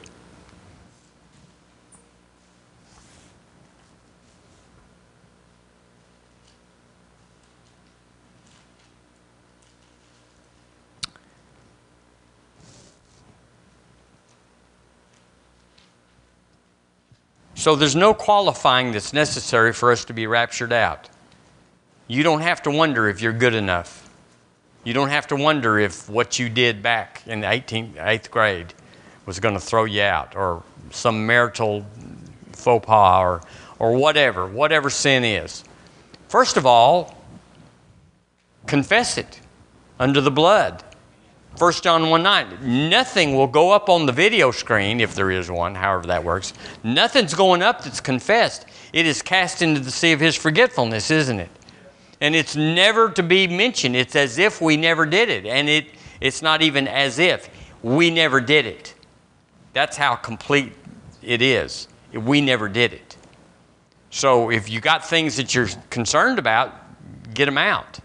So 17.54 17.74
there's 17.74 17.96
no 17.96 18.12
qualifying 18.12 18.92
that's 18.92 19.14
necessary 19.14 19.72
for 19.72 19.90
us 19.90 20.04
to 20.04 20.12
be 20.12 20.26
raptured 20.26 20.74
out. 20.74 21.08
You 22.06 22.22
don't 22.22 22.42
have 22.42 22.62
to 22.64 22.70
wonder 22.70 23.08
if 23.08 23.22
you're 23.22 23.32
good 23.32 23.54
enough. 23.54 24.03
You 24.84 24.92
don't 24.92 25.08
have 25.08 25.26
to 25.28 25.36
wonder 25.36 25.78
if 25.78 26.08
what 26.08 26.38
you 26.38 26.48
did 26.48 26.82
back 26.82 27.22
in 27.26 27.40
the 27.40 27.46
18th, 27.46 27.94
8th 27.94 28.30
grade 28.30 28.74
was 29.24 29.40
going 29.40 29.54
to 29.54 29.60
throw 29.60 29.84
you 29.84 30.02
out 30.02 30.36
or 30.36 30.62
some 30.90 31.26
marital 31.26 31.86
faux 32.52 32.84
pas 32.84 33.22
or, 33.22 33.40
or 33.78 33.96
whatever, 33.96 34.46
whatever 34.46 34.90
sin 34.90 35.24
is. 35.24 35.64
First 36.28 36.58
of 36.58 36.66
all, 36.66 37.16
confess 38.66 39.16
it. 39.18 39.40
under 39.98 40.20
the 40.20 40.30
blood. 40.30 40.82
1 41.58 41.72
John 41.74 42.10
1 42.10 42.22
9, 42.22 42.90
nothing 42.90 43.36
will 43.36 43.46
go 43.46 43.70
up 43.70 43.88
on 43.88 44.06
the 44.06 44.12
video 44.12 44.50
screen, 44.50 45.00
if 45.00 45.14
there 45.14 45.30
is 45.30 45.48
one, 45.48 45.76
however 45.76 46.06
that 46.08 46.24
works. 46.24 46.52
Nothing's 46.82 47.32
going 47.32 47.62
up 47.62 47.84
that's 47.84 48.00
confessed. 48.00 48.66
It 48.92 49.06
is 49.06 49.22
cast 49.22 49.62
into 49.62 49.78
the 49.78 49.92
sea 49.92 50.12
of 50.12 50.18
his 50.18 50.34
forgetfulness, 50.34 51.12
isn't 51.12 51.38
it? 51.38 51.50
And 52.24 52.34
it's 52.34 52.56
never 52.56 53.10
to 53.10 53.22
be 53.22 53.46
mentioned. 53.46 53.94
It's 53.94 54.16
as 54.16 54.38
if 54.38 54.58
we 54.58 54.78
never 54.78 55.04
did 55.04 55.28
it. 55.28 55.44
And 55.44 55.68
it, 55.68 55.88
it's 56.22 56.40
not 56.40 56.62
even 56.62 56.88
as 56.88 57.18
if 57.18 57.50
we 57.82 58.08
never 58.08 58.40
did 58.40 58.64
it. 58.64 58.94
That's 59.74 59.98
how 59.98 60.14
complete 60.14 60.72
it 61.20 61.42
is. 61.42 61.86
We 62.14 62.40
never 62.40 62.70
did 62.70 62.94
it. 62.94 63.18
So 64.08 64.50
if 64.50 64.70
you 64.70 64.80
got 64.80 65.06
things 65.06 65.36
that 65.36 65.54
you're 65.54 65.68
concerned 65.90 66.38
about, 66.38 66.72
get 67.34 67.44
them 67.44 67.58
out. 67.58 67.98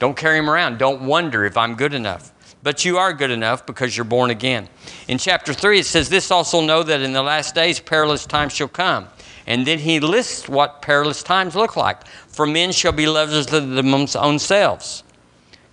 Don't 0.00 0.16
carry 0.16 0.40
them 0.40 0.50
around. 0.50 0.78
Don't 0.78 1.02
wonder 1.02 1.44
if 1.44 1.56
I'm 1.56 1.76
good 1.76 1.94
enough. 1.94 2.32
But 2.64 2.84
you 2.84 2.98
are 2.98 3.12
good 3.12 3.30
enough 3.30 3.64
because 3.64 3.96
you're 3.96 4.02
born 4.02 4.30
again. 4.30 4.68
In 5.06 5.18
chapter 5.18 5.54
3, 5.54 5.78
it 5.78 5.86
says, 5.86 6.08
This 6.08 6.32
also 6.32 6.60
know 6.60 6.82
that 6.82 7.00
in 7.00 7.12
the 7.12 7.22
last 7.22 7.54
days 7.54 7.78
perilous 7.78 8.26
times 8.26 8.52
shall 8.52 8.66
come. 8.66 9.06
And 9.46 9.66
then 9.66 9.78
he 9.78 10.00
lists 10.00 10.48
what 10.48 10.82
perilous 10.82 11.22
times 11.22 11.56
look 11.56 11.76
like. 11.76 12.06
For 12.06 12.46
men 12.46 12.72
shall 12.72 12.92
be 12.92 13.06
lovers 13.06 13.52
of 13.52 13.70
their 13.70 13.84
own 13.84 14.38
selves, 14.38 15.02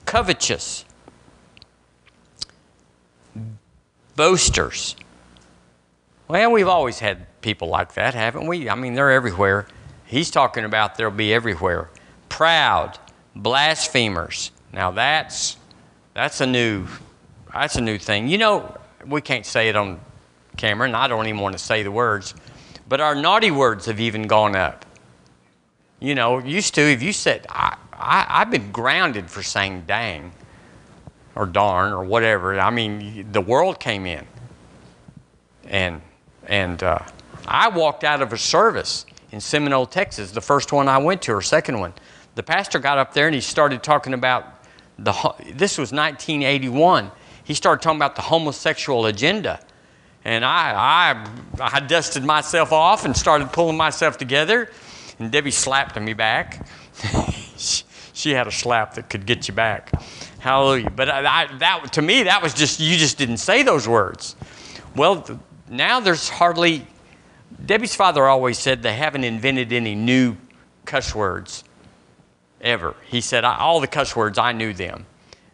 covetous, 0.05 0.85
boasters. 4.15 4.95
Well, 6.27 6.51
we've 6.51 6.67
always 6.67 6.99
had 6.99 7.25
people 7.41 7.69
like 7.69 7.93
that, 7.93 8.13
haven't 8.13 8.47
we? 8.47 8.69
I 8.69 8.75
mean, 8.75 8.95
they're 8.95 9.11
everywhere. 9.11 9.67
He's 10.05 10.31
talking 10.31 10.65
about 10.65 10.97
they'll 10.97 11.11
be 11.11 11.33
everywhere. 11.33 11.89
Proud, 12.29 12.97
blasphemers. 13.35 14.51
Now 14.73 14.91
that's 14.91 15.57
that's 16.13 16.41
a 16.41 16.45
new 16.45 16.87
that's 17.53 17.75
a 17.75 17.81
new 17.81 17.97
thing. 17.97 18.27
You 18.27 18.37
know, 18.37 18.77
we 19.05 19.21
can't 19.21 19.45
say 19.45 19.69
it 19.69 19.75
on 19.75 19.99
camera, 20.57 20.87
and 20.87 20.95
I 20.95 21.07
don't 21.07 21.27
even 21.27 21.39
want 21.39 21.53
to 21.57 21.63
say 21.63 21.83
the 21.83 21.91
words, 21.91 22.33
but 22.87 23.01
our 23.01 23.15
naughty 23.15 23.51
words 23.51 23.85
have 23.85 23.99
even 23.99 24.23
gone 24.23 24.55
up. 24.55 24.85
You 25.99 26.15
know, 26.15 26.39
used 26.39 26.75
to 26.75 26.81
if 26.81 27.01
you 27.01 27.13
said 27.13 27.45
I, 27.49 27.77
I 27.93 28.25
I've 28.29 28.51
been 28.51 28.71
grounded 28.71 29.29
for 29.29 29.41
saying 29.41 29.83
dang 29.87 30.31
or 31.35 31.45
darn 31.45 31.93
or 31.93 32.03
whatever. 32.03 32.59
I 32.59 32.69
mean, 32.69 33.31
the 33.31 33.41
world 33.41 33.79
came 33.79 34.05
in, 34.05 34.25
and 35.65 36.01
and 36.47 36.81
uh, 36.83 36.99
I 37.47 37.69
walked 37.69 38.03
out 38.03 38.21
of 38.21 38.33
a 38.33 38.37
service 38.37 39.05
in 39.31 39.41
Seminole, 39.41 39.85
Texas, 39.85 40.31
the 40.31 40.41
first 40.41 40.71
one 40.71 40.87
I 40.87 40.97
went 40.99 41.21
to 41.23 41.33
or 41.33 41.41
second 41.41 41.79
one 41.79 41.93
the 42.37 42.43
pastor 42.43 42.77
got 42.77 42.99
up 42.99 43.15
there 43.15 43.25
and 43.25 43.33
he 43.33 43.41
started 43.41 43.81
talking 43.81 44.13
about 44.13 44.63
the, 44.99 45.11
this 45.55 45.79
was 45.79 45.91
1981. 45.91 47.11
He 47.43 47.55
started 47.55 47.81
talking 47.81 47.97
about 47.97 48.15
the 48.15 48.21
homosexual 48.21 49.07
agenda. 49.07 49.59
And 50.27 50.43
I, 50.43 51.23
I, 51.57 51.77
I 51.77 51.79
dusted 51.79 52.21
myself 52.21 52.73
off 52.73 53.05
and 53.05 53.15
started 53.15 53.53
pulling 53.53 53.77
myself 53.77 54.17
together. 54.17 54.69
And 55.19 55.31
Debbie 55.31 55.51
slapped 55.51 55.97
me 55.97 56.11
back. 56.11 56.67
she 58.11 58.31
had 58.31 58.45
a 58.45 58.51
slap 58.51 58.95
that 58.95 59.09
could 59.09 59.25
get 59.25 59.47
you 59.47 59.53
back. 59.53 59.89
Hallelujah. 60.39 60.89
But 60.89 61.07
I, 61.07 61.43
I, 61.43 61.57
that, 61.59 61.93
to 61.93 62.01
me, 62.01 62.23
that 62.23 62.43
was 62.43 62.53
just, 62.53 62.81
you 62.81 62.97
just 62.97 63.17
didn't 63.17 63.37
say 63.37 63.63
those 63.63 63.87
words. 63.87 64.35
Well, 64.97 65.25
now 65.69 66.01
there's 66.01 66.27
hardly, 66.27 66.85
Debbie's 67.65 67.95
father 67.95 68.25
always 68.25 68.59
said 68.59 68.83
they 68.83 68.95
haven't 68.97 69.23
invented 69.23 69.71
any 69.71 69.95
new 69.95 70.35
cuss 70.83 71.15
words 71.15 71.63
ever. 72.59 72.95
He 73.05 73.21
said, 73.21 73.45
all 73.45 73.79
the 73.79 73.87
cuss 73.87 74.13
words, 74.13 74.37
I 74.37 74.51
knew 74.51 74.73
them 74.73 75.05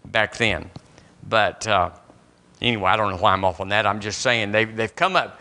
back 0.04 0.38
then. 0.38 0.72
But 1.30 1.68
uh, 1.68 1.92
anyway, 2.64 2.90
I 2.90 2.98
don't 2.98 3.12
know 3.12 3.18
why 3.18 3.34
I'm 3.34 3.46
off 3.46 3.60
on 3.60 3.70
that. 3.70 3.86
I'm 3.86 4.00
just 4.00 4.22
saying 4.22 4.52
they've, 4.52 4.76
they've 4.76 4.96
come 4.96 5.16
up, 5.16 5.40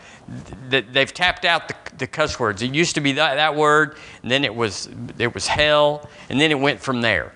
they've 0.69 1.13
tapped 1.13 1.45
out 1.45 1.67
the, 1.67 1.75
the 1.97 2.07
cuss 2.07 2.39
words. 2.39 2.61
It 2.61 2.75
used 2.75 2.95
to 2.95 3.01
be 3.01 3.13
that, 3.13 3.35
that 3.35 3.55
word, 3.55 3.97
and 4.21 4.29
then 4.29 4.43
it 4.43 4.53
was, 4.53 4.89
it 5.17 5.33
was 5.33 5.47
hell, 5.47 6.09
and 6.29 6.39
then 6.39 6.51
it 6.51 6.59
went 6.59 6.79
from 6.79 7.01
there. 7.01 7.33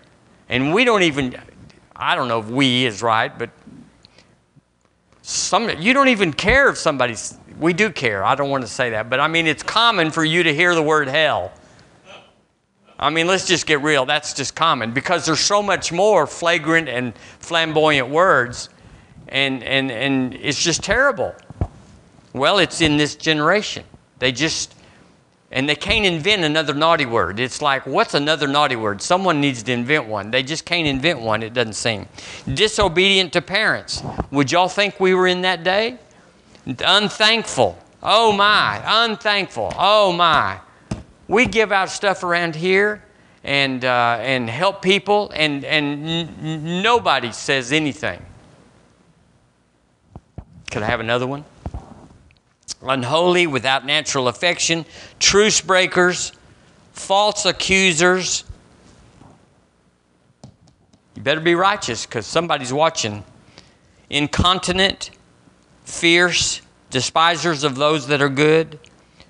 And 0.50 0.74
we 0.74 0.84
don't 0.84 1.04
even, 1.04 1.36
I 1.96 2.16
don't 2.16 2.28
know 2.28 2.40
if 2.40 2.48
we 2.50 2.86
is 2.86 3.02
right, 3.02 3.38
but 3.38 3.50
some, 5.22 5.70
you 5.80 5.94
don't 5.94 6.10
even 6.10 6.32
care 6.32 6.70
if 6.70 6.78
somebody's, 6.78 7.38
we 7.60 7.74
do 7.74 7.90
care. 7.90 8.24
I 8.24 8.36
don't 8.36 8.50
want 8.50 8.64
to 8.64 8.70
say 8.70 8.92
that, 8.92 9.10
but 9.10 9.20
I 9.20 9.28
mean, 9.28 9.48
it's 9.48 9.64
common 9.64 10.12
for 10.12 10.24
you 10.24 10.44
to 10.44 10.54
hear 10.54 10.76
the 10.76 10.84
word 10.84 11.08
hell 11.08 11.52
I 13.00 13.12
mean, 13.12 13.28
let's 13.28 13.46
just 13.46 13.68
get 13.68 13.82
real. 13.84 14.06
That's 14.06 14.34
just 14.34 14.56
common 14.56 14.92
because 14.92 15.26
there's 15.26 15.40
so 15.40 15.62
much 15.62 15.92
more 15.92 16.26
flagrant 16.26 16.90
and 16.90 17.16
flamboyant 17.40 18.10
words, 18.10 18.70
and, 19.30 19.64
and, 19.64 19.92
and 19.92 20.34
it's 20.36 20.62
just 20.62 20.84
terrible. 20.84 21.36
Well, 22.34 22.60
it's 22.60 22.82
in 22.82 22.98
this 22.98 23.16
generation. 23.16 23.84
They 24.20 24.32
just, 24.32 24.76
and 25.52 25.68
they 25.68 25.76
can't 25.76 26.06
invent 26.06 26.44
another 26.44 26.74
naughty 26.74 27.06
word. 27.06 27.40
It's 27.40 27.62
like, 27.62 27.86
what's 27.86 28.14
another 28.14 28.48
naughty 28.48 28.76
word? 28.76 29.02
Someone 29.02 29.42
needs 29.42 29.64
to 29.64 29.72
invent 29.72 30.08
one. 30.08 30.32
They 30.32 30.44
just 30.44 30.66
can't 30.66 30.88
invent 30.88 31.20
one, 31.20 31.44
it 31.44 31.54
doesn't 31.54 31.74
seem. 31.74 32.08
Disobedient 32.54 33.34
to 33.34 33.42
parents. 33.42 34.04
Would 34.32 34.52
y'all 34.52 34.70
think 34.70 35.00
we 35.00 35.14
were 35.14 35.28
in 35.28 35.42
that 35.42 35.64
day? 35.64 35.98
Unthankful. 36.66 37.78
Oh 38.04 38.32
my, 38.32 38.82
unthankful. 39.06 39.74
Oh 39.78 40.12
my 40.14 40.60
we 41.28 41.46
give 41.46 41.72
out 41.72 41.90
stuff 41.90 42.24
around 42.24 42.56
here 42.56 43.04
and, 43.44 43.84
uh, 43.84 44.18
and 44.20 44.50
help 44.50 44.82
people, 44.82 45.32
and, 45.34 45.64
and 45.66 46.08
n- 46.08 46.82
nobody 46.82 47.32
says 47.32 47.72
anything. 47.72 48.22
Could 50.72 50.84
I 50.84 50.88
have 50.88 51.00
another 51.00 51.28
one? 51.28 51.46
Unholy, 52.82 53.48
without 53.48 53.86
natural 53.86 54.28
affection, 54.28 54.86
truce 55.20 55.62
breakers, 55.62 56.32
false 56.94 57.46
accusers. 57.46 58.44
You 61.16 61.22
better 61.22 61.42
be 61.42 61.56
righteous 61.56 62.06
because 62.06 62.28
somebody's 62.28 62.72
watching. 62.72 63.24
Incontinent, 64.10 65.10
fierce, 65.86 66.62
despisers 66.90 67.64
of 67.64 67.76
those 67.76 68.08
that 68.08 68.22
are 68.22 68.30
good, 68.30 68.80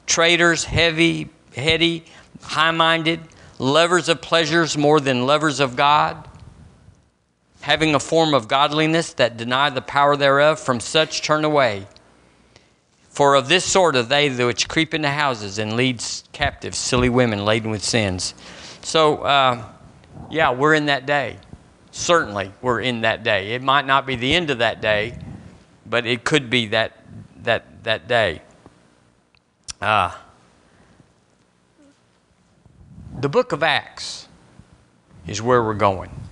traitors, 0.05 0.65
heavy, 0.65 1.29
heady, 1.55 2.03
high 2.41 2.71
minded, 2.71 3.21
lovers 3.59 4.09
of 4.09 4.21
pleasures 4.21 4.77
more 4.77 4.99
than 4.99 5.25
lovers 5.25 5.59
of 5.59 5.75
God, 5.75 6.27
having 7.67 7.93
a 7.93 7.99
form 7.99 8.33
of 8.33 8.47
godliness 8.47 9.11
that 9.11 9.35
deny 9.35 9.69
the 9.69 9.81
power 9.81 10.15
thereof, 10.15 10.57
from 10.57 10.79
such 10.79 11.21
turn 11.21 11.43
away. 11.43 11.85
For 13.09 13.35
of 13.35 13.49
this 13.49 13.65
sort 13.65 13.97
are 13.97 14.03
they 14.03 14.29
which 14.29 14.69
creep 14.69 14.93
into 14.93 15.09
houses 15.09 15.59
and 15.59 15.73
lead 15.73 16.01
captive 16.31 16.73
silly 16.73 17.09
women 17.09 17.43
laden 17.43 17.69
with 17.69 17.83
sins. 17.83 18.33
So, 18.83 19.17
uh, 19.17 19.65
yeah, 20.29 20.53
we're 20.53 20.75
in 20.75 20.85
that 20.85 21.05
day. 21.05 21.39
Certainly, 21.91 22.53
we're 22.61 22.79
in 22.79 23.01
that 23.01 23.23
day. 23.23 23.51
It 23.53 23.61
might 23.61 23.85
not 23.85 24.05
be 24.05 24.15
the 24.15 24.33
end 24.33 24.49
of 24.49 24.59
that 24.59 24.79
day, 24.79 25.19
but 25.85 26.05
it 26.05 26.23
could 26.23 26.49
be 26.49 26.67
that 26.67 26.93
that 27.43 27.83
that 27.83 28.07
day. 28.07 28.43
Uh, 29.81 30.15
the 33.19 33.27
book 33.27 33.51
of 33.51 33.61
Acts 33.61 34.29
is 35.27 35.41
where 35.41 35.61
we're 35.61 35.73
going. 35.73 36.26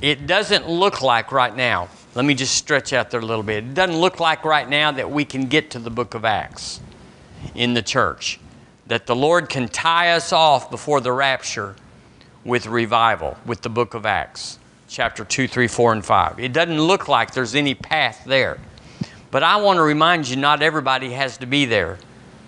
It 0.00 0.26
doesn't 0.26 0.68
look 0.68 1.02
like 1.02 1.30
right 1.30 1.54
now, 1.54 1.88
let 2.14 2.24
me 2.24 2.34
just 2.34 2.56
stretch 2.56 2.92
out 2.92 3.10
there 3.10 3.20
a 3.20 3.24
little 3.24 3.42
bit. 3.42 3.64
It 3.64 3.74
doesn't 3.74 3.96
look 3.96 4.18
like 4.18 4.44
right 4.44 4.68
now 4.68 4.90
that 4.92 5.10
we 5.10 5.24
can 5.24 5.46
get 5.46 5.70
to 5.72 5.78
the 5.78 5.90
book 5.90 6.14
of 6.14 6.24
Acts 6.24 6.80
in 7.54 7.74
the 7.74 7.82
church, 7.82 8.40
that 8.86 9.06
the 9.06 9.14
Lord 9.14 9.48
can 9.48 9.68
tie 9.68 10.12
us 10.12 10.32
off 10.32 10.70
before 10.70 11.00
the 11.00 11.12
rapture 11.12 11.76
with 12.44 12.66
revival, 12.66 13.36
with 13.46 13.62
the 13.62 13.68
book 13.68 13.94
of 13.94 14.06
Acts, 14.06 14.58
chapter 14.88 15.24
2, 15.24 15.46
3, 15.46 15.68
4, 15.68 15.92
and 15.92 16.04
5. 16.04 16.40
It 16.40 16.52
doesn't 16.52 16.80
look 16.80 17.06
like 17.06 17.32
there's 17.32 17.54
any 17.54 17.74
path 17.74 18.22
there. 18.26 18.58
But 19.30 19.44
I 19.44 19.58
want 19.58 19.76
to 19.76 19.82
remind 19.82 20.28
you 20.28 20.36
not 20.36 20.62
everybody 20.62 21.10
has 21.12 21.38
to 21.38 21.46
be 21.46 21.64
there 21.64 21.98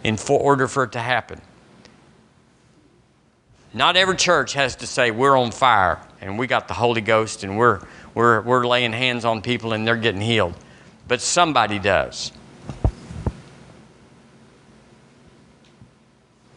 in 0.02 0.18
order 0.28 0.66
for 0.66 0.84
it 0.84 0.92
to 0.92 1.00
happen. 1.00 1.40
Not 3.72 3.96
every 3.96 4.16
church 4.16 4.54
has 4.54 4.74
to 4.76 4.86
say 4.86 5.10
we're 5.10 5.36
on 5.36 5.52
fire 5.52 6.00
and 6.22 6.38
we 6.38 6.46
got 6.46 6.68
the 6.68 6.74
Holy 6.74 7.00
Ghost 7.00 7.42
and 7.42 7.58
we're, 7.58 7.80
we're, 8.14 8.40
we're 8.42 8.64
laying 8.64 8.92
hands 8.92 9.24
on 9.24 9.42
people 9.42 9.72
and 9.72 9.86
they're 9.86 9.96
getting 9.96 10.20
healed. 10.20 10.54
But 11.08 11.20
somebody 11.20 11.80
does. 11.80 12.30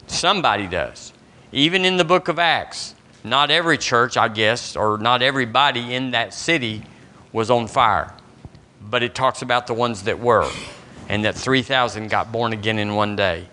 Somebody 0.06 0.68
does. 0.68 1.12
Even 1.50 1.84
in 1.84 1.96
the 1.96 2.04
book 2.04 2.28
of 2.28 2.38
Acts, 2.38 2.94
not 3.24 3.50
every 3.50 3.76
church, 3.76 4.16
I 4.16 4.28
guess, 4.28 4.76
or 4.76 4.98
not 4.98 5.20
everybody 5.20 5.94
in 5.94 6.12
that 6.12 6.32
city 6.32 6.84
was 7.32 7.50
on 7.50 7.66
fire. 7.66 8.14
But 8.88 9.02
it 9.02 9.16
talks 9.16 9.42
about 9.42 9.66
the 9.66 9.74
ones 9.74 10.04
that 10.04 10.20
were, 10.20 10.48
and 11.08 11.24
that 11.24 11.34
3,000 11.34 12.08
got 12.08 12.30
born 12.30 12.52
again 12.52 12.78
in 12.78 12.94
one 12.94 13.16
day. 13.16 13.48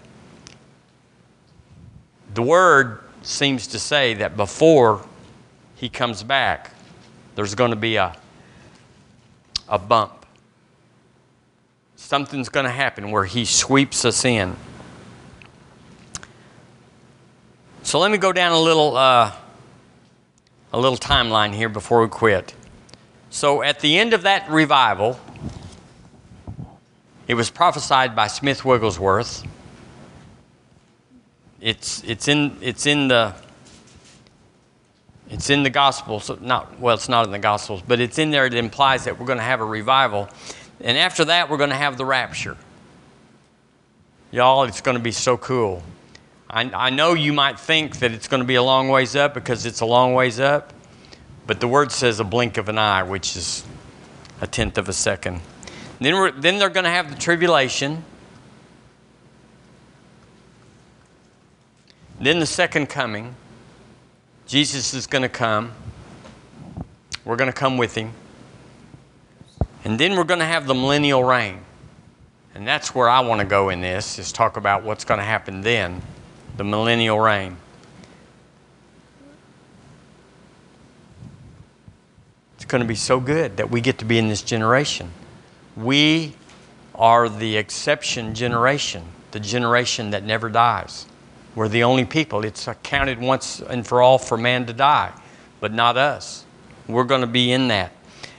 The 2.35 2.43
word 2.43 2.99
seems 3.23 3.65
to 3.67 3.79
say 3.79 4.13
that 4.15 4.37
before 4.37 5.03
he 5.83 5.89
comes 5.89 6.23
back, 6.23 6.71
there's 7.35 7.55
going 7.55 7.71
to 7.71 7.75
be 7.75 7.97
a, 7.97 8.15
a 9.67 9.77
bump. 9.77 10.25
Something's 11.97 12.47
going 12.47 12.63
to 12.63 12.71
happen 12.71 13.11
where 13.11 13.25
He 13.25 13.43
sweeps 13.43 14.05
us 14.05 14.23
in. 14.23 14.55
So 17.81 17.99
let 17.99 18.11
me 18.11 18.17
go 18.17 18.31
down 18.31 18.53
a 18.53 18.59
little, 18.61 18.95
uh, 18.95 19.33
a 20.71 20.79
little 20.79 20.97
timeline 20.97 21.53
here 21.53 21.67
before 21.67 22.01
we 22.01 22.07
quit. 22.07 22.55
So 23.29 23.61
at 23.61 23.81
the 23.81 23.99
end 23.99 24.13
of 24.13 24.21
that 24.21 24.49
revival, 24.49 25.19
it 27.27 27.33
was 27.33 27.49
prophesied 27.49 28.15
by 28.15 28.27
Smith 28.27 28.63
Wigglesworth. 28.63 29.43
It's, 31.59 32.01
it's, 32.05 32.29
in, 32.29 32.55
it's 32.61 32.85
in 32.85 33.09
the 33.09 33.35
it's 35.33 35.49
in 35.49 35.63
the 35.63 35.71
Gospels, 35.71 36.29
not 36.41 36.79
well, 36.79 36.93
it's 36.93 37.09
not 37.09 37.25
in 37.25 37.31
the 37.31 37.39
Gospels, 37.39 37.81
but 37.87 37.99
it's 37.99 38.19
in 38.19 38.29
there. 38.29 38.45
It 38.45 38.53
implies 38.53 39.05
that 39.05 39.19
we're 39.19 39.25
going 39.25 39.39
to 39.39 39.43
have 39.43 39.61
a 39.61 39.65
revival, 39.65 40.29
and 40.79 40.95
after 40.95 41.25
that, 41.25 41.49
we're 41.49 41.57
going 41.57 41.71
to 41.71 41.75
have 41.75 41.97
the 41.97 42.05
rapture. 42.05 42.55
Y'all, 44.31 44.63
it's 44.65 44.81
going 44.81 44.95
to 44.95 45.01
be 45.01 45.11
so 45.11 45.35
cool. 45.35 45.81
I, 46.51 46.69
I 46.71 46.89
know 46.91 47.15
you 47.15 47.33
might 47.33 47.59
think 47.59 47.97
that 47.97 48.11
it's 48.11 48.27
going 48.27 48.41
to 48.41 48.47
be 48.47 48.53
a 48.53 48.61
long 48.61 48.89
ways 48.89 49.15
up 49.15 49.33
because 49.33 49.65
it's 49.65 49.81
a 49.81 49.87
long 49.87 50.13
ways 50.13 50.39
up, 50.39 50.71
but 51.47 51.59
the 51.59 51.67
word 51.67 51.91
says 51.91 52.19
a 52.19 52.23
blink 52.23 52.57
of 52.57 52.69
an 52.69 52.77
eye, 52.77 53.01
which 53.01 53.35
is 53.35 53.65
a 54.39 54.45
tenth 54.45 54.77
of 54.77 54.87
a 54.87 54.93
second. 54.93 55.41
Then, 55.99 56.39
then 56.41 56.59
they're 56.59 56.69
going 56.69 56.83
to 56.83 56.91
have 56.91 57.09
the 57.09 57.17
tribulation. 57.17 58.03
Then 62.19 62.39
the 62.39 62.45
second 62.45 62.87
coming. 62.87 63.35
Jesus 64.53 64.93
is 64.93 65.07
going 65.07 65.23
to 65.23 65.29
come. 65.29 65.71
We're 67.25 67.37
going 67.37 67.51
to 67.51 67.57
come 67.57 67.75
with 67.75 67.95
him. 67.95 68.11
And 69.83 69.99
then 69.99 70.15
we're 70.15 70.25
going 70.25 70.41
to 70.41 70.45
have 70.45 70.67
the 70.67 70.75
millennial 70.75 71.23
reign. 71.23 71.61
And 72.53 72.67
that's 72.67 72.93
where 72.93 73.09
I 73.09 73.21
want 73.21 73.41
to 73.41 73.47
go 73.47 73.69
in 73.69 73.81
this, 73.81 74.19
is 74.19 74.31
talk 74.31 74.55
about 74.55 74.83
what's 74.83 75.05
going 75.05 75.17
to 75.17 75.23
happen 75.23 75.61
then, 75.61 76.03
the 76.55 76.63
millennial 76.63 77.19
reign. 77.19 77.57
It's 82.57 82.65
going 82.65 82.83
to 82.83 82.87
be 82.87 82.93
so 82.93 83.19
good 83.19 83.57
that 83.57 83.71
we 83.71 83.81
get 83.81 83.97
to 83.97 84.05
be 84.05 84.19
in 84.19 84.27
this 84.27 84.43
generation. 84.43 85.09
We 85.75 86.35
are 86.93 87.27
the 87.27 87.57
exception 87.57 88.35
generation, 88.35 89.03
the 89.31 89.39
generation 89.39 90.11
that 90.11 90.23
never 90.23 90.47
dies. 90.47 91.07
We're 91.55 91.67
the 91.67 91.83
only 91.83 92.05
people. 92.05 92.43
It's 92.45 92.67
accounted 92.67 93.19
once 93.19 93.61
and 93.61 93.85
for 93.85 94.01
all 94.01 94.17
for 94.17 94.37
man 94.37 94.65
to 94.65 94.73
die, 94.73 95.13
but 95.59 95.71
not 95.71 95.97
us. 95.97 96.45
We're 96.87 97.03
going 97.03 97.21
to 97.21 97.27
be 97.27 97.51
in 97.51 97.67
that. 97.67 97.91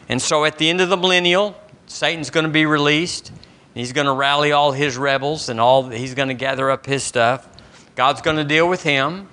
And 0.08 0.20
so 0.20 0.44
at 0.44 0.58
the 0.58 0.68
end 0.68 0.80
of 0.80 0.88
the 0.88 0.96
millennial, 0.96 1.56
Satan's 1.86 2.30
going 2.30 2.44
to 2.44 2.52
be 2.52 2.66
released. 2.66 3.32
He's 3.74 3.92
going 3.92 4.06
to 4.06 4.12
rally 4.12 4.52
all 4.52 4.72
his 4.72 4.96
rebels 4.96 5.48
and 5.48 5.60
all 5.60 5.88
he's 5.88 6.14
going 6.14 6.28
to 6.28 6.34
gather 6.34 6.70
up 6.70 6.86
his 6.86 7.02
stuff. 7.02 7.48
God's 7.94 8.20
going 8.20 8.36
to 8.36 8.44
deal 8.44 8.68
with 8.68 8.82
him. 8.82 9.28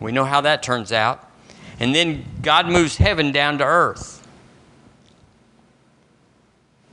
We 0.00 0.12
know 0.12 0.24
how 0.24 0.40
that 0.42 0.62
turns 0.62 0.92
out. 0.92 1.28
And 1.80 1.94
then 1.94 2.24
God 2.42 2.68
moves 2.68 2.96
heaven 2.96 3.32
down 3.32 3.58
to 3.58 3.64
earth. 3.64 4.26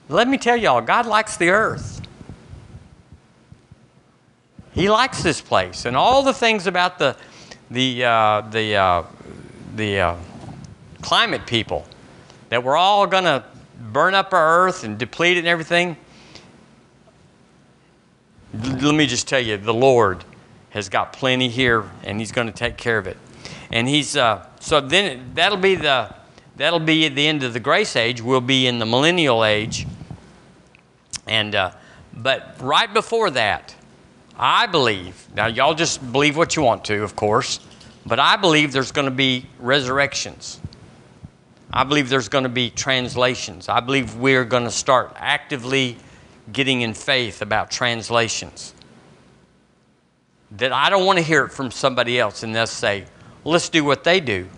Let 0.09 0.27
me 0.27 0.37
tell 0.37 0.57
y'all, 0.57 0.81
God 0.81 1.05
likes 1.05 1.37
the 1.37 1.49
earth. 1.49 2.00
He 4.73 4.89
likes 4.89 5.21
this 5.21 5.41
place, 5.41 5.85
and 5.85 5.97
all 5.97 6.23
the 6.23 6.33
things 6.33 6.65
about 6.65 6.97
the 6.97 7.17
the 7.69 8.05
uh, 8.05 8.41
the 8.51 8.75
uh, 8.75 9.03
the 9.75 9.99
uh, 9.99 10.15
climate 11.01 11.45
people 11.45 11.85
that 12.49 12.63
we're 12.63 12.77
all 12.77 13.05
going 13.07 13.23
to 13.25 13.43
burn 13.79 14.13
up 14.13 14.33
our 14.33 14.65
earth 14.65 14.83
and 14.83 14.97
deplete 14.97 15.37
it 15.37 15.39
and 15.39 15.47
everything. 15.47 15.97
Let 18.53 18.95
me 18.95 19.07
just 19.07 19.27
tell 19.27 19.39
you, 19.39 19.57
the 19.57 19.73
Lord 19.73 20.23
has 20.71 20.89
got 20.89 21.13
plenty 21.13 21.49
here, 21.49 21.89
and 22.03 22.19
He's 22.19 22.31
going 22.31 22.47
to 22.47 22.53
take 22.53 22.77
care 22.77 22.97
of 22.97 23.07
it. 23.07 23.17
And 23.71 23.89
He's 23.89 24.15
uh, 24.15 24.45
so 24.61 24.79
then 24.79 25.31
that'll 25.33 25.57
be 25.57 25.75
the 25.75 26.15
that'll 26.55 26.79
be 26.79 27.05
at 27.05 27.15
the 27.15 27.27
end 27.27 27.43
of 27.43 27.51
the 27.51 27.59
grace 27.59 27.97
age. 27.97 28.21
We'll 28.21 28.39
be 28.39 28.67
in 28.67 28.79
the 28.79 28.85
millennial 28.85 29.43
age, 29.43 29.85
and 31.27 31.55
uh, 31.55 31.71
but 32.13 32.55
right 32.61 32.93
before 32.93 33.31
that 33.31 33.75
I 34.37 34.65
believe, 34.65 35.27
now 35.35 35.47
y'all 35.47 35.73
just 35.73 36.11
believe 36.11 36.37
what 36.37 36.55
you 36.55 36.61
want 36.61 36.85
to, 36.85 37.03
of 37.03 37.15
course, 37.15 37.59
but 38.05 38.19
I 38.19 38.35
believe 38.35 38.71
there's 38.71 38.91
going 38.91 39.05
to 39.05 39.11
be 39.11 39.45
resurrections. 39.59 40.59
I 41.73 41.83
believe 41.83 42.09
there's 42.09 42.29
going 42.29 42.43
to 42.43 42.49
be 42.49 42.69
translations. 42.69 43.69
I 43.69 43.79
believe 43.79 44.15
we're 44.15 44.45
going 44.45 44.63
to 44.63 44.71
start 44.71 45.13
actively 45.17 45.97
getting 46.51 46.81
in 46.81 46.93
faith 46.93 47.41
about 47.41 47.71
translations. 47.71 48.73
That 50.51 50.73
I 50.73 50.89
don't 50.89 51.05
want 51.05 51.17
to 51.17 51.23
hear 51.23 51.45
it 51.45 51.51
from 51.51 51.71
somebody 51.71 52.19
else 52.19 52.43
and 52.43 52.53
they'll 52.53 52.67
say, 52.67 53.05
let's 53.45 53.69
do 53.69 53.85
what 53.85 54.03
they 54.03 54.19
do. 54.19 54.49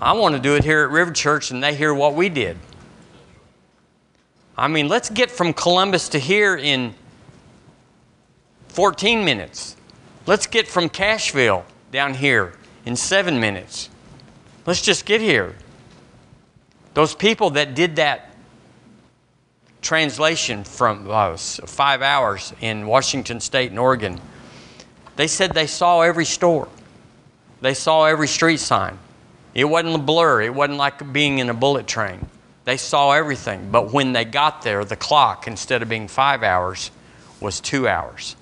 I 0.00 0.12
want 0.12 0.34
to 0.34 0.40
do 0.40 0.56
it 0.56 0.64
here 0.64 0.84
at 0.84 0.90
River 0.90 1.12
Church 1.12 1.50
and 1.50 1.62
they 1.62 1.74
hear 1.74 1.92
what 1.92 2.14
we 2.14 2.28
did. 2.28 2.56
I 4.56 4.68
mean, 4.68 4.88
let's 4.88 5.10
get 5.10 5.30
from 5.30 5.52
Columbus 5.52 6.08
to 6.10 6.18
here 6.18 6.56
in 6.56 6.94
14 8.72 9.22
minutes. 9.22 9.76
Let's 10.26 10.46
get 10.46 10.66
from 10.66 10.88
Cashville 10.88 11.64
down 11.90 12.14
here 12.14 12.54
in 12.86 12.96
seven 12.96 13.38
minutes. 13.38 13.90
Let's 14.64 14.80
just 14.80 15.04
get 15.04 15.20
here. 15.20 15.54
Those 16.94 17.14
people 17.14 17.50
that 17.50 17.74
did 17.74 17.96
that 17.96 18.34
translation 19.82 20.64
from 20.64 21.10
uh, 21.10 21.36
five 21.36 22.00
hours 22.00 22.54
in 22.62 22.86
Washington 22.86 23.40
State 23.40 23.70
and 23.70 23.78
Oregon, 23.78 24.18
they 25.16 25.26
said 25.26 25.52
they 25.52 25.66
saw 25.66 26.00
every 26.00 26.24
store, 26.24 26.68
they 27.60 27.74
saw 27.74 28.04
every 28.04 28.28
street 28.28 28.60
sign. 28.60 28.98
It 29.52 29.64
wasn't 29.64 29.96
a 29.96 29.98
blur, 29.98 30.40
it 30.40 30.54
wasn't 30.54 30.78
like 30.78 31.12
being 31.12 31.40
in 31.40 31.50
a 31.50 31.54
bullet 31.54 31.86
train. 31.86 32.26
They 32.64 32.78
saw 32.78 33.12
everything, 33.12 33.70
but 33.70 33.92
when 33.92 34.14
they 34.14 34.24
got 34.24 34.62
there, 34.62 34.82
the 34.84 34.96
clock, 34.96 35.46
instead 35.46 35.82
of 35.82 35.90
being 35.90 36.08
five 36.08 36.42
hours, 36.42 36.90
was 37.40 37.60
two 37.60 37.86
hours. 37.86 38.36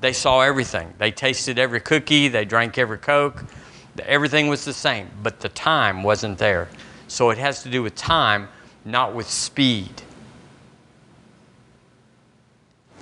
They 0.00 0.12
saw 0.12 0.40
everything. 0.40 0.94
They 0.98 1.10
tasted 1.10 1.58
every 1.58 1.80
cookie, 1.80 2.28
they 2.28 2.44
drank 2.44 2.78
every 2.78 2.98
Coke. 2.98 3.44
Everything 4.06 4.46
was 4.46 4.64
the 4.64 4.72
same, 4.72 5.10
but 5.24 5.40
the 5.40 5.48
time 5.48 6.04
wasn't 6.04 6.38
there. 6.38 6.68
So 7.08 7.30
it 7.30 7.38
has 7.38 7.64
to 7.64 7.68
do 7.68 7.82
with 7.82 7.96
time, 7.96 8.48
not 8.84 9.12
with 9.12 9.28
speed. 9.28 10.02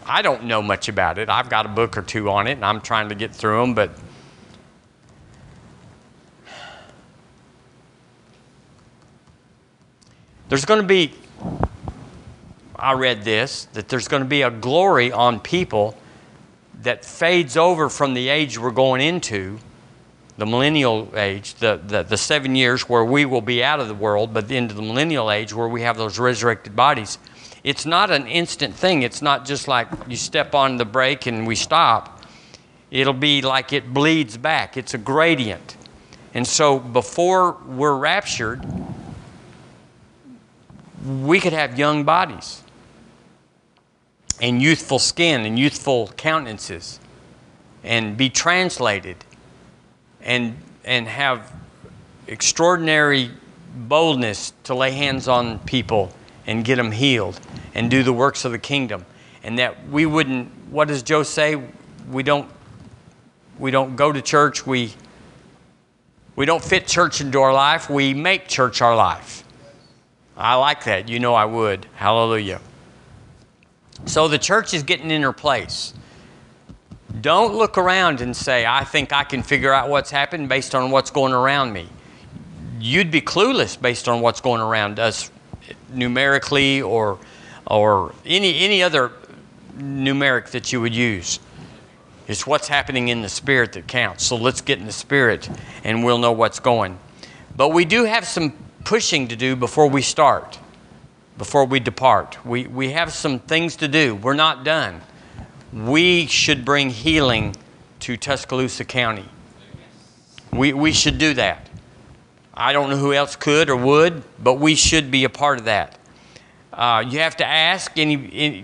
I 0.07 0.23
don't 0.23 0.45
know 0.45 0.63
much 0.63 0.89
about 0.89 1.19
it. 1.19 1.29
I've 1.29 1.51
got 1.51 1.67
a 1.67 1.69
book 1.69 1.99
or 1.99 2.03
two 2.03 2.31
on 2.31 2.47
it, 2.47 2.53
and 2.53 2.65
I'm 2.65 2.81
trying 2.81 3.09
to 3.09 3.15
get 3.15 3.35
through 3.35 3.61
them, 3.61 3.75
but 3.75 3.91
there's 10.49 10.65
going 10.65 10.81
to 10.81 10.87
be, 10.87 11.13
I 12.77 12.93
read 12.93 13.25
this, 13.25 13.65
that 13.75 13.89
there's 13.89 14.09
going 14.09 14.23
to 14.23 14.29
be 14.29 14.43
a 14.43 14.51
glory 14.51 15.11
on 15.13 15.41
people 15.41 15.97
that 16.83 17.05
fades 17.05 17.57
over 17.57 17.89
from 17.89 18.15
the 18.15 18.29
age 18.29 18.59
we're 18.59 18.71
going 18.71 19.01
into, 19.01 19.59
the 20.39 20.47
millennial 20.47 21.11
age, 21.17 21.55
the, 21.55 21.81
the, 21.87 22.03
the, 22.03 22.17
seven 22.17 22.55
years 22.55 22.89
where 22.89 23.05
we 23.05 23.25
will 23.25 23.41
be 23.41 23.65
out 23.65 23.81
of 23.81 23.89
the 23.89 23.95
world, 23.95 24.35
but 24.35 24.51
into 24.51 24.75
the 24.75 24.83
millennial 24.83 25.31
age 25.31 25.55
where 25.55 25.69
we 25.69 25.83
have 25.83 25.97
those 25.97 26.19
resurrected 26.19 26.77
bodies. 26.77 27.19
It's 27.65 27.87
not 27.87 28.11
an 28.11 28.27
instant 28.27 28.75
thing. 28.75 29.03
It's 29.03 29.23
not 29.23 29.47
just 29.47 29.67
like 29.67 29.89
you 30.07 30.17
step 30.17 30.55
on 30.55 30.77
the 30.77 30.85
brake 30.85 31.27
and 31.27 31.47
we 31.47 31.57
stop. 31.57 32.23
It'll 32.91 33.13
be 33.13 33.43
like 33.43 33.73
it 33.73 33.93
bleeds 33.93 34.37
back, 34.37 34.77
it's 34.77 34.95
a 34.95 34.99
gradient. 34.99 35.77
And 36.35 36.47
so 36.47 36.79
before 36.79 37.57
we're 37.67 37.97
raptured, 37.97 38.65
we 41.05 41.41
could 41.41 41.55
have 41.55 41.79
young 41.79 42.05
bodies 42.05 42.63
and 44.41 44.61
youthful 44.61 44.99
skin 44.99 45.47
and 45.47 45.59
youthful 45.59 46.09
countenances 46.17 47.01
and 47.83 48.17
be 48.17 48.29
translated 48.29 49.17
and, 50.21 50.57
and 50.85 51.07
have 51.07 51.53
extraordinary 52.27 53.31
boldness 53.77 54.53
to 54.65 54.75
lay 54.75 54.91
hands 54.91 55.29
on 55.29 55.59
people 55.61 56.13
and 56.47 56.65
get 56.65 56.77
them 56.77 56.93
healed 56.93 57.41
and 57.75 57.91
do 57.91 58.03
the 58.03 58.13
works 58.13 58.45
of 58.45 58.53
the 58.53 58.59
kingdom. 58.59 59.05
And 59.43 59.59
that 59.59 59.89
we 59.89 60.07
wouldn't, 60.07 60.51
what 60.71 60.89
does 60.89 61.03
Joe 61.03 61.23
say? 61.23 61.63
We 62.11 62.23
don't, 62.23 62.49
we 63.59 63.71
don't 63.71 63.97
go 63.97 64.13
to 64.13 64.21
church, 64.21 64.67
we, 64.67 64.93
we 66.35 66.47
don't 66.47 66.63
fit 66.63 66.87
church 66.87 67.21
into 67.21 67.41
our 67.41 67.53
life, 67.53 67.89
we 67.89 68.13
make 68.13 68.49
church 68.49 68.83
our 68.83 68.97
life. 68.97 69.45
I 70.37 70.55
like 70.57 70.85
that. 70.85 71.09
You 71.09 71.19
know 71.19 71.35
I 71.35 71.47
would. 71.47 71.87
Hallelujah. 71.95 72.61
So 74.05 74.29
the 74.29 74.39
church 74.39 74.75
is 74.75 74.83
getting 74.83 75.11
in 75.11 75.23
her 75.23 75.33
place. 75.33 75.95
Don't 77.21 77.55
look 77.55 77.79
around 77.79 78.21
and 78.21 78.37
say, 78.37 78.67
I 78.67 78.85
think 78.85 79.13
I 79.13 79.25
can 79.25 79.43
figure 79.43 79.73
out 79.73 79.89
what's 79.89 80.11
happened 80.11 80.49
based 80.49 80.75
on 80.75 80.91
what's 80.91 81.11
going 81.11 81.33
around 81.33 81.73
me. 81.73 81.89
you'd 82.81 83.11
be 83.11 83.21
clueless 83.21 83.81
based 83.81 84.09
on 84.09 84.21
what's 84.21 84.41
going 84.41 84.61
around 84.61 84.99
us 84.99 85.31
numerically 85.93 86.83
or 86.83 87.19
or 87.67 88.15
any 88.25 88.59
any 88.61 88.83
other 88.83 89.13
numeric 89.79 90.51
that 90.51 90.73
you 90.73 90.81
would 90.81 90.95
use. 90.95 91.41
It's 92.29 92.47
what's 92.47 92.69
happening 92.69 93.09
in 93.09 93.23
the 93.23 93.29
spirit 93.29 93.73
that 93.75 93.87
counts. 93.87 94.25
So 94.25 94.37
let's 94.37 94.61
get 94.61 94.79
in 94.79 94.87
the 94.87 94.93
spirit 94.93 95.49
and 95.85 96.05
we'll 96.05 96.19
know 96.19 96.33
what's 96.33 96.59
going. 96.59 96.99
But 97.57 97.69
we 97.69 97.85
do 97.85 98.05
have 98.05 98.27
some 98.27 98.53
pushing 98.85 99.29
to 99.29 99.37
do 99.37 99.55
before 99.57 99.89
we 99.89 100.03
start, 100.03 100.59
before 101.39 101.65
we 101.65 101.81
depart. 101.81 102.45
We, 102.45 102.67
we 102.67 102.93
have 102.93 103.13
some 103.13 103.39
things 103.39 103.77
to 103.77 103.89
do. 103.89 104.15
We're 104.15 104.35
not 104.35 104.65
done. 104.65 105.01
We 105.73 106.27
should 106.27 106.65
bring 106.65 106.91
healing 106.91 107.57
to 108.01 108.17
Tuscaloosa 108.17 108.85
County. 108.85 109.29
We, 110.53 110.73
we 110.73 110.93
should 110.93 111.19
do 111.19 111.35
that. 111.35 111.69
I 112.55 112.73
don't 112.73 112.89
know 112.89 112.97
who 112.97 113.13
else 113.13 113.37
could 113.37 113.69
or 113.69 113.77
would, 113.77 114.23
but 114.43 114.55
we 114.55 114.75
should 114.75 115.11
be 115.11 115.25
a 115.25 115.29
part 115.29 115.59
of 115.59 115.67
that. 115.67 115.99
Uh, 116.73 117.05
you 117.07 117.19
have 117.19 117.37
to 117.37 117.47
ask, 117.47 117.99
and 117.99 118.13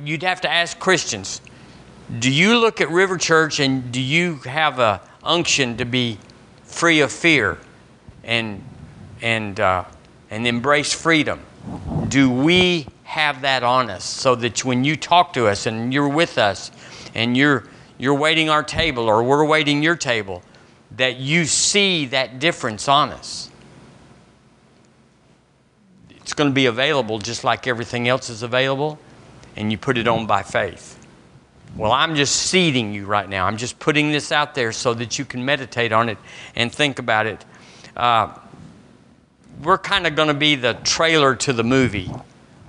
you'd 0.08 0.22
have 0.22 0.40
to 0.42 0.50
ask 0.50 0.78
Christians 0.78 1.40
do 2.18 2.30
you 2.30 2.58
look 2.58 2.80
at 2.80 2.90
River 2.90 3.16
Church 3.16 3.58
and 3.58 3.90
do 3.90 4.00
you 4.00 4.36
have 4.38 4.78
a 4.78 5.00
unction 5.22 5.78
to 5.78 5.86
be 5.86 6.18
free 6.64 7.00
of 7.00 7.10
fear 7.10 7.58
and 8.22 8.62
and 9.22 9.58
uh, 9.58 9.84
and 10.30 10.46
embrace 10.46 10.92
freedom? 10.92 11.40
Do 12.08 12.30
we 12.30 12.86
have 13.04 13.42
that 13.42 13.62
on 13.62 13.90
us 13.90 14.04
so 14.04 14.34
that 14.36 14.64
when 14.64 14.84
you 14.84 14.96
talk 14.96 15.32
to 15.34 15.46
us 15.46 15.66
and 15.66 15.92
you're 15.92 16.08
with 16.08 16.38
us 16.38 16.70
and 17.14 17.36
you're 17.36 17.68
you're 17.98 18.14
waiting 18.14 18.48
our 18.48 18.62
table 18.62 19.06
or 19.06 19.22
we're 19.22 19.44
waiting 19.44 19.82
your 19.82 19.96
table, 19.96 20.42
that 20.96 21.16
you 21.16 21.44
see 21.44 22.06
that 22.06 22.38
difference 22.38 22.88
on 22.88 23.10
us? 23.10 23.50
It's 26.10 26.32
going 26.32 26.50
to 26.50 26.54
be 26.54 26.66
available 26.66 27.18
just 27.18 27.44
like 27.44 27.66
everything 27.66 28.08
else 28.08 28.30
is 28.30 28.42
available, 28.42 28.98
and 29.56 29.70
you 29.70 29.78
put 29.78 29.98
it 29.98 30.08
on 30.08 30.26
by 30.26 30.42
faith. 30.42 30.98
Well, 31.76 31.92
I'm 31.92 32.16
just 32.16 32.34
seeding 32.34 32.92
you 32.92 33.06
right 33.06 33.28
now. 33.28 33.46
I'm 33.46 33.56
just 33.56 33.78
putting 33.78 34.12
this 34.12 34.30
out 34.32 34.54
there 34.54 34.72
so 34.72 34.94
that 34.94 35.18
you 35.18 35.24
can 35.24 35.44
meditate 35.44 35.92
on 35.92 36.08
it 36.08 36.18
and 36.54 36.72
think 36.72 36.98
about 36.98 37.26
it. 37.26 37.44
Uh, 37.96 38.34
we're 39.62 39.78
kind 39.78 40.06
of 40.06 40.16
going 40.16 40.28
to 40.28 40.34
be 40.34 40.56
the 40.56 40.74
trailer 40.74 41.36
to 41.36 41.52
the 41.52 41.62
movie 41.62 42.10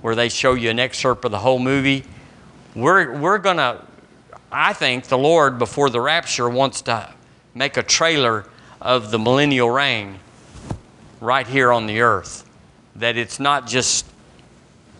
where 0.00 0.14
they 0.14 0.28
show 0.28 0.54
you 0.54 0.70
an 0.70 0.78
excerpt 0.78 1.24
of 1.24 1.30
the 1.30 1.38
whole 1.38 1.58
movie. 1.58 2.04
We're, 2.74 3.18
we're 3.18 3.38
going 3.38 3.56
to, 3.56 3.82
I 4.52 4.72
think 4.72 5.04
the 5.04 5.18
Lord, 5.18 5.58
before 5.58 5.90
the 5.90 6.00
rapture, 6.00 6.48
wants 6.48 6.82
to 6.82 7.12
make 7.54 7.76
a 7.76 7.82
trailer 7.82 8.46
of 8.80 9.10
the 9.10 9.18
millennial 9.18 9.70
reign 9.70 10.18
right 11.20 11.46
here 11.46 11.72
on 11.72 11.86
the 11.86 12.00
earth. 12.00 12.48
That 12.96 13.16
it's 13.16 13.40
not 13.40 13.66
just 13.66 14.06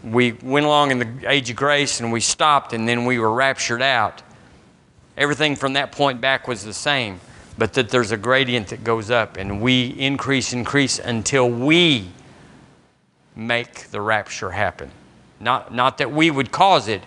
we 0.02 0.32
went 0.32 0.66
along 0.66 0.90
in 0.90 0.98
the 0.98 1.30
age 1.30 1.50
of 1.50 1.56
grace 1.56 2.00
and 2.00 2.10
we 2.10 2.20
stopped 2.20 2.72
and 2.72 2.88
then 2.88 3.04
we 3.04 3.18
were 3.18 3.32
raptured 3.32 3.82
out. 3.82 4.22
Everything 5.16 5.54
from 5.54 5.74
that 5.74 5.92
point 5.92 6.20
back 6.20 6.48
was 6.48 6.64
the 6.64 6.74
same, 6.74 7.20
but 7.56 7.72
that 7.74 7.88
there's 7.88 8.10
a 8.10 8.16
gradient 8.16 8.68
that 8.68 8.82
goes 8.82 9.10
up 9.10 9.36
and 9.36 9.60
we 9.60 9.86
increase, 9.86 10.52
increase 10.52 10.98
until 10.98 11.48
we 11.48 12.08
make 13.36 13.90
the 13.90 14.00
rapture 14.00 14.50
happen. 14.50 14.90
Not, 15.40 15.72
not 15.72 15.98
that 15.98 16.10
we 16.10 16.30
would 16.30 16.50
cause 16.50 16.88
it, 16.88 17.02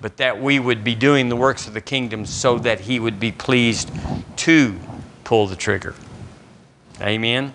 but 0.00 0.16
that 0.16 0.40
we 0.40 0.58
would 0.58 0.82
be 0.82 0.94
doing 0.94 1.28
the 1.28 1.36
works 1.36 1.66
of 1.66 1.74
the 1.74 1.80
kingdom 1.80 2.24
so 2.24 2.58
that 2.60 2.80
He 2.80 2.98
would 2.98 3.20
be 3.20 3.32
pleased 3.32 3.90
to 4.36 4.78
pull 5.24 5.46
the 5.46 5.56
trigger. 5.56 5.94
Amen. 7.00 7.52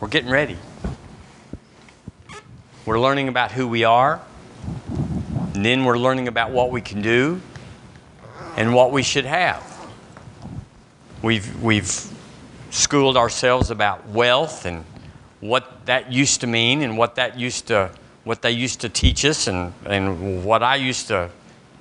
We're 0.00 0.08
getting 0.08 0.30
ready. 0.30 0.56
We're 2.86 2.98
learning 2.98 3.28
about 3.28 3.52
who 3.52 3.68
we 3.68 3.84
are, 3.84 4.20
and 5.54 5.64
then 5.64 5.84
we're 5.84 5.98
learning 5.98 6.28
about 6.28 6.50
what 6.50 6.70
we 6.70 6.80
can 6.80 7.02
do 7.02 7.40
and 8.56 8.74
what 8.74 8.92
we 8.92 9.02
should 9.02 9.24
have. 9.24 9.62
We've, 11.22 11.62
we've 11.62 11.90
schooled 12.70 13.16
ourselves 13.16 13.70
about 13.70 14.08
wealth 14.08 14.66
and 14.66 14.84
what 15.40 15.86
that 15.86 16.12
used 16.12 16.40
to 16.40 16.46
mean 16.46 16.82
and 16.82 16.96
what 16.96 17.16
that 17.16 17.38
used 17.38 17.66
to 17.68 17.90
what 18.24 18.40
they 18.40 18.52
used 18.52 18.80
to 18.80 18.88
teach 18.88 19.24
us 19.24 19.48
and, 19.48 19.74
and 19.84 20.44
what 20.44 20.62
I 20.62 20.76
used 20.76 21.08
to 21.08 21.28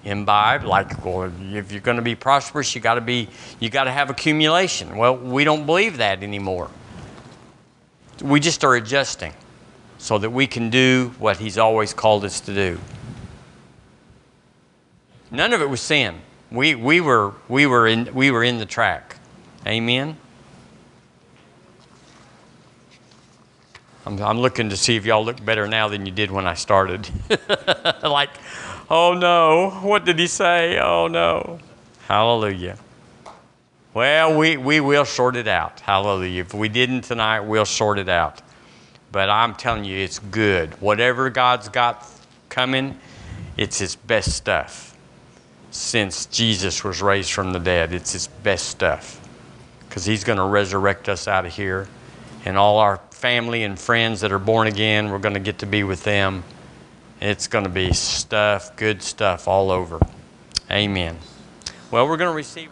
imbibe 0.03 0.63
like 0.63 1.05
well 1.05 1.31
if 1.53 1.71
you're 1.71 1.79
going 1.79 1.97
to 1.97 2.01
be 2.01 2.15
prosperous 2.15 2.73
you 2.73 2.81
got 2.81 2.95
to 2.95 3.01
be 3.01 3.29
you 3.59 3.69
got 3.69 3.83
to 3.83 3.91
have 3.91 4.09
accumulation 4.09 4.97
well 4.97 5.15
we 5.15 5.43
don't 5.43 5.67
believe 5.67 5.97
that 5.97 6.23
anymore 6.23 6.71
we 8.23 8.39
just 8.39 8.63
are 8.63 8.75
adjusting 8.75 9.33
so 9.97 10.17
that 10.17 10.29
we 10.29 10.47
can 10.47 10.69
do 10.69 11.13
what 11.19 11.37
He's 11.37 11.57
always 11.57 11.93
called 11.93 12.25
us 12.25 12.39
to 12.41 12.53
do. 12.53 12.79
None 15.29 15.53
of 15.53 15.61
it 15.61 15.69
was 15.69 15.79
sin. 15.79 16.19
We, 16.51 16.75
we, 16.75 16.99
were, 16.99 17.33
we, 17.47 17.65
were, 17.65 17.87
in, 17.87 18.13
we 18.13 18.29
were 18.29 18.43
in 18.43 18.57
the 18.57 18.65
track. 18.65 19.15
Amen? 19.65 20.17
I'm, 24.05 24.21
I'm 24.21 24.39
looking 24.39 24.69
to 24.69 24.77
see 24.77 24.95
if 24.95 25.05
y'all 25.05 25.23
look 25.23 25.43
better 25.43 25.67
now 25.67 25.87
than 25.87 26.05
you 26.05 26.11
did 26.11 26.31
when 26.31 26.47
I 26.47 26.55
started. 26.55 27.07
like, 28.03 28.31
oh 28.89 29.13
no, 29.13 29.69
what 29.81 30.03
did 30.05 30.19
he 30.19 30.27
say? 30.27 30.79
Oh 30.79 31.07
no. 31.07 31.59
Hallelujah. 32.07 32.77
Well, 33.93 34.37
we, 34.37 34.57
we 34.57 34.79
will 34.79 35.05
sort 35.05 35.35
it 35.35 35.47
out. 35.47 35.81
Hallelujah. 35.81 36.41
If 36.41 36.53
we 36.53 36.67
didn't 36.69 37.01
tonight, 37.01 37.41
we'll 37.41 37.65
sort 37.65 37.99
it 37.99 38.09
out. 38.09 38.41
But 39.11 39.29
I'm 39.29 39.53
telling 39.53 39.83
you, 39.83 39.97
it's 39.97 40.19
good. 40.19 40.69
Whatever 40.81 41.29
God's 41.29 41.69
got 41.69 42.05
coming, 42.49 42.97
it's 43.57 43.79
His 43.79 43.95
best 43.95 44.33
stuff. 44.33 44.90
Since 45.71 46.25
Jesus 46.27 46.83
was 46.83 47.01
raised 47.01 47.31
from 47.31 47.53
the 47.53 47.59
dead, 47.59 47.93
it's 47.93 48.11
His 48.11 48.27
best 48.27 48.67
stuff. 48.67 49.19
Because 49.87 50.05
He's 50.05 50.23
going 50.23 50.37
to 50.37 50.43
resurrect 50.43 51.09
us 51.09 51.27
out 51.27 51.45
of 51.45 51.53
here. 51.53 51.87
And 52.45 52.57
all 52.57 52.77
our 52.79 52.97
family 53.11 53.63
and 53.63 53.79
friends 53.79 54.21
that 54.21 54.31
are 54.31 54.39
born 54.39 54.67
again, 54.67 55.11
we're 55.11 55.19
going 55.19 55.35
to 55.35 55.39
get 55.39 55.59
to 55.59 55.65
be 55.65 55.83
with 55.83 56.03
them. 56.03 56.43
It's 57.21 57.47
going 57.47 57.65
to 57.65 57.69
be 57.69 57.93
stuff, 57.93 58.75
good 58.75 59.01
stuff 59.01 59.47
all 59.47 59.71
over. 59.71 59.99
Amen. 60.69 61.17
Well, 61.91 62.07
we're 62.07 62.17
going 62.17 62.31
to 62.31 62.35
receive. 62.35 62.69